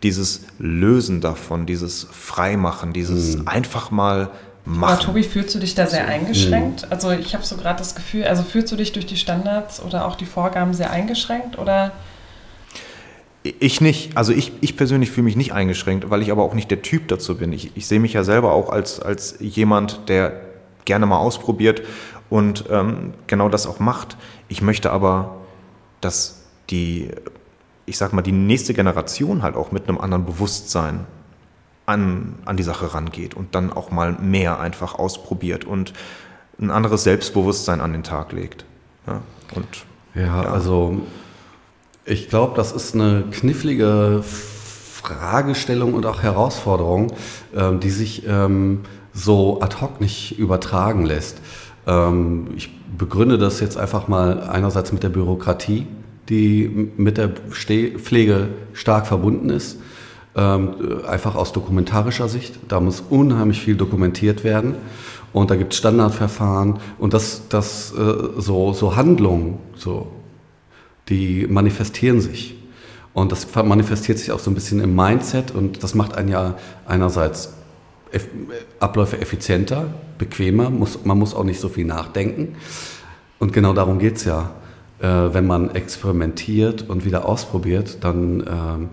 dieses 0.02 0.42
Lösen 0.58 1.20
davon, 1.20 1.66
dieses 1.66 2.06
Freimachen, 2.10 2.92
dieses 2.92 3.36
mhm. 3.36 3.48
einfach 3.48 3.90
mal 3.90 4.30
machen. 4.64 4.92
Aber 4.94 5.00
Tobi, 5.00 5.22
fühlst 5.22 5.54
du 5.54 5.58
dich 5.58 5.74
da 5.74 5.86
sehr 5.86 6.06
eingeschränkt? 6.06 6.82
Mhm. 6.82 6.88
Also 6.90 7.10
ich 7.12 7.34
habe 7.34 7.44
so 7.44 7.56
gerade 7.56 7.78
das 7.78 7.94
Gefühl, 7.94 8.24
also 8.24 8.42
fühlst 8.42 8.72
du 8.72 8.76
dich 8.76 8.92
durch 8.92 9.06
die 9.06 9.16
Standards 9.16 9.80
oder 9.80 10.06
auch 10.06 10.16
die 10.16 10.26
Vorgaben 10.26 10.74
sehr 10.74 10.90
eingeschränkt 10.90 11.58
oder? 11.58 11.92
Ich 13.60 13.80
nicht. 13.80 14.16
Also 14.16 14.32
ich, 14.32 14.52
ich 14.60 14.76
persönlich 14.76 15.10
fühle 15.10 15.24
mich 15.24 15.36
nicht 15.36 15.52
eingeschränkt, 15.52 16.10
weil 16.10 16.22
ich 16.22 16.30
aber 16.30 16.42
auch 16.42 16.54
nicht 16.54 16.70
der 16.70 16.82
Typ 16.82 17.08
dazu 17.08 17.36
bin. 17.36 17.52
Ich, 17.52 17.76
ich 17.76 17.86
sehe 17.86 18.00
mich 18.00 18.12
ja 18.12 18.24
selber 18.24 18.52
auch 18.52 18.70
als, 18.70 19.00
als 19.00 19.36
jemand, 19.40 20.08
der 20.08 20.40
gerne 20.84 21.06
mal 21.06 21.18
ausprobiert 21.18 21.82
und 22.30 22.64
ähm, 22.70 23.14
genau 23.26 23.48
das 23.48 23.66
auch 23.66 23.78
macht. 23.78 24.16
Ich 24.48 24.62
möchte 24.62 24.90
aber, 24.90 25.36
dass 26.00 26.44
die, 26.70 27.10
ich 27.84 27.98
sag 27.98 28.12
mal, 28.12 28.22
die 28.22 28.32
nächste 28.32 28.74
Generation 28.74 29.42
halt 29.42 29.56
auch 29.56 29.72
mit 29.72 29.88
einem 29.88 29.98
anderen 29.98 30.24
Bewusstsein 30.24 31.06
an, 31.84 32.36
an 32.44 32.56
die 32.56 32.62
Sache 32.62 32.94
rangeht 32.94 33.34
und 33.34 33.54
dann 33.54 33.72
auch 33.72 33.90
mal 33.90 34.12
mehr 34.12 34.60
einfach 34.60 34.94
ausprobiert 34.94 35.64
und 35.64 35.92
ein 36.60 36.70
anderes 36.70 37.04
Selbstbewusstsein 37.04 37.80
an 37.80 37.92
den 37.92 38.02
Tag 38.02 38.32
legt. 38.32 38.64
Ja, 39.06 39.20
und, 39.54 39.66
ja, 40.14 40.42
ja. 40.42 40.50
also 40.50 41.02
ich 42.06 42.28
glaube, 42.28 42.54
das 42.56 42.72
ist 42.72 42.94
eine 42.94 43.24
knifflige 43.32 44.22
Fragestellung 44.22 45.94
und 45.94 46.06
auch 46.06 46.22
Herausforderung, 46.22 47.12
ähm, 47.54 47.80
die 47.80 47.90
sich 47.90 48.22
ähm, 48.26 48.80
so 49.12 49.60
ad 49.60 49.76
hoc 49.80 50.00
nicht 50.00 50.38
übertragen 50.38 51.04
lässt. 51.04 51.40
Ähm, 51.86 52.48
ich 52.56 52.70
begründe 52.96 53.38
das 53.38 53.60
jetzt 53.60 53.76
einfach 53.76 54.08
mal 54.08 54.40
einerseits 54.40 54.92
mit 54.92 55.02
der 55.02 55.08
Bürokratie, 55.08 55.86
die 56.28 56.90
mit 56.96 57.18
der 57.18 57.28
Pflege 57.28 58.48
stark 58.72 59.06
verbunden 59.06 59.50
ist. 59.50 59.78
Einfach 60.34 61.34
aus 61.34 61.52
dokumentarischer 61.52 62.28
Sicht. 62.28 62.58
Da 62.68 62.78
muss 62.80 63.02
unheimlich 63.08 63.60
viel 63.60 63.74
dokumentiert 63.74 64.44
werden. 64.44 64.74
Und 65.32 65.50
da 65.50 65.56
gibt 65.56 65.72
es 65.72 65.78
Standardverfahren 65.78 66.78
und 66.98 67.14
das, 67.14 67.48
das 67.48 67.92
äh, 67.92 68.40
so, 68.40 68.72
so 68.72 68.96
Handlungen, 68.96 69.58
so 69.76 70.08
die 71.08 71.46
manifestieren 71.48 72.20
sich. 72.20 72.54
Und 73.14 73.32
das 73.32 73.46
manifestiert 73.54 74.18
sich 74.18 74.30
auch 74.32 74.40
so 74.40 74.50
ein 74.50 74.54
bisschen 74.54 74.80
im 74.80 74.94
Mindset 74.94 75.50
und 75.50 75.82
das 75.82 75.94
macht 75.94 76.14
einen 76.14 76.28
ja 76.28 76.58
einerseits 76.86 77.54
Abläufe 78.78 79.20
effizienter, 79.20 79.86
bequemer, 80.18 80.70
muss, 80.70 81.04
man 81.04 81.18
muss 81.18 81.34
auch 81.34 81.44
nicht 81.44 81.60
so 81.60 81.68
viel 81.68 81.86
nachdenken. 81.86 82.56
Und 83.38 83.52
genau 83.52 83.72
darum 83.72 83.98
geht 83.98 84.16
es 84.16 84.24
ja. 84.24 84.50
Äh, 84.98 85.34
wenn 85.34 85.46
man 85.46 85.74
experimentiert 85.74 86.88
und 86.88 87.04
wieder 87.04 87.26
ausprobiert, 87.26 87.98
dann, 88.02 88.40
äh, 88.40 88.86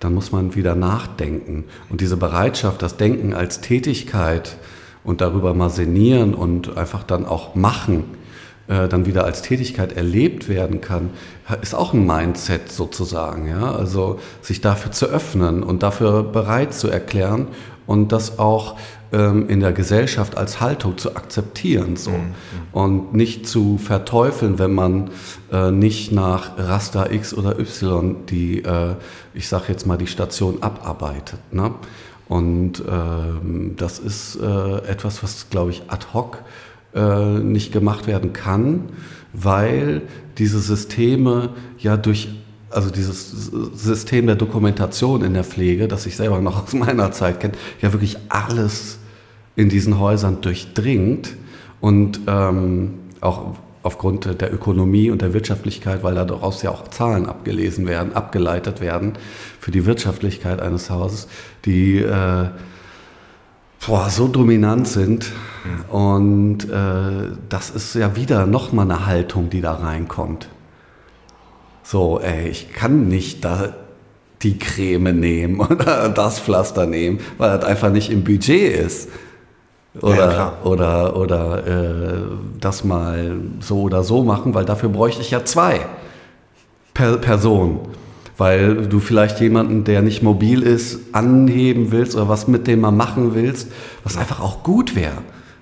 dann 0.00 0.14
muss 0.14 0.32
man 0.32 0.54
wieder 0.54 0.74
nachdenken. 0.74 1.64
Und 1.90 2.00
diese 2.00 2.16
Bereitschaft, 2.16 2.80
das 2.80 2.96
Denken 2.96 3.34
als 3.34 3.60
Tätigkeit 3.60 4.56
und 5.04 5.20
darüber 5.20 5.52
mal 5.52 5.68
sinnieren 5.68 6.34
und 6.34 6.76
einfach 6.76 7.02
dann 7.02 7.26
auch 7.26 7.54
machen, 7.54 8.04
äh, 8.68 8.88
dann 8.88 9.06
wieder 9.06 9.24
als 9.24 9.42
Tätigkeit 9.42 9.94
erlebt 9.94 10.48
werden 10.48 10.80
kann, 10.80 11.10
ist 11.60 11.74
auch 11.74 11.92
ein 11.92 12.06
Mindset 12.06 12.72
sozusagen. 12.72 13.48
Ja? 13.48 13.72
Also 13.72 14.18
sich 14.40 14.60
dafür 14.60 14.92
zu 14.92 15.06
öffnen 15.06 15.62
und 15.62 15.82
dafür 15.82 16.22
bereit 16.22 16.72
zu 16.74 16.88
erklären 16.88 17.48
und 17.86 18.12
das 18.12 18.38
auch 18.38 18.76
ähm, 19.12 19.48
in 19.48 19.60
der 19.60 19.72
Gesellschaft 19.72 20.36
als 20.36 20.60
Haltung 20.60 20.98
zu 20.98 21.14
akzeptieren 21.14 21.96
so. 21.96 22.10
Mhm. 22.10 22.34
und 22.72 23.14
nicht 23.14 23.46
zu 23.46 23.78
verteufeln, 23.78 24.58
wenn 24.58 24.74
man 24.74 25.10
äh, 25.52 25.70
nicht 25.70 26.10
nach 26.10 26.56
Raster 26.56 27.12
X 27.12 27.34
oder 27.34 27.58
Y 27.58 28.26
die, 28.26 28.64
äh, 28.64 28.94
ich 29.34 29.48
sage 29.48 29.66
jetzt 29.68 29.86
mal, 29.86 29.98
die 29.98 30.06
Station 30.06 30.62
abarbeitet. 30.62 31.40
Ne? 31.52 31.74
Und 32.26 32.82
ähm, 32.90 33.74
das 33.76 33.98
ist 33.98 34.36
äh, 34.36 34.78
etwas, 34.88 35.22
was, 35.22 35.50
glaube 35.50 35.70
ich, 35.70 35.82
ad 35.88 36.06
hoc 36.14 36.38
äh, 36.94 37.38
nicht 37.38 37.72
gemacht 37.72 38.06
werden 38.06 38.32
kann, 38.32 38.84
weil 39.32 40.02
diese 40.38 40.60
Systeme 40.60 41.50
ja 41.78 41.96
durch 41.96 42.28
also 42.70 42.90
dieses 42.90 43.30
System 43.74 44.26
der 44.26 44.34
Dokumentation 44.34 45.22
in 45.22 45.34
der 45.34 45.44
Pflege, 45.44 45.86
das 45.86 46.06
ich 46.06 46.16
selber 46.16 46.40
noch 46.40 46.64
aus 46.64 46.72
meiner 46.72 47.12
Zeit 47.12 47.38
kenne, 47.38 47.54
ja 47.80 47.92
wirklich 47.92 48.16
alles 48.28 48.98
in 49.54 49.68
diesen 49.68 50.00
Häusern 50.00 50.40
durchdringt 50.40 51.36
und 51.80 52.20
ähm, 52.26 52.94
auch 53.20 53.54
aufgrund 53.84 54.40
der 54.40 54.52
Ökonomie 54.52 55.10
und 55.10 55.22
der 55.22 55.34
Wirtschaftlichkeit, 55.34 56.02
weil 56.02 56.14
daraus 56.14 56.62
ja 56.62 56.70
auch 56.70 56.88
Zahlen 56.88 57.26
abgelesen 57.26 57.86
werden, 57.86 58.14
abgeleitet 58.14 58.80
werden 58.80 59.12
für 59.60 59.70
die 59.70 59.84
Wirtschaftlichkeit 59.84 60.60
eines 60.60 60.90
Hauses, 60.90 61.28
die 61.66 61.98
äh, 61.98 62.48
boah, 63.86 64.10
so 64.10 64.28
dominant 64.28 64.88
sind. 64.88 65.32
Und 65.90 66.64
äh, 66.70 67.36
das 67.48 67.70
ist 67.70 67.94
ja 67.94 68.16
wieder 68.16 68.46
nochmal 68.46 68.90
eine 68.90 69.06
Haltung, 69.06 69.50
die 69.50 69.60
da 69.60 69.74
reinkommt. 69.74 70.48
So, 71.82 72.20
ey, 72.20 72.48
ich 72.48 72.72
kann 72.72 73.08
nicht 73.08 73.44
da 73.44 73.74
die 74.42 74.58
Creme 74.58 75.18
nehmen 75.18 75.60
oder 75.60 76.08
das 76.08 76.38
Pflaster 76.38 76.86
nehmen, 76.86 77.20
weil 77.38 77.56
das 77.56 77.64
einfach 77.64 77.90
nicht 77.90 78.10
im 78.10 78.24
Budget 78.24 78.76
ist. 78.78 79.08
Oder, 80.00 80.32
ja, 80.32 80.58
oder, 80.64 81.16
oder 81.16 81.66
äh, 81.66 82.22
das 82.60 82.82
mal 82.82 83.36
so 83.60 83.82
oder 83.82 84.02
so 84.02 84.24
machen, 84.24 84.52
weil 84.52 84.64
dafür 84.64 84.88
bräuchte 84.88 85.20
ich 85.22 85.30
ja 85.30 85.44
zwei 85.44 85.86
per 86.94 87.16
Personen 87.18 87.80
weil 88.36 88.86
du 88.86 88.98
vielleicht 89.00 89.40
jemanden, 89.40 89.84
der 89.84 90.02
nicht 90.02 90.22
mobil 90.22 90.62
ist, 90.62 90.98
anheben 91.12 91.92
willst 91.92 92.16
oder 92.16 92.28
was 92.28 92.48
mit 92.48 92.66
dem 92.66 92.80
mal 92.80 92.90
machen 92.90 93.34
willst, 93.34 93.70
was 94.02 94.16
einfach 94.16 94.40
auch 94.40 94.62
gut 94.62 94.96
wäre. 94.96 95.18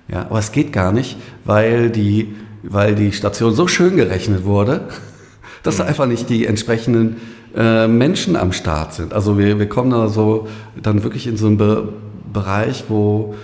Ja, 0.07 0.21
aber 0.29 0.39
es 0.39 0.51
geht 0.51 0.73
gar 0.73 0.91
nicht, 0.91 1.17
weil 1.45 1.89
die, 1.89 2.35
weil 2.63 2.95
die 2.95 3.11
Station 3.11 3.53
so 3.53 3.67
schön 3.67 3.95
gerechnet 3.95 4.43
wurde, 4.45 4.89
dass 5.63 5.77
da 5.77 5.83
mhm. 5.83 5.89
einfach 5.89 6.05
nicht 6.07 6.29
die 6.29 6.45
entsprechenden 6.45 7.17
äh, 7.55 7.87
Menschen 7.87 8.35
am 8.35 8.51
Start 8.51 8.93
sind. 8.93 9.13
Also 9.13 9.37
wir, 9.37 9.59
wir 9.59 9.69
kommen 9.69 9.91
da 9.91 10.07
so 10.07 10.47
dann 10.81 11.03
wirklich 11.03 11.27
in 11.27 11.37
so 11.37 11.47
einen 11.47 11.57
Be 11.57 11.89
Bereich, 12.33 12.85
wo 12.87 13.35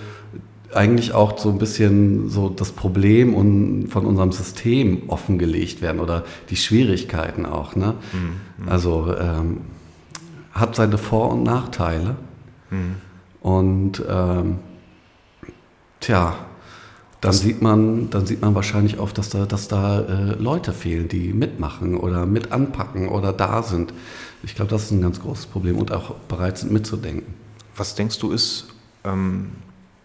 eigentlich 0.74 1.12
auch 1.12 1.38
so 1.38 1.50
ein 1.50 1.58
bisschen 1.58 2.28
so 2.28 2.48
das 2.48 2.72
Problem 2.72 3.34
und 3.34 3.88
von 3.88 4.06
unserem 4.06 4.32
System 4.32 5.08
offengelegt 5.08 5.82
werden 5.82 6.00
oder 6.00 6.24
die 6.48 6.56
Schwierigkeiten 6.56 7.46
auch. 7.46 7.74
Ne? 7.76 7.94
Mhm. 8.12 8.68
Also 8.68 9.14
ähm, 9.18 9.62
hat 10.52 10.76
seine 10.76 10.98
Vor- 10.98 11.32
und 11.32 11.42
Nachteile. 11.42 12.16
Mhm. 12.70 12.96
Und 13.40 14.02
ähm, 14.08 14.58
tja, 15.98 16.36
dann 17.20 17.32
sieht 17.32 17.60
man, 17.62 18.10
dann 18.10 18.26
sieht 18.26 18.40
man 18.40 18.54
wahrscheinlich 18.54 18.98
oft, 18.98 19.18
dass 19.18 19.28
da, 19.28 19.46
dass 19.46 19.68
da 19.68 20.00
äh, 20.00 20.34
Leute 20.34 20.72
fehlen, 20.72 21.08
die 21.08 21.32
mitmachen 21.32 21.96
oder 21.96 22.26
mit 22.26 22.52
anpacken 22.52 23.08
oder 23.08 23.32
da 23.32 23.62
sind. 23.62 23.92
Ich 24.42 24.54
glaube, 24.54 24.70
das 24.70 24.84
ist 24.84 24.90
ein 24.92 25.02
ganz 25.02 25.20
großes 25.20 25.46
Problem 25.46 25.78
und 25.78 25.92
auch 25.92 26.14
bereit 26.28 26.58
sind 26.58 26.72
mitzudenken. 26.72 27.34
Was 27.76 27.94
denkst 27.94 28.18
du 28.18 28.30
ist 28.30 28.68
ähm 29.04 29.50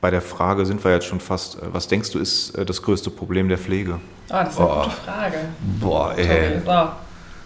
bei 0.06 0.12
der 0.12 0.22
Frage 0.22 0.68
sind 0.68 0.84
wir 0.84 0.92
jetzt 0.92 1.08
schon 1.08 1.20
fast. 1.20 1.56
Äh, 1.56 1.62
was 1.72 1.88
denkst 1.88 2.12
du, 2.12 2.20
ist 2.20 2.52
äh, 2.52 2.64
das 2.64 2.84
größte 2.84 3.10
Problem 3.10 3.50
der 3.50 3.58
Pflege? 3.58 4.00
Ah, 4.30 4.44
das 4.44 4.54
ist 4.54 4.60
eine 4.60 4.70
oh. 4.70 4.84
gute 4.84 4.90
Frage. 4.92 5.38
Boah, 5.80 6.14
ey. 6.16 6.62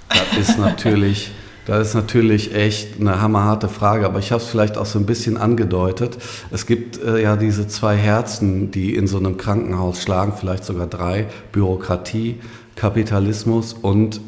Das 0.10 0.50
ist 0.50 0.60
natürlich, 0.60 1.32
Das 1.66 1.88
ist 1.88 1.94
natürlich 1.94 2.54
echt 2.54 3.00
eine 3.00 3.22
hammerharte 3.22 3.70
Frage, 3.70 4.06
aber 4.06 4.20
ich 4.20 4.34
habe 4.34 4.42
es 4.44 4.50
vielleicht 4.50 4.78
auch 4.78 4.86
so 4.86 5.00
ein 5.00 5.06
bisschen 5.06 5.38
angedeutet. 5.38 6.18
Es 6.52 6.66
gibt 6.66 7.02
äh, 7.02 7.22
ja 7.22 7.38
diese 7.38 7.70
zwei 7.70 7.96
Herzen, 7.96 8.72
die 8.72 8.94
in 8.94 9.08
so 9.08 9.20
einem 9.20 9.38
Krankenhaus 9.38 10.02
schlagen, 10.02 10.34
vielleicht 10.38 10.66
sogar 10.66 10.88
drei. 10.88 11.28
Bürokratie, 11.54 12.42
Kapitalismus 12.76 13.72
und 13.72 14.20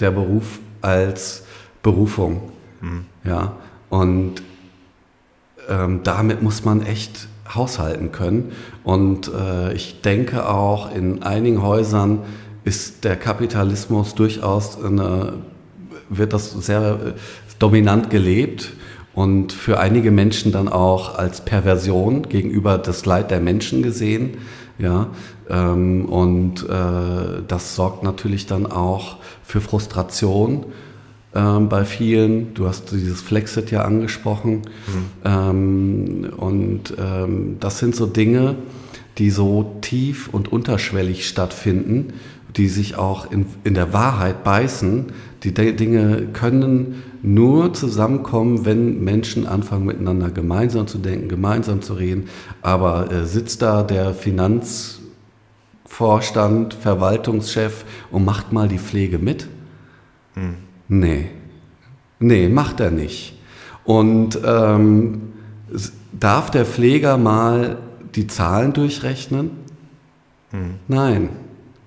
der 0.00 0.10
Beruf 0.10 0.58
als 0.82 1.44
Berufung. 1.82 2.50
Mhm. 2.82 3.06
Ja, 3.24 3.52
und 3.88 4.42
ähm, 5.70 6.00
damit 6.02 6.42
muss 6.42 6.62
man 6.64 6.84
echt 6.84 7.28
haushalten 7.54 8.12
können. 8.12 8.52
Und 8.84 9.30
äh, 9.32 9.72
ich 9.74 10.00
denke 10.02 10.48
auch, 10.48 10.94
in 10.94 11.22
einigen 11.22 11.62
Häusern 11.62 12.20
ist 12.64 13.04
der 13.04 13.16
Kapitalismus 13.16 14.14
durchaus 14.14 14.82
eine, 14.82 15.34
wird 16.08 16.32
das 16.32 16.52
sehr 16.52 16.92
äh, 16.92 17.12
dominant 17.58 18.10
gelebt 18.10 18.72
und 19.14 19.52
für 19.52 19.78
einige 19.80 20.10
Menschen 20.10 20.52
dann 20.52 20.68
auch 20.68 21.16
als 21.18 21.44
Perversion 21.44 22.28
gegenüber 22.28 22.78
das 22.78 23.04
Leid 23.06 23.30
der 23.30 23.40
Menschen 23.40 23.82
gesehen. 23.82 24.38
Ja, 24.78 25.08
ähm, 25.50 26.06
und 26.06 26.66
äh, 26.66 27.42
das 27.46 27.74
sorgt 27.74 28.02
natürlich 28.02 28.46
dann 28.46 28.64
auch 28.64 29.16
für 29.42 29.60
Frustration 29.60 30.64
ähm, 31.34 31.68
bei 31.68 31.84
vielen. 31.84 32.54
Du 32.54 32.66
hast 32.66 32.92
dieses 32.92 33.20
Flexit 33.20 33.70
ja 33.70 33.82
angesprochen. 33.82 34.52
Mhm. 34.52 34.62
Ähm, 35.24 36.32
und 36.36 36.94
ähm, 36.98 37.56
das 37.60 37.78
sind 37.78 37.94
so 37.94 38.06
Dinge, 38.06 38.56
die 39.18 39.30
so 39.30 39.76
tief 39.80 40.28
und 40.32 40.52
unterschwellig 40.52 41.28
stattfinden, 41.28 42.14
die 42.56 42.66
sich 42.68 42.96
auch 42.96 43.30
in, 43.30 43.46
in 43.64 43.74
der 43.74 43.92
Wahrheit 43.92 44.42
beißen. 44.42 45.06
Die 45.44 45.54
Dinge 45.54 46.28
können 46.32 47.02
nur 47.22 47.74
zusammenkommen, 47.74 48.64
wenn 48.64 49.04
Menschen 49.04 49.46
anfangen 49.46 49.84
miteinander 49.86 50.30
gemeinsam 50.30 50.86
zu 50.86 50.96
denken, 50.98 51.28
gemeinsam 51.28 51.82
zu 51.82 51.92
reden. 51.94 52.28
Aber 52.60 53.12
äh, 53.12 53.24
sitzt 53.24 53.62
da 53.62 53.84
der 53.84 54.14
Finanzvorstand, 54.14 56.74
Verwaltungschef 56.74 57.84
und 58.10 58.24
macht 58.24 58.52
mal 58.52 58.68
die 58.68 58.78
Pflege 58.78 59.18
mit? 59.18 59.46
Hm. 60.34 60.69
Nee. 60.90 61.26
Nee, 62.18 62.48
macht 62.48 62.80
er 62.80 62.90
nicht. 62.90 63.38
Und 63.84 64.38
ähm, 64.44 65.32
darf 66.12 66.50
der 66.50 66.66
Pfleger 66.66 67.16
mal 67.16 67.78
die 68.16 68.26
Zahlen 68.26 68.72
durchrechnen? 68.72 69.52
Hm. 70.50 70.74
Nein. 70.88 71.28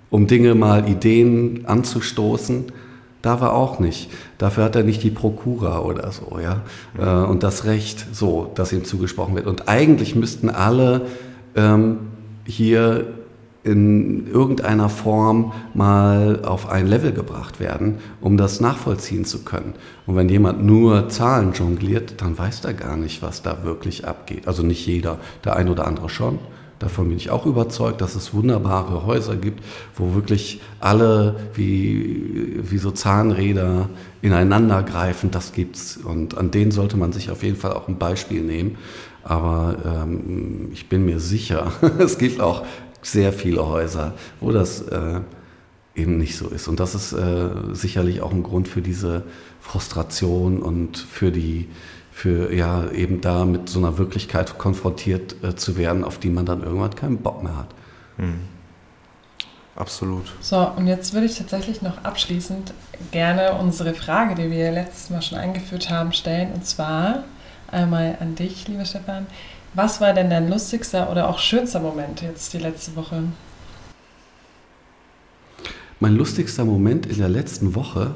Um 0.10 0.28
Dinge 0.28 0.56
mal 0.56 0.88
Ideen 0.88 1.66
anzustoßen, 1.66 2.66
darf 3.22 3.42
er 3.42 3.54
auch 3.54 3.80
nicht. 3.80 4.10
Dafür 4.38 4.64
hat 4.64 4.76
er 4.76 4.84
nicht 4.84 5.04
die 5.04 5.12
Prokura 5.12 5.80
oder 5.80 6.12
so, 6.12 6.40
ja. 6.42 6.62
Hm. 6.96 7.30
und 7.30 7.44
das 7.44 7.66
Recht, 7.66 8.08
so, 8.14 8.52
dass 8.56 8.72
ihm 8.72 8.86
zugesprochen 8.86 9.36
wird. 9.36 9.48
Und 9.48 9.68
eigentlich 9.68 10.16
müssten 10.16 10.50
alle 10.50 11.08
ähm, 11.56 11.98
hier 12.46 13.08
in 13.64 14.28
irgendeiner 14.28 14.90
Form 14.90 15.54
mal 15.74 16.42
auf 16.44 16.70
ein 16.70 16.86
Level 16.86 17.14
gebracht 17.14 17.60
werden, 17.60 18.00
um 18.20 18.36
das 18.36 18.60
nachvollziehen 18.60 19.24
zu 19.24 19.44
können. 19.44 19.74
Und 20.06 20.18
wenn 20.18 20.28
jemand 20.28 20.64
nur 20.66 21.08
Zahlen 21.08 21.54
jongliert, 21.54 22.22
dann 22.22 22.38
weiß 22.38 22.66
er 22.66 22.74
gar 22.74 22.98
nicht, 22.98 23.22
was 23.22 23.42
da 23.42 23.64
wirklich 23.64 24.06
abgeht. 24.06 24.48
Also 24.48 24.64
nicht 24.64 24.86
jeder, 24.86 25.18
der 25.46 25.56
ein 25.56 25.70
oder 25.70 25.88
andere 25.88 26.10
schon. 26.10 26.40
Davon 26.80 27.08
bin 27.08 27.16
ich 27.16 27.30
auch 27.30 27.46
überzeugt, 27.46 28.02
dass 28.02 28.16
es 28.16 28.34
wunderbare 28.34 29.06
Häuser 29.06 29.38
gibt, 29.38 29.64
wo 29.96 30.14
wirklich 30.16 30.60
alle 30.82 31.38
wie, 31.54 32.60
wie 32.62 32.78
so 32.78 32.92
Zahnräder 32.92 33.88
ineinander 34.22 34.84
greifen. 34.84 35.32
Das 35.32 35.54
gibt's. 35.54 35.96
Und 35.96 36.38
an 36.38 36.52
denen 36.52 36.72
sollte 36.72 36.98
man 36.98 37.14
sich 37.14 37.32
auf 37.32 37.42
jeden 37.42 37.56
Fall 37.56 37.72
auch 37.72 37.88
ein 37.88 37.98
Beispiel 37.98 38.42
nehmen. 38.42 38.78
Aber 39.24 39.78
ähm, 39.86 40.72
ich 40.74 40.90
bin 40.90 41.06
mir 41.06 41.22
sicher, 41.22 41.72
es 42.00 42.18
gibt 42.18 42.42
auch 42.42 42.66
sehr 43.04 43.34
viele 43.34 43.66
Häuser, 43.68 44.14
wo 44.40 44.52
das 44.52 44.82
äh, 44.82 45.22
eben 45.96 46.18
nicht 46.18 46.38
so 46.38 46.50
ist. 46.50 46.68
Und 46.68 46.80
das 46.80 46.96
ist 46.96 47.14
äh, 47.14 47.50
sicherlich 47.74 48.22
auch 48.22 48.32
ein 48.32 48.44
Grund 48.44 48.68
für 48.68 48.82
diese 48.82 49.24
Frustration 49.62 50.62
und 50.62 50.98
für 50.98 51.32
die, 51.32 51.70
für 52.12 52.54
ja, 52.54 52.90
eben 52.92 53.22
da 53.22 53.46
mit 53.46 53.70
so 53.70 53.80
einer 53.80 53.98
Wirklichkeit 53.98 54.58
konfrontiert 54.58 55.36
äh, 55.44 55.56
zu 55.56 55.78
werden, 55.78 56.04
auf 56.04 56.18
die 56.18 56.30
man 56.30 56.46
dann 56.46 56.64
irgendwann 56.64 56.96
keinen 56.96 57.18
Bock 57.18 57.44
mehr 57.44 57.58
hat. 57.58 57.70
Mhm. 58.18 58.42
Absolut. 59.76 60.32
So, 60.40 60.68
und 60.76 60.86
jetzt 60.86 61.14
würde 61.14 61.26
ich 61.26 61.36
tatsächlich 61.36 61.82
noch 61.82 62.04
abschließend 62.04 62.74
gerne 63.12 63.56
unsere 63.56 63.96
Frage, 63.96 64.36
die 64.36 64.52
wir 64.52 64.72
letztes 64.72 65.10
Mal 65.10 65.22
schon 65.24 65.40
eingeführt 65.40 65.90
haben, 65.90 66.14
stellen. 66.14 66.52
Und 66.54 66.66
zwar 66.66 67.24
einmal 67.72 68.18
an 68.20 68.36
dich, 68.36 68.68
lieber 68.68 68.86
Stefan. 68.86 69.26
Was 69.76 70.00
war 70.00 70.14
denn 70.14 70.30
dein 70.30 70.50
lustigster 70.50 71.10
oder 71.10 71.28
auch 71.28 71.40
schönster 71.40 71.80
Moment 71.80 72.22
jetzt 72.22 72.54
die 72.54 72.60
letzte 72.60 72.96
Woche? 72.96 73.24
Mein 76.00 76.16
lustigster 76.16 76.64
Moment 76.64 77.08
in 77.08 77.18
der 77.18 77.30
letzten 77.30 77.74
Woche? 77.74 78.14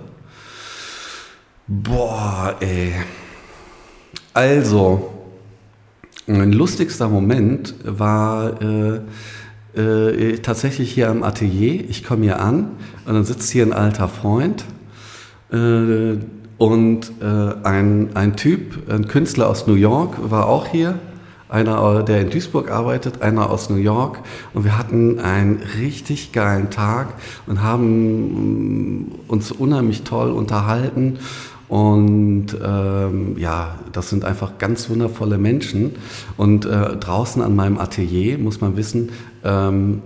Boah, 1.66 2.56
ey. 2.60 2.94
Also, 4.36 5.12
mein 6.28 6.54
lustigster 6.54 7.10
Moment 7.10 7.74
war 7.84 8.62
äh, 8.62 9.00
äh, 9.76 10.38
tatsächlich 10.38 10.94
hier 10.94 11.10
am 11.10 11.24
Atelier. 11.24 11.90
Ich 11.90 12.04
komme 12.04 12.26
hier 12.26 12.40
an 12.40 12.72
und 13.06 13.16
dann 13.16 13.26
sitzt 13.26 13.50
hier 13.50 13.66
ein 13.66 13.74
alter 13.74 14.10
Freund 14.10 14.64
äh, 15.52 16.18
und 16.60 17.12
äh, 17.20 17.56
ein, 17.64 18.16
ein 18.16 18.36
Typ, 18.36 18.92
ein 18.92 19.08
Künstler 19.08 19.50
aus 19.50 19.66
New 19.66 19.76
York, 19.76 20.18
war 20.30 20.46
auch 20.48 20.68
hier 20.68 21.00
einer, 21.50 22.04
der 22.04 22.22
in 22.22 22.30
Duisburg 22.30 22.70
arbeitet, 22.70 23.22
einer 23.22 23.50
aus 23.50 23.70
New 23.70 23.78
York. 23.78 24.20
Und 24.54 24.64
wir 24.64 24.78
hatten 24.78 25.20
einen 25.20 25.62
richtig 25.80 26.32
geilen 26.32 26.70
Tag 26.70 27.14
und 27.46 27.62
haben 27.62 29.02
mm, 29.02 29.12
uns 29.28 29.52
unheimlich 29.52 30.04
toll 30.04 30.32
unterhalten. 30.32 31.20
Und 31.70 32.48
ähm, 32.64 33.38
ja, 33.38 33.76
das 33.92 34.10
sind 34.10 34.24
einfach 34.24 34.58
ganz 34.58 34.90
wundervolle 34.90 35.38
Menschen. 35.38 35.96
Und 36.38 36.66
äh, 36.66 36.96
draußen 36.96 37.42
an 37.42 37.56
meinem 37.56 37.78
Atelier 37.78 38.38
muss 38.38 38.62
man 38.62 38.78
wissen, 38.78 39.12
ähm, 39.44 40.02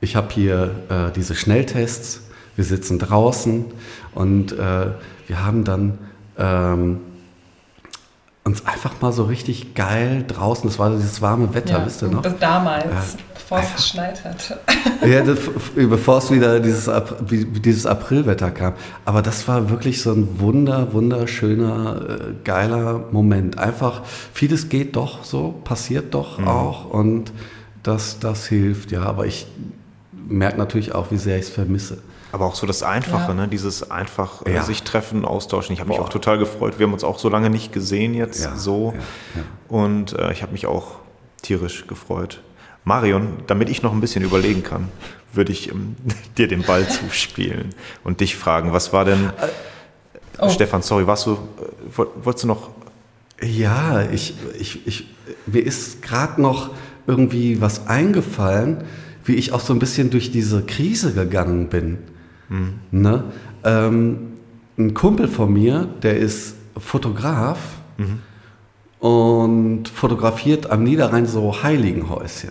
ich 0.00 0.16
habe 0.16 0.28
hier 0.30 0.70
äh, 0.88 1.12
diese 1.14 1.34
Schnelltests. 1.34 2.22
Wir 2.54 2.64
sitzen 2.64 2.98
draußen 2.98 3.66
und 4.14 4.52
äh, 4.52 4.86
wir 5.26 5.44
haben 5.44 5.64
dann 5.64 5.98
ähm, 6.38 7.00
uns 8.46 8.64
einfach 8.64 9.00
mal 9.00 9.12
so 9.12 9.24
richtig 9.24 9.74
geil 9.74 10.24
draußen, 10.26 10.70
das 10.70 10.78
war 10.78 10.90
dieses 10.90 11.20
warme 11.20 11.52
Wetter, 11.52 11.80
ja, 11.80 11.86
wisst 11.86 12.02
ihr 12.02 12.08
noch? 12.08 12.22
Das 12.22 12.38
damals, 12.38 12.84
ja. 12.84 13.02
bevor 13.34 13.58
es 13.58 13.74
geschneit 13.74 14.24
hat. 14.24 14.60
ja, 15.04 15.22
das, 15.24 15.40
bevor 15.74 16.18
es 16.18 16.30
wieder 16.30 16.60
dieses, 16.60 16.88
dieses 17.28 17.86
Aprilwetter 17.86 18.52
kam. 18.52 18.74
Aber 19.04 19.20
das 19.20 19.48
war 19.48 19.68
wirklich 19.68 20.00
so 20.00 20.12
ein 20.12 20.38
wunder, 20.38 20.92
wunderschöner, 20.92 22.06
äh, 22.08 22.18
geiler 22.44 23.06
Moment. 23.10 23.58
Einfach, 23.58 24.02
vieles 24.32 24.68
geht 24.68 24.94
doch 24.94 25.24
so, 25.24 25.60
passiert 25.64 26.14
doch 26.14 26.38
mhm. 26.38 26.46
auch 26.46 26.84
und 26.84 27.32
das, 27.82 28.20
das 28.20 28.46
hilft, 28.46 28.92
ja. 28.92 29.02
Aber 29.02 29.26
ich 29.26 29.48
merke 30.12 30.56
natürlich 30.56 30.94
auch, 30.94 31.10
wie 31.10 31.18
sehr 31.18 31.36
ich 31.36 31.46
es 31.46 31.50
vermisse. 31.50 31.98
Aber 32.36 32.44
auch 32.44 32.54
so 32.54 32.66
das 32.66 32.82
Einfache, 32.82 33.28
ja. 33.28 33.34
ne? 33.34 33.48
dieses 33.48 33.90
einfach 33.90 34.44
äh, 34.44 34.52
ja. 34.52 34.62
sich 34.62 34.82
treffen, 34.82 35.24
austauschen. 35.24 35.72
Ich 35.72 35.80
habe 35.80 35.88
mich 35.88 35.98
auch 35.98 36.10
total 36.10 36.36
gefreut. 36.36 36.78
Wir 36.78 36.86
haben 36.86 36.92
uns 36.92 37.02
auch 37.02 37.18
so 37.18 37.30
lange 37.30 37.48
nicht 37.48 37.72
gesehen 37.72 38.12
jetzt 38.12 38.44
ja. 38.44 38.54
so. 38.54 38.92
Und 39.68 40.12
äh, 40.12 40.32
ich 40.32 40.42
habe 40.42 40.52
mich 40.52 40.66
auch 40.66 40.96
tierisch 41.40 41.86
gefreut. 41.86 42.42
Marion, 42.84 43.38
damit 43.46 43.70
ich 43.70 43.82
noch 43.82 43.94
ein 43.94 44.02
bisschen 44.02 44.22
überlegen 44.22 44.62
kann, 44.62 44.88
würde 45.32 45.50
ich 45.50 45.70
ähm, 45.70 45.96
dir 46.36 46.46
den 46.46 46.60
Ball 46.60 46.86
zuspielen 46.86 47.74
und 48.04 48.20
dich 48.20 48.36
fragen, 48.36 48.74
was 48.74 48.92
war 48.92 49.06
denn, 49.06 49.30
äh, 49.30 49.48
oh. 50.38 50.50
Stefan, 50.50 50.82
sorry, 50.82 51.06
warst 51.06 51.24
du, 51.24 51.32
äh, 51.32 52.04
wolltest 52.22 52.44
du 52.44 52.48
noch? 52.48 52.68
Ja, 53.40 54.02
ich, 54.02 54.34
ich, 54.60 54.86
ich, 54.86 55.06
mir 55.46 55.64
ist 55.64 56.02
gerade 56.02 56.42
noch 56.42 56.68
irgendwie 57.06 57.62
was 57.62 57.86
eingefallen, 57.86 58.84
wie 59.24 59.36
ich 59.36 59.52
auch 59.52 59.60
so 59.60 59.72
ein 59.72 59.78
bisschen 59.78 60.10
durch 60.10 60.32
diese 60.32 60.66
Krise 60.66 61.14
gegangen 61.14 61.68
bin. 61.68 61.96
Mhm. 62.48 62.74
Ne? 62.90 63.24
Ähm, 63.64 64.18
ein 64.78 64.94
Kumpel 64.94 65.28
von 65.28 65.52
mir, 65.52 65.88
der 66.02 66.18
ist 66.18 66.56
Fotograf 66.76 67.58
mhm. 67.96 68.18
und 69.00 69.88
fotografiert 69.88 70.70
am 70.70 70.84
Niederrhein 70.84 71.26
so 71.26 71.62
Heiligenhäuschen 71.62 72.50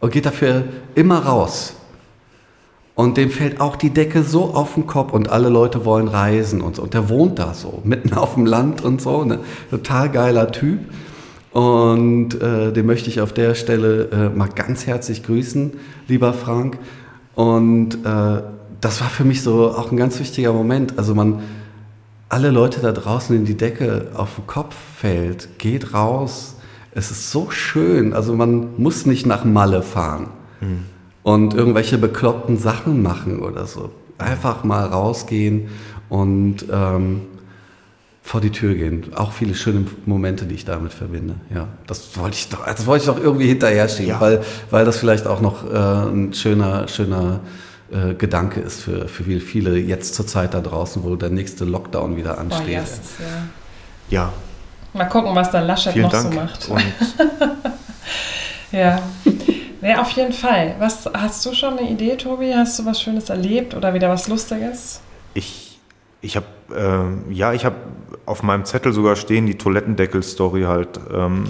und 0.00 0.12
geht 0.12 0.26
dafür 0.26 0.64
immer 0.94 1.20
raus. 1.20 1.76
Und 2.94 3.16
dem 3.16 3.30
fällt 3.30 3.60
auch 3.60 3.74
die 3.74 3.90
Decke 3.90 4.22
so 4.22 4.54
auf 4.54 4.74
den 4.74 4.86
Kopf 4.86 5.12
und 5.12 5.28
alle 5.28 5.48
Leute 5.48 5.84
wollen 5.84 6.06
reisen 6.06 6.60
und 6.60 6.76
so. 6.76 6.82
Und 6.82 6.94
der 6.94 7.08
wohnt 7.08 7.38
da 7.38 7.54
so, 7.54 7.80
mitten 7.84 8.14
auf 8.14 8.34
dem 8.34 8.46
Land 8.46 8.82
und 8.82 9.00
so. 9.00 9.24
Ne? 9.24 9.40
Total 9.70 10.10
geiler 10.10 10.52
Typ. 10.52 10.80
Und 11.52 12.40
äh, 12.40 12.72
den 12.72 12.86
möchte 12.86 13.08
ich 13.08 13.20
auf 13.20 13.32
der 13.32 13.54
Stelle 13.54 14.10
äh, 14.10 14.36
mal 14.36 14.48
ganz 14.48 14.86
herzlich 14.86 15.22
grüßen, 15.22 15.72
lieber 16.08 16.32
Frank. 16.32 16.78
Und 17.34 18.04
äh, 18.04 18.42
das 18.84 19.00
war 19.00 19.08
für 19.08 19.24
mich 19.24 19.42
so 19.42 19.70
auch 19.70 19.90
ein 19.90 19.96
ganz 19.96 20.18
wichtiger 20.20 20.52
Moment. 20.52 20.98
Also 20.98 21.14
man, 21.14 21.40
alle 22.28 22.50
Leute 22.50 22.80
da 22.80 22.92
draußen 22.92 23.34
in 23.34 23.44
die 23.44 23.56
Decke 23.56 24.08
auf 24.14 24.34
den 24.36 24.46
Kopf 24.46 24.74
fällt. 24.96 25.58
Geht 25.58 25.94
raus. 25.94 26.56
Es 26.92 27.10
ist 27.10 27.30
so 27.30 27.50
schön. 27.50 28.12
Also 28.12 28.34
man 28.34 28.68
muss 28.80 29.06
nicht 29.06 29.26
nach 29.26 29.44
Malle 29.44 29.82
fahren 29.82 30.28
Hm. 30.60 30.84
und 31.24 31.54
irgendwelche 31.54 31.98
bekloppten 31.98 32.58
Sachen 32.58 33.02
machen 33.02 33.40
oder 33.40 33.66
so. 33.66 33.90
Einfach 34.18 34.62
mal 34.62 34.86
rausgehen 34.86 35.68
und 36.08 36.66
ähm, 36.70 37.22
vor 38.22 38.40
die 38.40 38.50
Tür 38.50 38.74
gehen. 38.74 39.06
Auch 39.16 39.32
viele 39.32 39.54
schöne 39.54 39.84
Momente, 40.06 40.46
die 40.46 40.54
ich 40.54 40.64
damit 40.64 40.92
verbinde. 40.92 41.34
Ja, 41.52 41.66
das 41.86 42.16
wollte 42.18 42.36
ich 42.36 42.48
doch, 42.50 42.64
das 42.64 42.86
wollte 42.86 43.02
ich 43.04 43.06
doch 43.08 43.22
irgendwie 43.22 43.48
hinterher 43.48 43.88
schieben, 43.88 44.10
Ja. 44.10 44.20
weil, 44.20 44.42
weil 44.70 44.84
das 44.84 44.96
vielleicht 44.98 45.26
auch 45.26 45.40
noch 45.40 45.64
äh, 45.70 45.76
ein 46.08 46.32
schöner, 46.32 46.86
schöner 46.88 47.40
äh, 47.92 48.14
Gedanke 48.14 48.60
ist 48.60 48.82
für, 48.82 49.08
für 49.08 49.24
viele 49.24 49.78
jetzt 49.78 50.14
zur 50.14 50.26
Zeit 50.26 50.54
da 50.54 50.60
draußen, 50.60 51.02
wo 51.04 51.16
der 51.16 51.30
nächste 51.30 51.64
Lockdown 51.64 52.16
wieder 52.16 52.34
Boah, 52.34 52.40
ansteht. 52.40 52.68
yes, 52.68 52.90
ist, 52.92 53.00
ja. 53.20 53.26
Ja, 54.10 54.32
Mal 54.92 55.06
gucken, 55.06 55.34
was 55.34 55.50
der 55.50 55.62
Laschet 55.62 55.92
vielen 55.92 56.04
noch 56.04 56.12
Dank. 56.12 56.32
so 56.32 56.40
macht. 56.40 56.68
Und 56.68 56.82
Ja. 58.72 59.02
Ja, 59.80 60.00
auf 60.00 60.10
jeden 60.12 60.32
Fall. 60.32 60.74
Was 60.78 61.08
hast 61.12 61.44
du 61.44 61.52
schon 61.52 61.78
eine 61.78 61.90
Idee, 61.90 62.16
Tobi? 62.16 62.52
Hast 62.54 62.78
du 62.78 62.86
was 62.86 63.00
Schönes 63.02 63.28
erlebt 63.28 63.74
oder 63.74 63.92
wieder 63.94 64.08
was 64.08 64.28
Lustiges? 64.28 65.00
ich, 65.34 65.73
ich 66.24 66.36
habe, 66.36 66.46
ähm, 66.74 67.24
ja, 67.30 67.52
ich 67.52 67.64
habe 67.64 67.76
auf 68.26 68.42
meinem 68.42 68.64
Zettel 68.64 68.92
sogar 68.92 69.16
stehen 69.16 69.46
die 69.46 69.58
Toilettendeckel-Story 69.58 70.62
halt. 70.62 70.98
Ähm, 71.12 71.44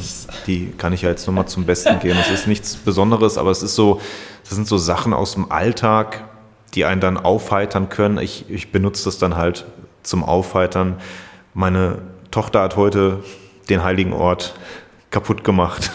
die 0.47 0.72
kann 0.77 0.93
ich 0.93 1.03
ja 1.03 1.11
jetzt 1.11 1.27
nochmal 1.27 1.47
zum 1.47 1.64
Besten 1.64 2.01
geben. 2.01 2.18
Es 2.20 2.31
ist 2.31 2.49
nichts 2.49 2.77
Besonderes, 2.77 3.39
aber 3.39 3.51
es 3.51 3.62
ist 3.62 3.77
so, 3.77 4.01
das 4.43 4.55
sind 4.55 4.66
so 4.66 4.77
Sachen 4.77 5.12
aus 5.12 5.35
dem 5.35 5.53
Alltag, 5.53 6.25
die 6.75 6.85
einen 6.85 7.01
dann 7.01 7.16
aufheitern 7.16 7.89
können. 7.89 8.18
Ich, 8.18 8.47
ich 8.51 8.72
benutze 8.72 9.05
das 9.05 9.18
dann 9.18 9.37
halt 9.37 9.66
zum 10.03 10.25
Aufheitern. 10.25 10.97
Meine 11.55 11.99
Tochter 12.33 12.62
hat 12.62 12.77
heute 12.77 13.22
den 13.68 13.85
heiligen 13.85 14.12
Ort 14.12 14.55
kaputt 15.11 15.45
gemacht. 15.45 15.93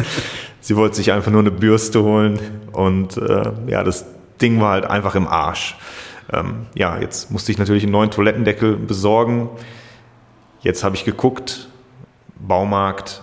Sie 0.60 0.76
wollte 0.76 0.96
sich 0.96 1.12
einfach 1.12 1.30
nur 1.30 1.40
eine 1.40 1.50
Bürste 1.50 2.02
holen 2.02 2.38
und 2.72 3.18
äh, 3.18 3.52
ja, 3.66 3.84
das 3.84 4.06
Ding 4.40 4.62
war 4.62 4.70
halt 4.70 4.86
einfach 4.86 5.14
im 5.14 5.26
Arsch. 5.26 5.76
Ähm, 6.32 6.66
ja, 6.74 6.98
jetzt 6.98 7.30
musste 7.30 7.52
ich 7.52 7.58
natürlich 7.58 7.84
einen 7.84 7.92
neuen 7.92 8.10
Toilettendeckel 8.10 8.76
besorgen. 8.76 9.48
Jetzt 10.60 10.84
habe 10.84 10.96
ich 10.96 11.04
geguckt, 11.04 11.68
Baumarkt, 12.36 13.22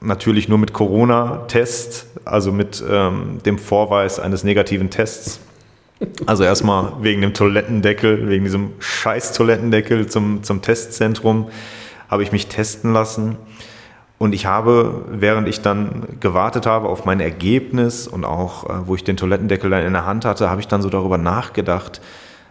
natürlich 0.00 0.48
nur 0.48 0.58
mit 0.58 0.72
Corona-Test, 0.72 2.06
also 2.24 2.52
mit 2.52 2.82
ähm, 2.88 3.40
dem 3.44 3.58
Vorweis 3.58 4.20
eines 4.20 4.44
negativen 4.44 4.90
Tests. 4.90 5.40
Also 6.26 6.44
erstmal 6.44 6.92
wegen 7.00 7.22
dem 7.22 7.34
Toilettendeckel, 7.34 8.28
wegen 8.28 8.44
diesem 8.44 8.72
scheiß 8.78 9.32
Toilettendeckel 9.32 10.06
zum, 10.06 10.42
zum 10.44 10.62
Testzentrum 10.62 11.48
habe 12.08 12.22
ich 12.22 12.32
mich 12.32 12.46
testen 12.46 12.92
lassen. 12.92 13.36
Und 14.18 14.34
ich 14.34 14.46
habe, 14.46 15.04
während 15.08 15.48
ich 15.48 15.60
dann 15.62 16.18
gewartet 16.18 16.66
habe 16.66 16.88
auf 16.88 17.04
mein 17.04 17.20
Ergebnis 17.20 18.08
und 18.08 18.24
auch, 18.24 18.68
äh, 18.68 18.86
wo 18.86 18.96
ich 18.96 19.04
den 19.04 19.16
Toilettendeckel 19.16 19.70
dann 19.70 19.84
in 19.84 19.92
der 19.92 20.06
Hand 20.06 20.24
hatte, 20.24 20.50
habe 20.50 20.60
ich 20.60 20.66
dann 20.66 20.82
so 20.82 20.90
darüber 20.90 21.18
nachgedacht, 21.18 22.00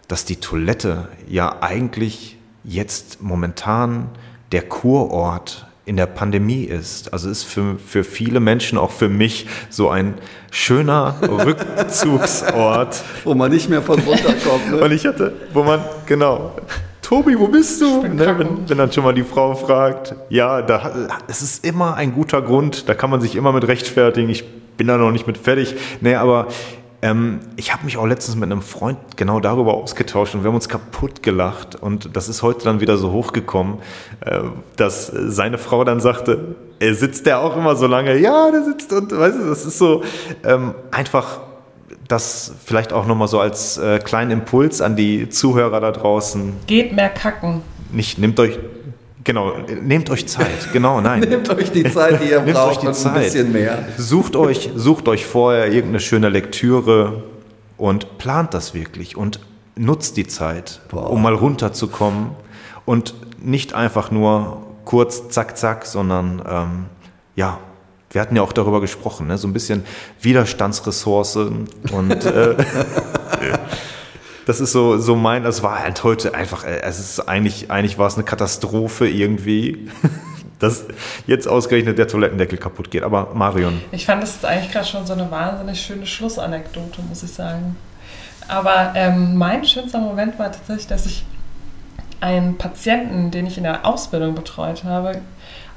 dass 0.07 0.23
die 0.23 0.37
Toilette 0.37 1.09
ja 1.27 1.57
eigentlich 1.61 2.37
jetzt 2.63 3.21
momentan 3.21 4.09
der 4.53 4.61
Kurort 4.61 5.67
in 5.85 5.95
der 5.95 6.05
Pandemie 6.05 6.63
ist. 6.63 7.13
Also 7.13 7.29
ist 7.29 7.43
für, 7.43 7.77
für 7.77 8.03
viele 8.03 8.41
Menschen, 8.41 8.77
auch 8.77 8.91
für 8.91 9.07
mich, 9.07 9.47
so 9.69 9.89
ein 9.89 10.15
schöner 10.51 11.15
Rückzugsort. 11.21 13.03
Wo 13.23 13.33
man 13.33 13.51
nicht 13.51 13.69
mehr 13.69 13.81
von 13.81 13.99
runterkommt. 13.99 14.71
Ne? 14.71 14.81
Und 14.81 14.91
ich 14.91 15.05
hatte, 15.05 15.33
wo 15.53 15.63
man, 15.63 15.81
genau, 16.05 16.55
Tobi, 17.07 17.39
wo 17.39 17.47
bist 17.47 17.79
du? 17.79 18.03
Ne, 18.03 18.37
wenn, 18.37 18.67
wenn 18.67 18.77
dann 18.77 18.91
schon 18.91 19.05
mal 19.05 19.13
die 19.13 19.23
Frau 19.23 19.55
fragt, 19.55 20.13
ja, 20.27 20.61
da, 20.61 21.07
es 21.29 21.41
ist 21.41 21.65
immer 21.65 21.95
ein 21.95 22.13
guter 22.13 22.41
Grund, 22.41 22.89
da 22.89 22.95
kann 22.95 23.09
man 23.09 23.21
sich 23.21 23.37
immer 23.37 23.53
mit 23.53 23.65
rechtfertigen, 23.65 24.29
ich 24.29 24.43
bin 24.75 24.87
da 24.87 24.97
noch 24.97 25.11
nicht 25.11 25.25
mit 25.25 25.37
fertig. 25.37 25.73
Nee, 26.01 26.15
aber 26.15 26.47
ähm, 27.01 27.39
ich 27.55 27.71
habe 27.71 27.85
mich 27.85 27.95
auch 27.95 28.05
letztens 28.05 28.35
mit 28.35 28.51
einem 28.51 28.61
Freund 28.61 28.97
genau 29.15 29.39
darüber 29.39 29.75
ausgetauscht 29.75 30.35
und 30.35 30.43
wir 30.43 30.49
haben 30.49 30.55
uns 30.55 30.67
kaputt 30.67 31.23
gelacht 31.23 31.81
und 31.81 32.13
das 32.17 32.27
ist 32.27 32.43
heute 32.43 32.65
dann 32.65 32.81
wieder 32.81 32.97
so 32.97 33.13
hochgekommen, 33.13 33.77
äh, 34.25 34.41
dass 34.75 35.07
seine 35.07 35.57
Frau 35.57 35.85
dann 35.85 36.01
sagte, 36.01 36.57
er 36.79 36.93
sitzt 36.93 37.25
der 37.25 37.39
auch 37.39 37.55
immer 37.55 37.77
so 37.77 37.87
lange, 37.87 38.17
ja, 38.17 38.51
der 38.51 38.65
sitzt 38.65 38.91
und, 38.91 39.17
weißt 39.17 39.39
du, 39.39 39.47
das 39.47 39.65
ist 39.65 39.77
so 39.77 40.03
ähm, 40.43 40.75
einfach 40.91 41.39
das 42.07 42.53
vielleicht 42.65 42.93
auch 42.93 43.05
nochmal 43.05 43.27
so 43.27 43.39
als 43.39 43.77
äh, 43.77 43.99
kleinen 43.99 44.31
Impuls 44.31 44.81
an 44.81 44.95
die 44.95 45.29
Zuhörer 45.29 45.79
da 45.79 45.91
draußen. 45.91 46.53
Geht 46.67 46.93
mehr 46.93 47.09
kacken. 47.09 47.61
Nicht, 47.91 48.17
nehmt 48.17 48.39
euch, 48.39 48.57
genau, 49.23 49.53
nehmt 49.81 50.09
euch 50.09 50.27
Zeit, 50.27 50.71
genau, 50.73 51.01
nein. 51.01 51.21
Nehmt 51.21 51.49
euch 51.49 51.71
die 51.71 51.83
Zeit, 51.91 52.21
die 52.21 52.29
ihr 52.29 52.41
Nehmt 52.43 52.55
braucht 52.55 52.71
euch 52.71 52.77
die 52.79 52.87
und 52.87 52.93
Zeit. 52.93 53.15
ein 53.15 53.23
bisschen 53.23 53.51
mehr. 53.51 53.85
Sucht 53.97 54.35
euch, 54.35 54.69
sucht 54.75 55.07
euch 55.07 55.25
vorher 55.25 55.67
irgendeine 55.67 55.99
schöne 55.99 56.29
Lektüre 56.29 57.23
und 57.77 58.17
plant 58.17 58.53
das 58.53 58.73
wirklich 58.73 59.17
und 59.17 59.39
nutzt 59.75 60.17
die 60.17 60.27
Zeit, 60.27 60.81
Boah. 60.89 61.09
um 61.09 61.21
mal 61.21 61.33
runterzukommen 61.33 62.31
und 62.85 63.13
nicht 63.41 63.73
einfach 63.73 64.11
nur 64.11 64.63
kurz, 64.85 65.29
zack, 65.29 65.57
zack, 65.57 65.85
sondern 65.85 66.41
ähm, 66.49 66.85
ja, 67.35 67.59
wir 68.11 68.21
hatten 68.21 68.35
ja 68.35 68.41
auch 68.41 68.53
darüber 68.53 68.81
gesprochen, 68.81 69.27
ne? 69.27 69.37
so 69.37 69.47
ein 69.47 69.53
bisschen 69.53 69.85
Widerstandsressourcen 70.21 71.67
und 71.91 72.25
äh, 72.25 72.55
das 74.45 74.61
ist 74.61 74.71
so, 74.71 74.97
so 74.97 75.15
mein, 75.15 75.43
das 75.43 75.61
war 75.61 75.79
halt 75.79 76.03
heute 76.03 76.33
einfach, 76.33 76.63
äh, 76.63 76.81
es 76.81 76.99
ist 76.99 77.19
eigentlich, 77.27 77.69
eigentlich 77.69 77.97
war 77.97 78.07
es 78.07 78.15
eine 78.15 78.23
Katastrophe 78.23 79.07
irgendwie, 79.07 79.89
dass 80.59 80.85
jetzt 81.27 81.47
ausgerechnet 81.47 81.97
der 81.97 82.07
Toilettendeckel 82.07 82.57
kaputt 82.57 82.89
geht. 82.89 83.03
Aber 83.03 83.33
Marion, 83.33 83.81
Ich 83.91 84.05
fand, 84.05 84.23
das 84.23 84.37
ist 84.37 84.45
eigentlich 84.45 84.71
gerade 84.71 84.87
schon 84.87 85.05
so 85.05 85.13
eine 85.13 85.29
wahnsinnig 85.29 85.79
schöne 85.79 86.07
Schlussanekdote, 86.07 87.01
muss 87.09 87.23
ich 87.23 87.31
sagen. 87.31 87.75
Aber 88.47 88.93
ähm, 88.95 89.35
mein 89.35 89.65
schönster 89.65 89.99
Moment 89.99 90.39
war 90.39 90.51
tatsächlich, 90.51 90.87
dass 90.87 91.05
ich 91.05 91.25
einen 92.21 92.57
Patienten, 92.57 93.29
den 93.31 93.45
ich 93.45 93.57
in 93.57 93.63
der 93.63 93.85
Ausbildung 93.85 94.33
betreut 94.33 94.83
habe, 94.83 95.21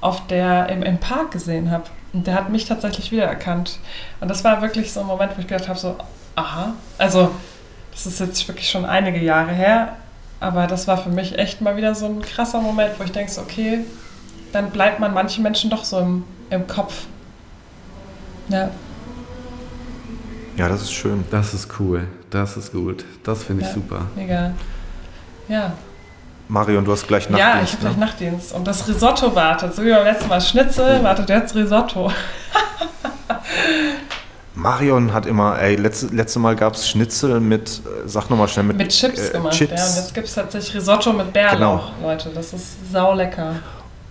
auf 0.01 0.27
der, 0.29 0.69
im, 0.69 0.83
im 0.83 0.99
Park 0.99 1.33
gesehen 1.33 1.71
habe. 1.71 1.85
Und 2.13 2.27
der 2.27 2.35
hat 2.35 2.51
mich 2.51 2.65
tatsächlich 2.65 3.13
wiedererkannt. 3.13 3.79
Und 4.21 4.29
das 4.29 4.43
war 4.45 4.63
wirklich 4.63 4.93
so 4.93 5.01
ein 5.01 5.07
Moment, 5.07 5.33
wo 5.37 5.41
ich 5.41 5.47
gedacht 5.47 5.69
habe, 5.69 5.79
so, 5.79 5.97
aha. 6.35 6.75
Also, 6.99 7.31
das 7.93 8.07
ist 8.07 8.19
jetzt 8.21 8.49
wirklich 8.49 8.69
schon 8.69 8.85
einige 8.85 9.21
Jahre 9.21 9.53
her. 9.53 9.97
Aber 10.41 10.67
das 10.67 10.89
war 10.89 10.97
für 10.99 11.11
mich 11.11 11.39
echt 11.39 11.61
mal 11.61 11.77
wieder 11.77 11.95
so 11.95 12.07
ein 12.07 12.23
krasser 12.23 12.61
Moment, 12.61 12.99
wo 12.99 13.05
ich 13.05 13.13
denke, 13.13 13.31
so, 13.31 13.43
okay, 13.43 13.81
dann 14.53 14.71
bleibt 14.71 14.99
man 14.99 15.15
manchen 15.15 15.43
Menschen 15.43 15.71
doch 15.71 15.85
so 15.85 15.99
im, 15.99 16.25
im 16.51 16.67
Kopf. 16.67 17.07
Ja. 18.49 18.71
ja, 20.57 20.69
das 20.69 20.83
ist 20.83 20.93
schön. 20.93 21.25
Das 21.31 21.55
ist 21.55 21.69
cool. 21.79 22.09
Das 22.31 22.57
ist 22.57 22.73
gut. 22.73 23.05
Das 23.23 23.45
finde 23.45 23.63
ich 23.63 23.69
Ja. 23.69 23.75
super. 23.75 24.07
Mega. 24.17 24.53
Ja. 25.49 25.73
Marion, 26.51 26.85
du 26.85 26.91
hast 26.91 27.07
gleich 27.07 27.29
ja, 27.31 27.37
ich 27.37 27.39
Nachtdienst. 27.39 27.73
habe 27.73 27.81
gleich 27.81 27.97
ne? 27.97 28.05
Nachtdienst. 28.05 28.53
Und 28.53 28.67
das 28.67 28.89
Risotto 28.89 29.35
wartet. 29.37 29.73
So 29.75 29.85
wie 29.85 29.91
beim 29.91 30.05
letzten 30.05 30.29
Mal 30.29 30.41
Schnitzel, 30.41 31.03
wartet 31.05 31.29
jetzt 31.29 31.55
Risotto. 31.55 32.11
Marion 34.57 35.15
hat 35.15 35.27
immer, 35.27 35.61
ey, 35.61 35.77
letzte, 35.77 36.07
letzte 36.09 36.41
Mal 36.41 36.57
gab 36.57 36.75
es 36.75 36.89
Schnitzel 36.89 37.39
mit, 37.39 37.69
äh, 37.69 38.09
sag 38.09 38.29
nochmal 38.31 38.49
schnell, 38.49 38.65
mit, 38.65 38.79
Mit 38.79 38.89
Chips 38.89 39.29
äh, 39.29 39.33
gemacht. 39.33 39.55
Chips. 39.55 39.73
Ja, 39.75 39.87
und 39.87 39.97
jetzt 39.97 40.15
gibt 40.15 40.27
es 40.27 40.35
tatsächlich 40.35 40.75
Risotto 40.75 41.13
mit 41.13 41.33
Bärlauch, 41.33 41.93
Leute. 42.03 42.31
Das 42.35 42.53
ist 42.53 42.93
saulecker. 42.93 43.55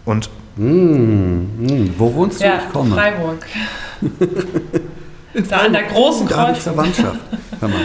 Und 0.06 0.30
Mm, 0.56 1.46
mm. 1.58 1.94
Wo 1.98 2.14
wohnst 2.16 2.42
du? 2.42 2.46
Ja, 2.46 2.58
ich 2.58 2.74
komme. 2.74 2.94
Freiburg. 2.94 3.46
da 5.50 5.58
an 5.58 5.72
der 5.72 5.84
großen 5.84 6.28
Da 6.28 6.38
habe 6.38 6.52
ich 6.52 6.58
Kreuzung. 6.58 6.74
Verwandtschaft. 6.74 7.20
Hör 7.62 7.70
mal. 7.70 7.80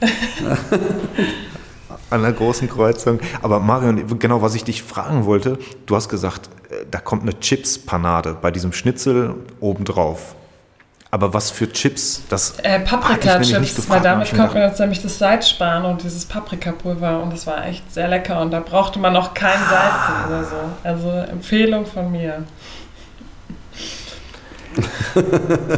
an 2.10 2.22
der 2.22 2.32
großen 2.32 2.68
Kreuzung. 2.68 3.20
Aber 3.42 3.60
Marion, 3.60 4.18
genau, 4.18 4.42
was 4.42 4.54
ich 4.54 4.64
dich 4.64 4.82
fragen 4.82 5.24
wollte, 5.24 5.58
du 5.86 5.96
hast 5.96 6.08
gesagt, 6.08 6.48
äh, 6.70 6.84
da 6.90 6.98
kommt 6.98 7.22
eine 7.22 7.38
Chips-Panade 7.38 8.36
bei 8.40 8.50
diesem 8.50 8.72
Schnitzel 8.72 9.34
obendrauf. 9.60 10.34
Aber 11.12 11.34
was 11.34 11.50
für 11.50 11.70
Chips? 11.72 12.22
Das 12.28 12.54
Äh, 12.62 12.78
Paprika-Chips, 12.80 13.88
weil 13.90 14.00
damit 14.00 14.30
wir 14.32 14.46
gedacht. 14.46 14.70
uns 14.70 14.78
nämlich 14.78 15.02
das 15.02 15.18
Salz 15.18 15.48
sparen 15.48 15.84
und 15.84 16.04
dieses 16.04 16.24
Paprikapulver 16.24 17.20
und 17.20 17.32
das 17.32 17.48
war 17.48 17.66
echt 17.66 17.92
sehr 17.92 18.06
lecker 18.06 18.40
und 18.40 18.52
da 18.52 18.60
brauchte 18.60 19.00
man 19.00 19.16
auch 19.16 19.34
kein 19.34 19.58
Salz 19.68 20.28
oder 20.28 20.44
so. 20.44 20.56
Also 20.84 21.08
Empfehlung 21.10 21.84
von 21.84 22.12
mir. 22.12 22.44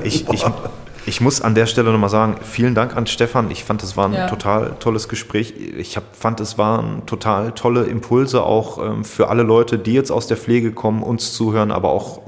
Ich, 0.04 0.28
ich, 0.28 0.44
ich 1.06 1.20
muss 1.20 1.40
an 1.40 1.54
der 1.54 1.66
Stelle 1.66 1.90
nochmal 1.90 2.10
sagen, 2.10 2.36
vielen 2.42 2.74
Dank 2.74 2.96
an 2.96 3.06
Stefan. 3.06 3.50
Ich 3.50 3.64
fand, 3.64 3.82
es 3.82 3.96
war 3.96 4.06
ein 4.06 4.12
Ja. 4.14 4.26
total 4.28 4.76
tolles 4.78 5.08
Gespräch. 5.08 5.54
Ich 5.76 5.96
hab, 5.96 6.14
fand, 6.16 6.40
es 6.40 6.58
waren 6.58 7.04
total 7.06 7.52
tolle 7.52 7.84
Impulse 7.84 8.42
auch 8.42 8.78
ähm, 8.78 9.04
für 9.04 9.28
alle 9.28 9.42
Leute, 9.42 9.78
die 9.78 9.92
jetzt 9.94 10.10
aus 10.12 10.26
der 10.26 10.36
Pflege 10.36 10.72
kommen, 10.72 11.02
uns 11.02 11.32
zuhören, 11.32 11.70
aber 11.72 11.90
auch 11.90 12.20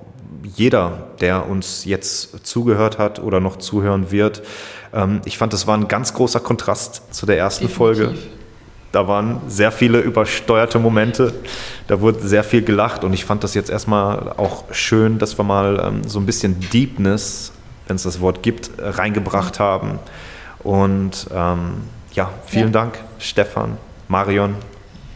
jeder, 0.57 1.09
der 1.21 1.49
uns 1.49 1.85
jetzt 1.85 2.47
zugehört 2.47 2.99
hat 2.99 3.19
oder 3.23 3.41
noch 3.41 3.57
zuhören 3.57 4.11
wird. 4.11 4.43
Ähm, 4.93 5.21
ich 5.25 5.39
fand, 5.39 5.53
das 5.53 5.67
war 5.67 5.77
ein 5.77 5.89
ganz 5.89 6.15
großer 6.15 6.41
Kontrast 6.41 7.15
zu 7.15 7.27
der 7.27 7.39
ersten 7.39 7.69
Folge. 7.69 8.03
Definitiv. 8.09 8.31
Da 8.93 9.09
waren 9.09 9.41
sehr 9.49 9.73
viele 9.73 9.99
übersteuerte 9.99 10.79
Momente. 10.79 11.33
Da 11.89 12.01
wurde 12.01 12.21
sehr 12.21 12.45
viel 12.45 12.63
gelacht 12.63 13.03
und 13.03 13.13
ich 13.13 13.25
fand 13.25 13.43
das 13.43 13.55
jetzt 13.55 13.69
erstmal 13.69 14.33
auch 14.37 14.65
schön, 14.71 15.19
dass 15.19 15.37
wir 15.37 15.43
mal 15.43 15.83
ähm, 15.85 16.03
so 16.09 16.21
ein 16.21 16.27
bisschen 16.27 16.61
Deepness, 16.73 17.51
wenn 17.87 17.97
es 17.97 18.03
das 18.05 18.21
Wort 18.21 18.43
gibt, 18.43 18.71
reingebracht 18.79 19.61
haben. 19.61 19.99
Und 20.61 21.27
ähm, 21.33 21.83
ja, 22.13 22.31
vielen 22.47 22.67
ja. 22.67 22.73
Dank, 22.73 22.99
Stefan, 23.19 23.77
Marion. 24.09 24.57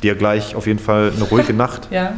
Dir 0.03 0.15
gleich 0.15 0.55
auf 0.55 0.67
jeden 0.67 0.79
Fall 0.79 1.13
eine 1.15 1.25
ruhige 1.25 1.53
Nacht. 1.55 1.89
Ja. 1.91 2.13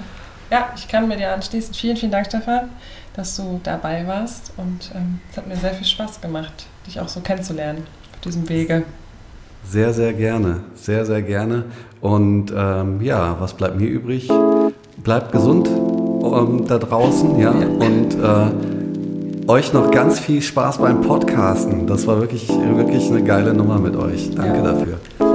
ja, 0.51 0.71
ich 0.77 0.89
kann 0.89 1.09
mir 1.09 1.17
dir 1.17 1.33
anschließen. 1.33 1.73
Vielen, 1.73 1.97
vielen 1.97 2.13
Dank, 2.13 2.27
Stefan, 2.27 2.71
dass 3.15 3.37
du 3.37 3.61
dabei 3.63 4.07
warst. 4.07 4.53
Und 4.57 4.91
ähm, 4.95 5.21
es 5.31 5.37
hat 5.37 5.47
mir 5.47 5.57
sehr 5.57 5.75
viel 5.75 5.87
Spaß 5.87 6.21
gemacht, 6.21 6.67
dich 6.87 7.01
auch 7.01 7.09
so 7.09 7.21
kennenzulernen 7.21 7.87
auf 8.13 8.21
diesem 8.21 8.49
Wege. 8.49 8.85
Sehr, 9.65 9.93
sehr 9.93 10.13
gerne. 10.13 10.63
Sehr, 10.75 11.05
sehr 11.05 11.23
gerne. 11.23 11.65
Und 12.01 12.53
ähm, 12.57 13.01
ja, 13.03 13.37
was 13.39 13.55
bleibt 13.55 13.77
mir 13.77 13.87
übrig? 13.87 14.29
Bleibt 14.99 15.33
gesund 15.33 15.69
ähm, 15.69 16.65
da 16.67 16.79
draußen, 16.79 17.39
ja. 17.39 17.53
ja. 17.53 17.67
Und 17.67 18.15
äh, 18.15 18.80
euch 19.51 19.73
noch 19.73 19.91
ganz 19.91 20.21
viel 20.21 20.43
Spaß 20.43 20.79
beim 20.79 21.01
Podcasten. 21.01 21.89
Das 21.89 22.07
war 22.07 22.21
wirklich, 22.21 22.49
wirklich 22.49 23.11
eine 23.11 23.25
geile 23.25 23.53
Nummer 23.53 23.81
mit 23.81 23.97
euch. 23.97 24.31
Danke 24.33 24.59
ja. 24.59 24.63
dafür. 24.63 25.30